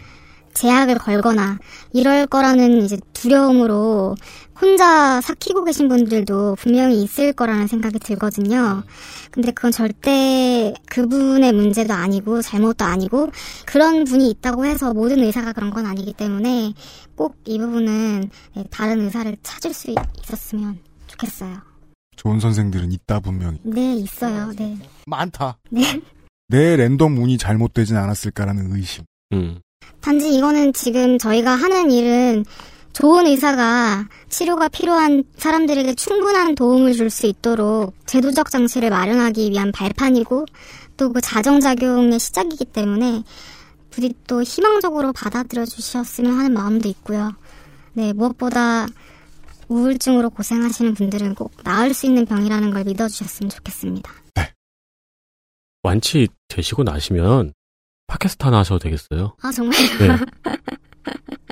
제약을 0.54 0.98
걸거나 0.98 1.58
이럴 1.92 2.26
거라는 2.26 2.82
이제 2.82 2.98
두려움으로 3.12 4.16
혼자 4.60 5.20
삭히고 5.20 5.64
계신 5.64 5.88
분들도 5.88 6.56
분명히 6.56 7.02
있을 7.02 7.32
거라는 7.32 7.66
생각이 7.66 7.98
들거든요. 8.00 8.82
근데 9.30 9.52
그건 9.52 9.70
절대 9.70 10.74
그분의 10.86 11.52
문제도 11.52 11.94
아니고 11.94 12.42
잘못도 12.42 12.84
아니고 12.84 13.30
그런 13.66 14.04
분이 14.04 14.28
있다고 14.30 14.66
해서 14.66 14.92
모든 14.92 15.20
의사가 15.22 15.52
그런 15.52 15.70
건 15.70 15.86
아니기 15.86 16.12
때문에 16.12 16.74
꼭 17.14 17.38
이 17.46 17.58
부분은 17.58 18.28
네, 18.54 18.64
다른 18.70 19.00
의사를 19.00 19.36
찾을 19.42 19.72
수 19.72 19.94
있었으면 20.22 20.78
좋겠어요. 21.06 21.56
좋은 22.16 22.40
선생들은 22.40 22.92
있다 22.92 23.20
분명히. 23.20 23.58
네, 23.62 23.94
있어요. 23.94 24.52
네. 24.56 24.76
많다. 25.06 25.56
네. 25.70 26.00
내 26.48 26.76
랜덤 26.76 27.16
운이 27.16 27.38
잘못되진 27.38 27.96
않았을까라는 27.96 28.74
의심. 28.76 29.04
음. 29.32 29.60
단지 30.00 30.34
이거는 30.34 30.72
지금 30.72 31.16
저희가 31.16 31.52
하는 31.52 31.90
일은 31.90 32.44
좋은 32.98 33.26
의사가 33.26 34.08
치료가 34.28 34.66
필요한 34.68 35.22
사람들에게 35.36 35.94
충분한 35.94 36.56
도움을 36.56 36.94
줄 36.94 37.10
수 37.10 37.26
있도록 37.26 37.94
제도적 38.06 38.50
장치를 38.50 38.90
마련하기 38.90 39.50
위한 39.50 39.70
발판이고 39.72 40.46
또 40.96 41.12
그 41.12 41.20
자정작용의 41.20 42.18
시작이기 42.18 42.64
때문에 42.64 43.22
부디 43.90 44.12
또 44.26 44.42
희망적으로 44.42 45.12
받아들여 45.12 45.64
주셨으면 45.64 46.36
하는 46.38 46.52
마음도 46.52 46.88
있고요. 46.88 47.32
네, 47.92 48.12
무엇보다 48.12 48.88
우울증으로 49.68 50.30
고생하시는 50.30 50.94
분들은 50.94 51.36
꼭 51.36 51.52
나을 51.62 51.94
수 51.94 52.06
있는 52.06 52.26
병이라는 52.26 52.72
걸 52.72 52.82
믿어주셨으면 52.82 53.50
좋겠습니다. 53.50 54.12
완치 55.84 56.26
되시고 56.48 56.82
나시면 56.82 57.52
팟캐스트 58.08 58.44
하나 58.44 58.58
하셔도 58.58 58.80
되겠어요. 58.80 59.36
아, 59.40 59.52
정말요? 59.52 59.98
네. 60.00 60.08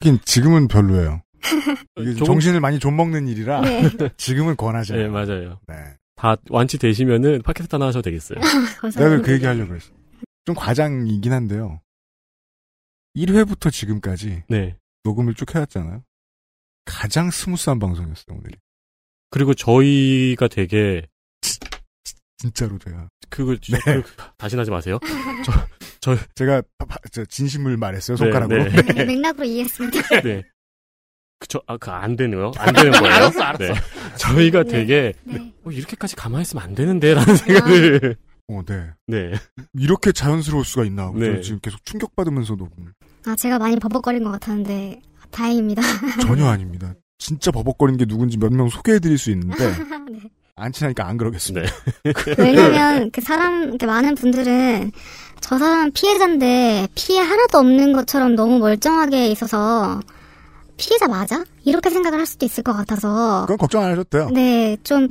하긴 0.00 0.18
지금은 0.24 0.66
별로예요. 0.68 1.22
이게 2.00 2.12
조금- 2.14 2.24
정신을 2.26 2.60
많이 2.60 2.78
좀 2.78 2.96
먹는 2.96 3.28
일이라 3.28 3.60
네. 3.60 3.82
지금은 4.16 4.56
권하지 4.56 4.92
네, 4.94 5.04
않아요. 5.04 5.12
맞아요. 5.12 5.60
네. 5.68 5.74
다 6.16 6.36
완치 6.50 6.78
되시면은 6.78 7.42
팟캐스트 7.42 7.74
하나 7.76 7.86
하셔도 7.86 8.02
되겠어요. 8.02 8.38
내가 8.96 9.20
그 9.22 9.32
얘기 9.32 9.44
하려고 9.46 9.68
그랬어. 9.68 9.90
좀 10.46 10.54
과장이긴 10.54 11.32
한데요. 11.32 11.80
1회부터 13.16 13.72
지금까지 13.72 14.44
네. 14.48 14.76
녹음을 15.04 15.34
쭉 15.34 15.54
해왔잖아요. 15.54 16.02
가장 16.84 17.30
스무스한 17.30 17.78
방송이었어요, 17.78 18.36
오늘이. 18.36 18.56
그리고 19.30 19.54
저희가 19.54 20.48
되게 20.48 21.06
진짜로 22.38 22.78
제가. 22.78 23.08
그걸 23.28 23.58
네. 23.58 23.78
그- 24.02 24.02
다시 24.38 24.56
하지 24.56 24.70
마세요. 24.70 24.98
저, 25.44 25.52
저, 26.00 26.16
제가 26.34 26.62
진심을 27.28 27.76
말했어요, 27.76 28.16
네, 28.16 28.24
손가락으로. 28.24 28.64
네. 28.64 28.82
네, 28.94 29.04
맥락으로 29.04 29.44
이해했습니다. 29.44 30.00
네. 30.22 30.42
그쵸, 31.38 31.60
아, 31.66 31.76
그, 31.78 31.90
안 31.90 32.16
되네요. 32.16 32.52
안 32.58 32.74
되는 32.74 32.90
거예요. 32.92 33.14
알았어, 33.14 33.40
알았어. 33.42 33.64
네. 33.64 33.80
저희가 34.16 34.62
네, 34.64 34.70
되게, 34.70 35.12
네. 35.24 35.52
어, 35.64 35.70
이렇게까지 35.70 36.16
가만히 36.16 36.42
있으면 36.42 36.64
안 36.64 36.74
되는데, 36.74 37.14
라는 37.14 37.34
생각을. 37.36 38.16
어, 38.48 38.62
네. 38.66 38.90
네. 39.06 39.32
이렇게 39.74 40.12
자연스러울 40.12 40.64
수가 40.64 40.84
있나. 40.84 41.04
하고 41.04 41.18
네. 41.18 41.36
저 41.36 41.40
지금 41.42 41.60
계속 41.60 41.84
충격받으면서 41.84 42.56
녹음. 42.56 42.92
아, 43.26 43.34
제가 43.36 43.58
많이 43.58 43.76
버벅거린 43.78 44.22
것 44.24 44.30
같았는데, 44.32 45.00
다행입니다. 45.30 45.80
전혀 46.22 46.46
아닙니다. 46.48 46.94
진짜 47.18 47.50
버벅거리는 47.50 47.98
게 47.98 48.04
누군지 48.06 48.36
몇 48.38 48.52
명 48.52 48.68
소개해드릴 48.68 49.16
수 49.18 49.30
있는데, 49.30 49.56
네. 50.10 50.20
안 50.60 50.72
친하니까 50.72 51.06
안 51.06 51.16
그러겠습니다. 51.16 51.70
왜냐면 52.38 53.10
그 53.10 53.20
사람 53.20 53.64
이렇게 53.64 53.86
많은 53.86 54.14
분들은 54.14 54.92
저 55.40 55.58
사람 55.58 55.90
피해자인데 55.90 56.88
피해 56.94 57.20
하나도 57.20 57.58
없는 57.58 57.92
것처럼 57.92 58.34
너무 58.34 58.58
멀쩡하게 58.58 59.28
있어서 59.28 60.00
피해자 60.76 61.08
맞아? 61.08 61.44
이렇게 61.64 61.90
생각을 61.90 62.18
할 62.18 62.26
수도 62.26 62.46
있을 62.46 62.62
것 62.62 62.72
같아서 62.72 63.42
그건 63.42 63.58
걱정 63.58 63.82
안 63.82 64.04
돼요. 64.08 64.30
네, 64.32 64.76
좀 64.82 65.08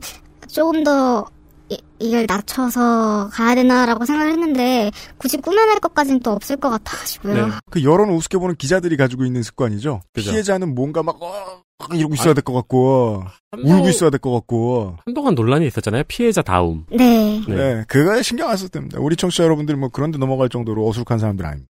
조금 0.48 0.84
더 0.84 1.26
이, 1.70 1.78
이걸 2.00 2.26
낮춰서 2.28 3.30
가야 3.32 3.56
되나라고 3.56 4.06
생각을 4.06 4.32
했는데 4.32 4.92
굳이 5.18 5.38
꾸며낼 5.38 5.80
것까지는 5.80 6.22
또 6.22 6.32
없을 6.32 6.58
것 6.58 6.70
같아가지고요. 6.70 7.48
네. 7.48 7.54
그 7.70 7.84
여론 7.84 8.10
우습게 8.10 8.38
보는 8.40 8.56
기자들이 8.56 8.98
가지고 8.98 9.26
있는 9.26 9.44
습관이죠. 9.44 10.02
그죠. 10.14 10.32
피해자는 10.32 10.74
뭔가 10.74 11.04
막, 11.04 11.22
어, 11.22 11.62
이러고 11.94 12.14
있어야 12.16 12.34
될 12.34 12.44
것 12.44 12.54
같고, 12.54 13.24
울고 13.58 13.90
있어야 13.90 14.10
될 14.10 14.20
것 14.20 14.32
같고. 14.32 14.98
한동안 15.06 15.36
논란이 15.36 15.66
있었잖아요. 15.68 16.04
피해자 16.08 16.42
다움. 16.42 16.86
네. 16.92 17.42
네. 17.48 17.56
네, 17.56 17.84
그거에 17.88 18.22
신경 18.22 18.50
안 18.50 18.58
써도 18.58 18.70
됩니다. 18.70 19.00
우리 19.00 19.16
청취자 19.16 19.44
여러분들 19.46 19.76
뭐 19.78 19.90
그런데 19.90 20.18
넘어갈 20.18 20.50
정도로 20.50 20.88
어수룩한 20.88 21.20
사람들 21.20 21.46
아닙니다. 21.46 21.70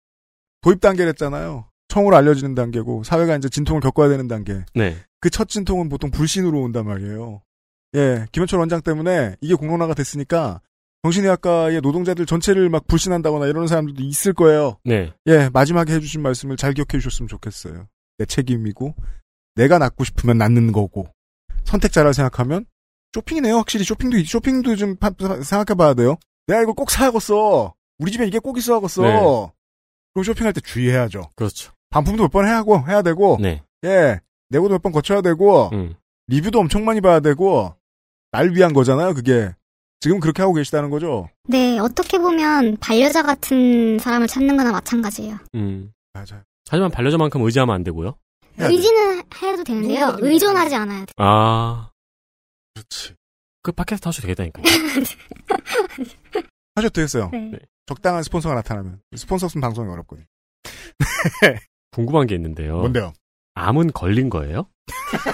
도입 0.62 0.80
단계랬잖아요. 0.82 1.66
청으로 1.88 2.16
알려지는 2.18 2.56
단계고, 2.56 3.04
사회가 3.04 3.36
이제 3.38 3.50
진통을 3.50 3.82
겪어야 3.82 4.10
되는 4.10 4.28
단계. 4.28 4.64
네. 4.74 4.96
그 5.20 5.30
첫 5.32 5.50
진통은 5.50 5.90
보통 5.90 6.12
불신으로 6.12 6.62
온단 6.62 6.86
말이에요. 6.86 7.42
예, 7.96 8.26
김현철 8.32 8.60
원장 8.60 8.82
때문에 8.82 9.36
이게 9.42 9.56
공론화가 9.56 9.96
됐으니까 9.96 10.62
정신의학과의 11.04 11.82
노동자들 11.82 12.26
전체를 12.26 12.70
막 12.70 12.86
불신한다거나 12.88 13.48
이러는 13.48 13.68
사람들도 13.68 14.04
있을 14.04 14.34
거예요. 14.34 14.78
네. 14.84 15.14
예, 15.28 15.50
마지막에 15.52 15.94
해주신 15.94 16.22
말씀을 16.22 16.58
잘 16.58 16.74
기억해 16.74 17.00
주셨으면 17.02 17.28
좋겠어요. 17.28 17.88
내 18.18 18.26
책임이고, 18.26 18.94
내가 19.56 19.78
낫고 19.78 20.04
싶으면 20.04 20.38
낫는 20.38 20.72
거고, 20.72 21.08
선택자라 21.66 22.14
생각하면, 22.14 22.66
쇼핑이네요. 23.14 23.56
확실히 23.58 23.86
쇼핑도, 23.86 24.24
쇼핑도 24.24 24.76
좀 24.76 24.96
파- 24.98 25.12
생각해 25.18 25.76
봐야 25.78 25.94
돼요. 25.94 26.18
내가 26.48 26.62
이걸 26.62 26.74
꼭 26.76 26.92
사야겠어. 26.92 27.74
우리 28.00 28.12
집에 28.12 28.28
이게 28.28 28.40
꼭 28.40 28.58
있어야겠어. 28.58 29.02
네. 29.04 29.12
그럼 30.14 30.24
쇼핑할 30.24 30.54
때 30.54 30.62
주의해야죠. 30.62 31.30
그렇죠. 31.36 31.72
반품도 31.90 32.24
몇 32.24 32.30
번 32.32 32.46
해야 32.48 32.58
하고, 32.58 32.80
해야 32.88 33.02
되고, 33.02 33.38
네. 33.42 33.62
예, 33.86 34.20
내고도 34.50 34.74
몇 34.76 34.82
번 34.82 34.92
거쳐야 34.92 35.22
되고, 35.22 35.70
음. 35.74 35.96
리뷰도 36.28 36.60
엄청 36.60 36.84
많이 36.84 37.00
봐야 37.02 37.20
되고, 37.22 37.74
날 38.32 38.50
위한 38.54 38.74
거잖아요, 38.74 39.14
그게. 39.14 39.52
지금 40.02 40.20
그렇게 40.20 40.42
하고 40.42 40.54
계시다는 40.54 40.90
거죠? 40.90 41.30
네, 41.48 41.80
어떻게 41.80 42.18
보면 42.20 42.78
반려자 42.78 43.24
같은 43.24 43.98
사람을 43.98 44.28
찾는 44.28 44.58
거나 44.58 44.72
마찬가지예요. 44.74 45.38
음. 45.56 45.92
맞아요. 46.14 46.44
하지만 46.70 46.92
반려자만큼 46.92 47.42
의지하면 47.42 47.74
안 47.74 47.84
되고요. 47.84 48.16
돼. 48.58 48.66
의지는 48.68 49.24
해도 49.42 49.64
되는데요. 49.64 50.16
의존하지 50.20 50.76
않아야 50.76 51.00
돼요. 51.00 51.14
아. 51.18 51.90
그렇지. 52.74 53.16
그 53.62 53.72
팟캐스트 53.72 54.08
하셔도 54.08 54.28
되겠다니까요. 54.28 54.64
하셔도 56.76 56.92
되겠어요. 56.94 57.30
네. 57.32 57.50
네. 57.52 57.60
적당한 57.86 58.24
스폰서가 58.24 58.56
나타나면. 58.56 59.02
스폰서 59.16 59.46
없으면 59.48 59.62
방송이 59.62 59.90
어렵거든요. 59.92 60.26
궁금한 61.92 62.28
게 62.28 62.36
있는데요. 62.36 62.78
뭔데요? 62.78 63.14
암은 63.56 63.92
걸린 63.94 64.30
거예요? 64.30 64.68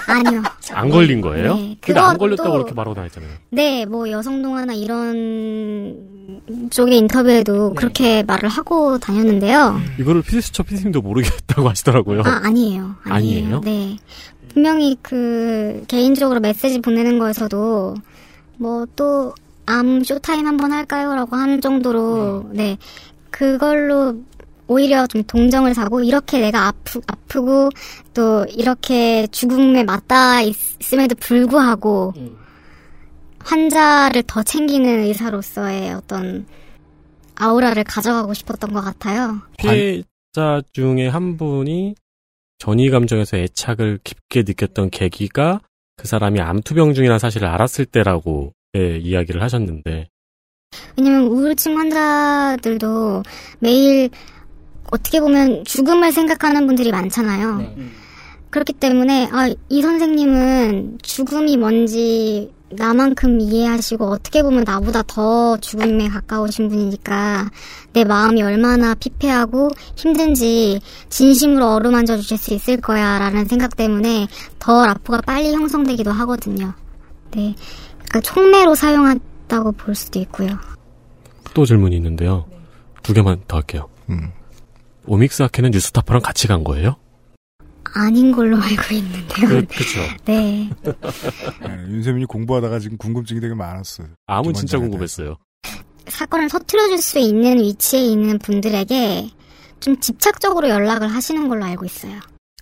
아니요. 0.06 0.42
안 0.72 0.88
걸린 0.90 1.20
거예요? 1.20 1.56
네, 1.56 1.76
근데 1.80 2.00
안 2.00 2.14
그것도- 2.16 2.18
걸렸다고 2.20 2.52
그렇게 2.52 2.72
말하고 2.72 2.94
다녔잖아요. 2.94 3.30
네, 3.50 3.84
뭐 3.84 4.08
여성동화나 4.10 4.74
이런 4.74 6.40
쪽의 6.70 6.98
인터뷰에도 6.98 7.74
그렇게 7.74 8.22
말을 8.22 8.48
하고 8.48 8.98
다녔는데요. 8.98 9.80
이거를 9.98 10.22
피디수첩 10.22 10.68
피디님도 10.68 11.02
모르겠다고 11.02 11.68
하시더라고요. 11.68 12.20
아, 12.24 12.40
아니에요. 12.44 12.94
아니에요? 13.04 13.60
네. 13.64 13.98
분명히 14.54 14.96
그 15.02 15.82
개인적으로 15.88 16.38
메시지 16.40 16.80
보내는 16.80 17.18
거에서도 17.18 17.94
뭐 18.58 18.86
또 18.96 19.34
암 19.64 20.02
쇼타임 20.02 20.46
한번 20.46 20.72
할까요?라고 20.72 21.36
하는 21.36 21.60
정도로 21.60 22.50
네 22.52 22.78
그걸로 23.30 24.16
오히려 24.66 25.06
좀 25.06 25.22
동정을 25.24 25.74
사고 25.74 26.02
이렇게 26.02 26.38
내가 26.38 26.68
아프 26.68 27.00
아프고 27.06 27.68
또 28.14 28.44
이렇게 28.46 29.26
죽음에 29.26 29.84
맞닿아 29.84 30.40
있음에도 30.40 31.14
불구하고 31.16 32.14
환자를 33.40 34.22
더 34.26 34.42
챙기는 34.42 35.00
의사로서의 35.00 35.92
어떤 35.94 36.46
아우라를 37.34 37.84
가져가고 37.84 38.34
싶었던 38.34 38.72
것 38.72 38.80
같아요. 38.80 39.40
피해자 39.58 40.62
중에 40.72 41.08
한 41.08 41.36
분이 41.36 41.94
전이 42.58 42.90
감정에서 42.90 43.38
애착을 43.38 43.98
깊게 44.04 44.44
느꼈던 44.46 44.90
계기가 44.90 45.60
그 45.96 46.06
사람이 46.06 46.40
암투병 46.40 46.94
중이라는 46.94 47.18
사실을 47.18 47.48
알았을 47.48 47.86
때라고 47.86 48.52
예, 48.76 48.96
이야기를 48.96 49.42
하셨는데 49.42 50.08
왜냐면 50.96 51.22
우울증 51.24 51.76
환자들도 51.78 53.22
매일 53.58 54.08
어떻게 54.90 55.20
보면 55.20 55.64
죽음을 55.64 56.12
생각하는 56.12 56.66
분들이 56.66 56.90
많잖아요. 56.90 57.74
그렇기 58.50 58.74
때문에 58.74 59.30
아, 59.32 59.50
이 59.70 59.82
선생님은 59.82 60.98
죽음이 61.02 61.56
뭔지 61.56 62.52
나만큼 62.74 63.40
이해하시고 63.40 64.06
어떻게 64.06 64.42
보면 64.42 64.64
나보다 64.64 65.02
더 65.02 65.56
죽음에 65.58 66.08
가까우신 66.08 66.68
분이니까 66.68 67.50
내 67.92 68.04
마음이 68.04 68.42
얼마나 68.42 68.94
피폐하고 68.94 69.70
힘든지 69.96 70.80
진심으로 71.08 71.74
어루만져 71.74 72.16
주실 72.16 72.38
수 72.38 72.54
있을 72.54 72.80
거야 72.80 73.18
라는 73.18 73.44
생각 73.46 73.76
때문에 73.76 74.28
더 74.58 74.86
라포가 74.86 75.22
빨리 75.22 75.52
형성되기도 75.52 76.10
하거든요. 76.10 76.72
네. 77.34 77.54
그러니까 77.94 78.20
촉매로 78.20 78.74
사용했다고 78.74 79.72
볼 79.72 79.94
수도 79.94 80.18
있고요. 80.20 80.58
또 81.54 81.64
질문이 81.64 81.96
있는데요. 81.96 82.46
두 83.02 83.12
개만 83.12 83.40
더 83.46 83.56
할게요. 83.56 83.88
음. 84.10 84.30
오믹스 85.06 85.42
학회는 85.42 85.70
뉴스타파랑 85.70 86.22
같이 86.22 86.46
간 86.46 86.64
거예요? 86.64 86.96
아닌 87.94 88.32
걸로 88.32 88.56
알고 88.56 88.94
있는데요. 88.94 89.48
그, 89.48 89.66
그쵸. 89.66 90.00
네. 90.24 90.70
네, 91.60 91.68
윤세민이 91.88 92.26
공부하다가 92.26 92.78
지금 92.78 92.96
궁금증이 92.96 93.40
되게 93.40 93.54
많았어요. 93.54 94.08
암은 94.26 94.54
진짜 94.54 94.78
궁금했어요. 94.78 95.36
사건을 96.08 96.48
서툴러줄 96.48 96.98
수 96.98 97.18
있는 97.18 97.58
위치에 97.58 98.00
있는 98.00 98.38
분들에게 98.38 99.30
좀 99.80 100.00
집착적으로 100.00 100.68
연락을 100.68 101.08
하시는 101.08 101.48
걸로 101.48 101.64
알고 101.64 101.84
있어요. 101.84 102.18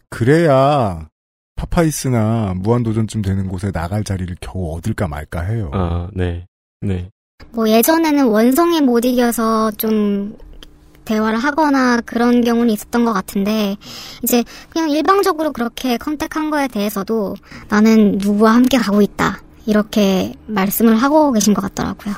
그래야 0.09 1.09
파파이스나 1.57 2.55
무한도전쯤 2.57 3.23
되는 3.23 3.49
곳에 3.49 3.71
나갈 3.71 4.03
자리를 4.03 4.35
겨우 4.41 4.75
얻을까 4.75 5.09
말까 5.09 5.43
해요. 5.43 5.71
아, 5.75 6.09
네. 6.15 6.47
네. 6.81 7.11
뭐 7.53 7.69
예전에는 7.69 8.27
원성에 8.27 8.81
못 8.81 9.05
이겨서 9.05 9.71
좀 9.73 10.37
대화를 11.11 11.41
하거나 11.41 12.01
그런 12.03 12.41
경우는 12.41 12.73
있었던 12.73 13.05
것 13.05 13.13
같은데 13.13 13.77
이제 14.23 14.45
그냥 14.71 14.91
일방적으로 14.91 15.53
그렇게 15.53 15.97
컨택한 15.97 16.51
거에 16.51 16.69
대해서도 16.69 17.35
나는 17.69 18.19
누구와 18.19 18.55
함께 18.55 18.79
가고 18.79 19.03
있다 19.03 19.43
이렇게 19.67 20.35
말씀을 20.47 20.95
하고 20.95 21.33
계신 21.33 21.53
것 21.53 21.63
같더라고요. 21.63 22.15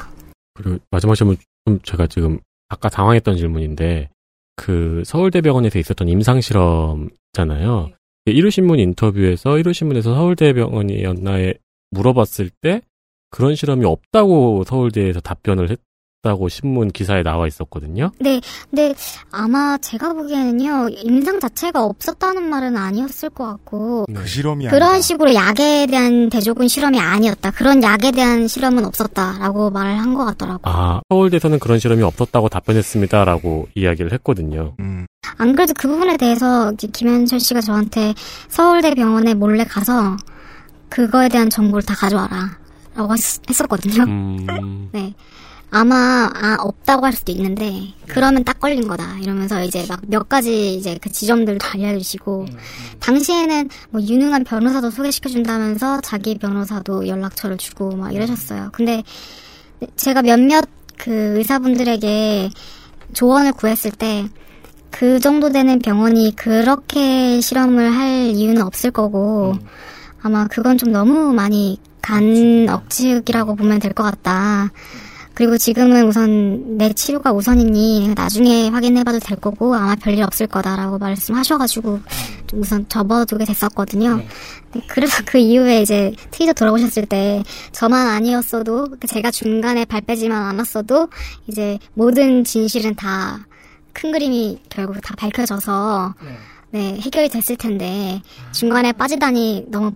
그리고 0.54 0.78
마지막 0.90 1.14
질문 1.14 1.36
좀 1.66 1.80
제가 1.82 2.06
지금 2.06 2.38
아까 2.68 2.90
당황했던 2.90 3.38
질문인데 3.38 4.10
그 4.56 5.02
서울대병원에서 5.06 5.78
있었던 5.78 6.08
임상 6.08 6.42
실험잖아요. 6.42 7.92
1호신문 8.26 8.78
인터뷰에서 8.78 9.50
1호신문에서 9.52 10.02
서울대병원이었나에 10.02 11.54
물어봤을 11.90 12.50
때 12.60 12.82
그런 13.30 13.54
실험이 13.54 13.86
없다고 13.86 14.64
서울대에서 14.64 15.20
답변을 15.20 15.70
했 15.70 15.78
다고 16.22 16.48
신문 16.48 16.92
기사에 16.92 17.24
나와 17.24 17.48
있었거든요. 17.48 18.12
네, 18.20 18.40
근데 18.70 18.94
아마 19.32 19.76
제가 19.78 20.12
보기에는요 20.12 20.88
임상 21.02 21.40
자체가 21.40 21.82
없었다는 21.84 22.48
말은 22.48 22.76
아니었을 22.76 23.30
것 23.30 23.44
같고 23.44 24.06
그 24.14 24.24
실험이 24.28 24.68
그런 24.68 24.82
아니라. 24.90 25.00
식으로 25.02 25.34
약에 25.34 25.86
대한 25.90 26.30
대조군 26.30 26.68
실험이 26.68 27.00
아니었다. 27.00 27.50
그런 27.50 27.82
약에 27.82 28.12
대한 28.12 28.46
실험은 28.46 28.84
없었다라고 28.84 29.70
말을 29.70 29.98
한 29.98 30.12
것 30.14 30.24
같더라고. 30.26 30.58
요 30.58 30.60
아, 30.64 31.00
서울대에서는 31.08 31.58
그런 31.58 31.78
실험이 31.80 32.02
없었다고 32.04 32.48
답변했습니다라고 32.50 33.68
이야기를 33.74 34.12
했거든고 34.12 34.76
음. 34.78 35.06
안 35.38 35.54
그래도 35.56 35.72
그 35.76 35.88
부분에 35.88 36.16
대해서 36.18 36.70
김현철 36.92 37.40
씨가 37.40 37.62
저한테 37.62 38.14
서울대 38.48 38.94
병원에 38.94 39.34
몰래 39.34 39.64
가서 39.64 40.16
그거에 40.88 41.28
대한 41.28 41.50
정보를 41.50 41.82
다 41.82 41.94
가져와라. 41.96 42.58
라고 42.94 43.14
했- 43.14 43.40
했었거든요. 43.48 44.02
음, 44.04 44.36
네. 44.92 45.14
아마, 45.74 46.30
아, 46.34 46.56
없다고 46.60 47.06
할 47.06 47.14
수도 47.14 47.32
있는데, 47.32 47.94
그러면 48.06 48.44
딱 48.44 48.60
걸린 48.60 48.86
거다. 48.86 49.18
이러면서 49.20 49.64
이제 49.64 49.86
막 49.88 50.00
몇 50.06 50.28
가지 50.28 50.74
이제 50.74 50.98
그 51.00 51.10
지점들도 51.10 51.66
알려주시고, 51.66 52.44
당시에는 53.00 53.70
뭐 53.90 54.02
유능한 54.02 54.44
변호사도 54.44 54.90
소개시켜 54.90 55.30
준다면서 55.30 56.02
자기 56.02 56.36
변호사도 56.36 57.08
연락처를 57.08 57.56
주고 57.56 57.96
막 57.96 58.12
이러셨어요. 58.14 58.68
근데 58.72 59.02
제가 59.96 60.20
몇몇 60.22 60.68
그 60.98 61.10
의사분들에게 61.38 62.50
조언을 63.14 63.52
구했을 63.52 63.92
때, 63.92 64.28
그 64.90 65.20
정도 65.20 65.48
되는 65.50 65.78
병원이 65.78 66.36
그렇게 66.36 67.40
실험을 67.40 67.96
할 67.96 68.08
이유는 68.34 68.60
없을 68.60 68.90
거고, 68.90 69.54
아마 70.20 70.46
그건 70.48 70.76
좀 70.76 70.92
너무 70.92 71.32
많이 71.32 71.78
간 72.02 72.66
억측이라고 72.68 73.56
보면 73.56 73.78
될 73.78 73.94
것 73.94 74.02
같다. 74.02 74.70
그리고 75.34 75.56
지금은 75.56 76.06
우선 76.06 76.76
내 76.76 76.92
치료가 76.92 77.32
우선이니 77.32 78.14
나중에 78.14 78.68
확인해봐도 78.68 79.18
될 79.18 79.38
거고 79.38 79.74
아마 79.74 79.94
별일 79.94 80.22
없을 80.22 80.46
거다라고 80.46 80.98
말씀하셔가지고 80.98 82.00
좀 82.46 82.60
우선 82.60 82.88
접어두게 82.88 83.44
됐었거든요. 83.44 84.16
네, 84.16 84.82
그래서 84.88 85.22
그 85.24 85.38
이후에 85.38 85.82
이제 85.82 86.12
트위터 86.30 86.52
돌아오셨을 86.52 87.06
때 87.06 87.42
저만 87.72 88.08
아니었어도 88.08 88.96
제가 89.06 89.30
중간에 89.30 89.84
발 89.84 90.00
빼지만 90.02 90.42
않았어도 90.42 91.08
이제 91.46 91.78
모든 91.94 92.44
진실은 92.44 92.94
다 92.94 93.44
큰 93.92 94.12
그림이 94.12 94.60
결국 94.68 95.00
다 95.00 95.14
밝혀져서 95.16 96.14
네 96.70 96.98
해결이 97.00 97.28
됐을 97.28 97.56
텐데 97.56 98.22
중간에 98.52 98.92
빠지다니 98.92 99.66
너무 99.68 99.92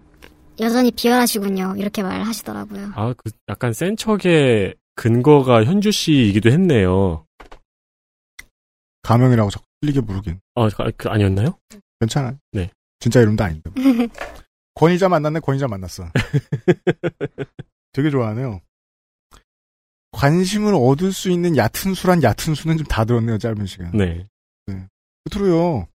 여전히 0.61 0.91
비열하시군요. 0.91 1.75
이렇게 1.77 2.03
말하시더라고요. 2.03 2.93
아, 2.95 3.15
그 3.17 3.31
약간 3.49 3.73
센 3.73 3.97
척의 3.97 4.75
근거가 4.97 5.65
현주 5.65 5.93
씨이기도 5.93 6.51
했네요. 6.51 7.25
가명이라고 9.03 9.51
자꾸 9.51 9.65
틀리게 9.81 10.01
부르긴. 10.01 10.41
아, 10.57 10.69
그, 10.69 10.91
그 10.97 11.09
아니었나요? 11.09 11.57
괜찮아. 12.01 12.37
네. 12.53 12.71
진짜 12.99 13.21
이름도 13.21 13.45
아닌데. 13.45 13.71
권위자 14.75 15.09
만났네, 15.09 15.41
권위자 15.41 15.69
만났어. 15.69 16.11
되게 17.93 18.11
좋아하네요. 18.11 18.61
관심을 20.13 20.75
얻을 20.75 21.13
수 21.13 21.31
있는 21.31 21.57
얕은 21.57 21.95
수란 21.95 22.23
얕은 22.23 22.55
수는 22.55 22.79
좀 22.79 22.87
다 22.89 23.05
들었네요, 23.05 23.39
짧은 23.39 23.67
시간. 23.67 23.93
네. 23.93 24.27
끝으로요. 25.31 25.87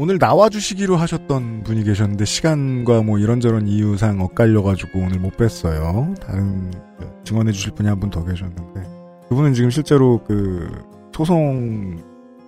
어, 0.00 0.02
오늘 0.02 0.18
나와주시기로 0.18 0.96
하셨던 0.96 1.62
분이 1.64 1.84
계셨는데 1.84 2.24
시간과 2.24 3.02
뭐 3.02 3.18
이런저런 3.18 3.68
이유상 3.68 4.20
엇갈려가지고 4.20 4.98
오늘 4.98 5.18
못 5.18 5.36
뵀어요. 5.36 6.18
다른 6.20 6.70
그 6.98 7.06
증언해주실 7.24 7.72
분이 7.74 7.88
한 7.88 8.00
분 8.00 8.10
더 8.10 8.24
계셨는데 8.24 8.82
그분은 9.28 9.52
지금 9.54 9.70
실제로 9.70 10.22
그 10.24 10.68
소송 11.14 11.98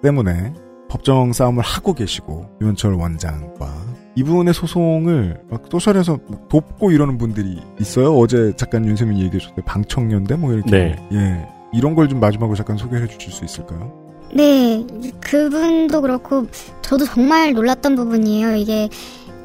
때문에 0.02 0.52
법정 0.88 1.32
싸움을 1.32 1.62
하고 1.62 1.92
계시고 1.94 2.46
유현철 2.60 2.94
원장과 2.94 3.70
이분의 4.16 4.52
소송을 4.54 5.42
막 5.50 5.62
소셜에서 5.70 6.18
막 6.28 6.48
돕고 6.48 6.90
이러는 6.90 7.16
분들이 7.18 7.58
있어요. 7.80 8.14
어제 8.16 8.52
잠깐 8.56 8.84
윤세민이 8.86 9.22
얘기해줬는데 9.24 9.62
방청년대 9.64 10.36
뭐 10.36 10.52
이렇게 10.52 10.70
네. 10.70 11.08
예 11.12 11.48
이런 11.72 11.94
걸 11.94 12.08
좀 12.08 12.20
마지막으로 12.20 12.54
잠깐 12.56 12.76
소개해 12.76 13.06
주실 13.06 13.32
수 13.32 13.44
있을까요? 13.44 14.01
네, 14.32 14.86
그분도 15.20 16.00
그렇고 16.00 16.46
저도 16.80 17.04
정말 17.04 17.52
놀랐던 17.52 17.96
부분이에요. 17.96 18.56
이게 18.56 18.88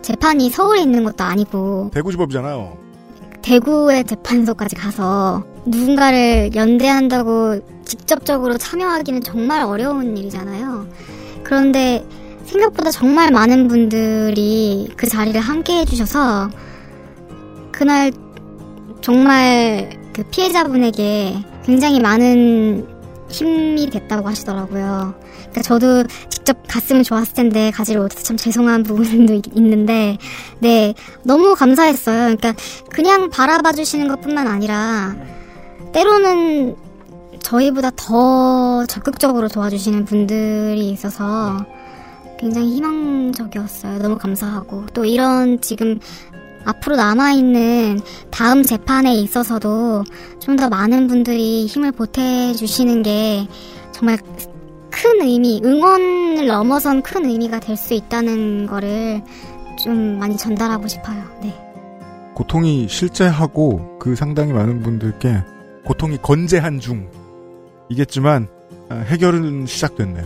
재판이 0.01 0.49
서울에 0.49 0.81
있는 0.81 1.03
것도 1.03 1.23
아니고 1.23 1.91
대구지법이잖아요. 1.93 2.77
대구의 3.41 4.05
재판소까지 4.05 4.75
가서 4.75 5.43
누군가를 5.65 6.51
연대한다고 6.55 7.59
직접적으로 7.85 8.57
참여하기는 8.57 9.21
정말 9.21 9.63
어려운 9.63 10.17
일이잖아요. 10.17 10.87
그런데 11.43 12.05
생각보다 12.45 12.91
정말 12.91 13.31
많은 13.31 13.67
분들이 13.67 14.89
그 14.95 15.07
자리를 15.07 15.39
함께 15.39 15.79
해주셔서 15.79 16.49
그날 17.71 18.11
정말 19.01 19.89
그 20.13 20.23
피해자분에게 20.23 21.35
굉장히 21.63 21.99
많은 21.99 22.96
힘이 23.29 23.89
됐다고 23.89 24.27
하시더라고요. 24.27 25.13
그러니까 25.35 25.61
저도 25.61 26.03
직접 26.29 26.57
갔으면 26.67 27.03
좋았을 27.03 27.33
텐데 27.33 27.71
가지를 27.71 28.01
못해서 28.01 28.23
참 28.23 28.37
죄송한 28.37 28.83
부분도 28.83 29.33
있- 29.33 29.55
있는데, 29.55 30.17
네 30.59 30.93
너무 31.23 31.55
감사했어요. 31.55 32.35
그러니까 32.37 32.53
그냥 32.89 33.29
바라봐 33.29 33.73
주시는 33.73 34.07
것뿐만 34.07 34.47
아니라 34.47 35.15
때로는 35.93 36.75
저희보다 37.41 37.91
더 37.95 38.85
적극적으로 38.87 39.47
도와주시는 39.47 40.05
분들이 40.05 40.89
있어서 40.89 41.65
굉장히 42.39 42.75
희망적이었어요. 42.75 43.99
너무 43.99 44.17
감사하고 44.17 44.85
또 44.93 45.05
이런 45.05 45.59
지금 45.61 45.99
앞으로 46.67 46.95
남아있는 46.97 48.01
다음 48.29 48.61
재판에 48.63 49.15
있어서도 49.15 50.03
좀 50.39 50.55
더 50.57 50.69
많은 50.69 51.07
분들이 51.07 51.65
힘을 51.67 51.91
보태주시는 51.91 53.03
게 53.03 53.47
정말 53.91 54.17
큰 54.89 55.21
의미, 55.21 55.61
응원을 55.63 56.47
넘어선 56.47 57.01
큰 57.03 57.25
의미가 57.25 57.59
될 57.59 57.75
수 57.77 57.93
있다는 57.93 58.65
거를 58.67 59.21
좀 59.83 60.17
많이 60.17 60.35
전달하고 60.35 60.87
싶어요. 60.87 61.23
네. 61.41 61.53
고통이 62.33 62.87
실제하고 62.89 63.97
그 63.99 64.15
상당히 64.15 64.53
많은 64.53 64.81
분들께 64.81 65.43
고통이 65.85 66.17
건재한 66.21 66.79
중 66.79 67.07
이겠지만 67.89 68.47
아, 68.89 68.95
해결은 68.95 69.65
시작됐네요. 69.67 70.25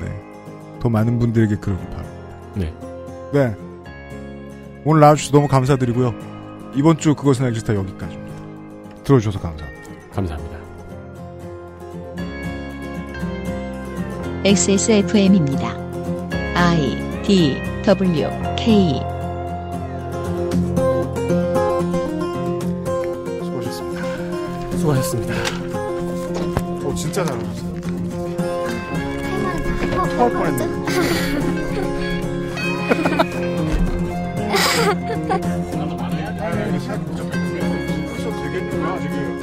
네. 0.00 0.78
더 0.80 0.88
많은 0.88 1.18
분들에게 1.18 1.56
그러길 1.56 1.88
바랍니다. 1.90 2.36
네. 2.54 2.74
네. 3.32 3.54
오늘 4.84 5.00
나와주셔서 5.00 5.32
너무 5.32 5.46
감사드리고요. 5.48 6.12
이번 6.74 6.98
주 6.98 7.14
그것은 7.14 7.52
싫다 7.54 7.74
여기까지입니다. 7.74 8.32
들어주셔서 9.04 9.38
감사합니다. 9.38 9.90
감사합니다. 10.12 10.58
XSFM입니다. 14.44 15.76
I 16.54 17.22
D 17.22 17.62
W 17.84 18.28
K 18.56 19.00
수고하셨습니다. 23.44 24.02
수고하셨습니다. 24.78 25.34
오, 26.84 26.94
진짜 26.94 27.24
잘하셨어요. 27.24 27.72
어, 29.96 30.08
토할 30.08 30.32
뻔했네. 30.32 30.82
아, 38.80 39.41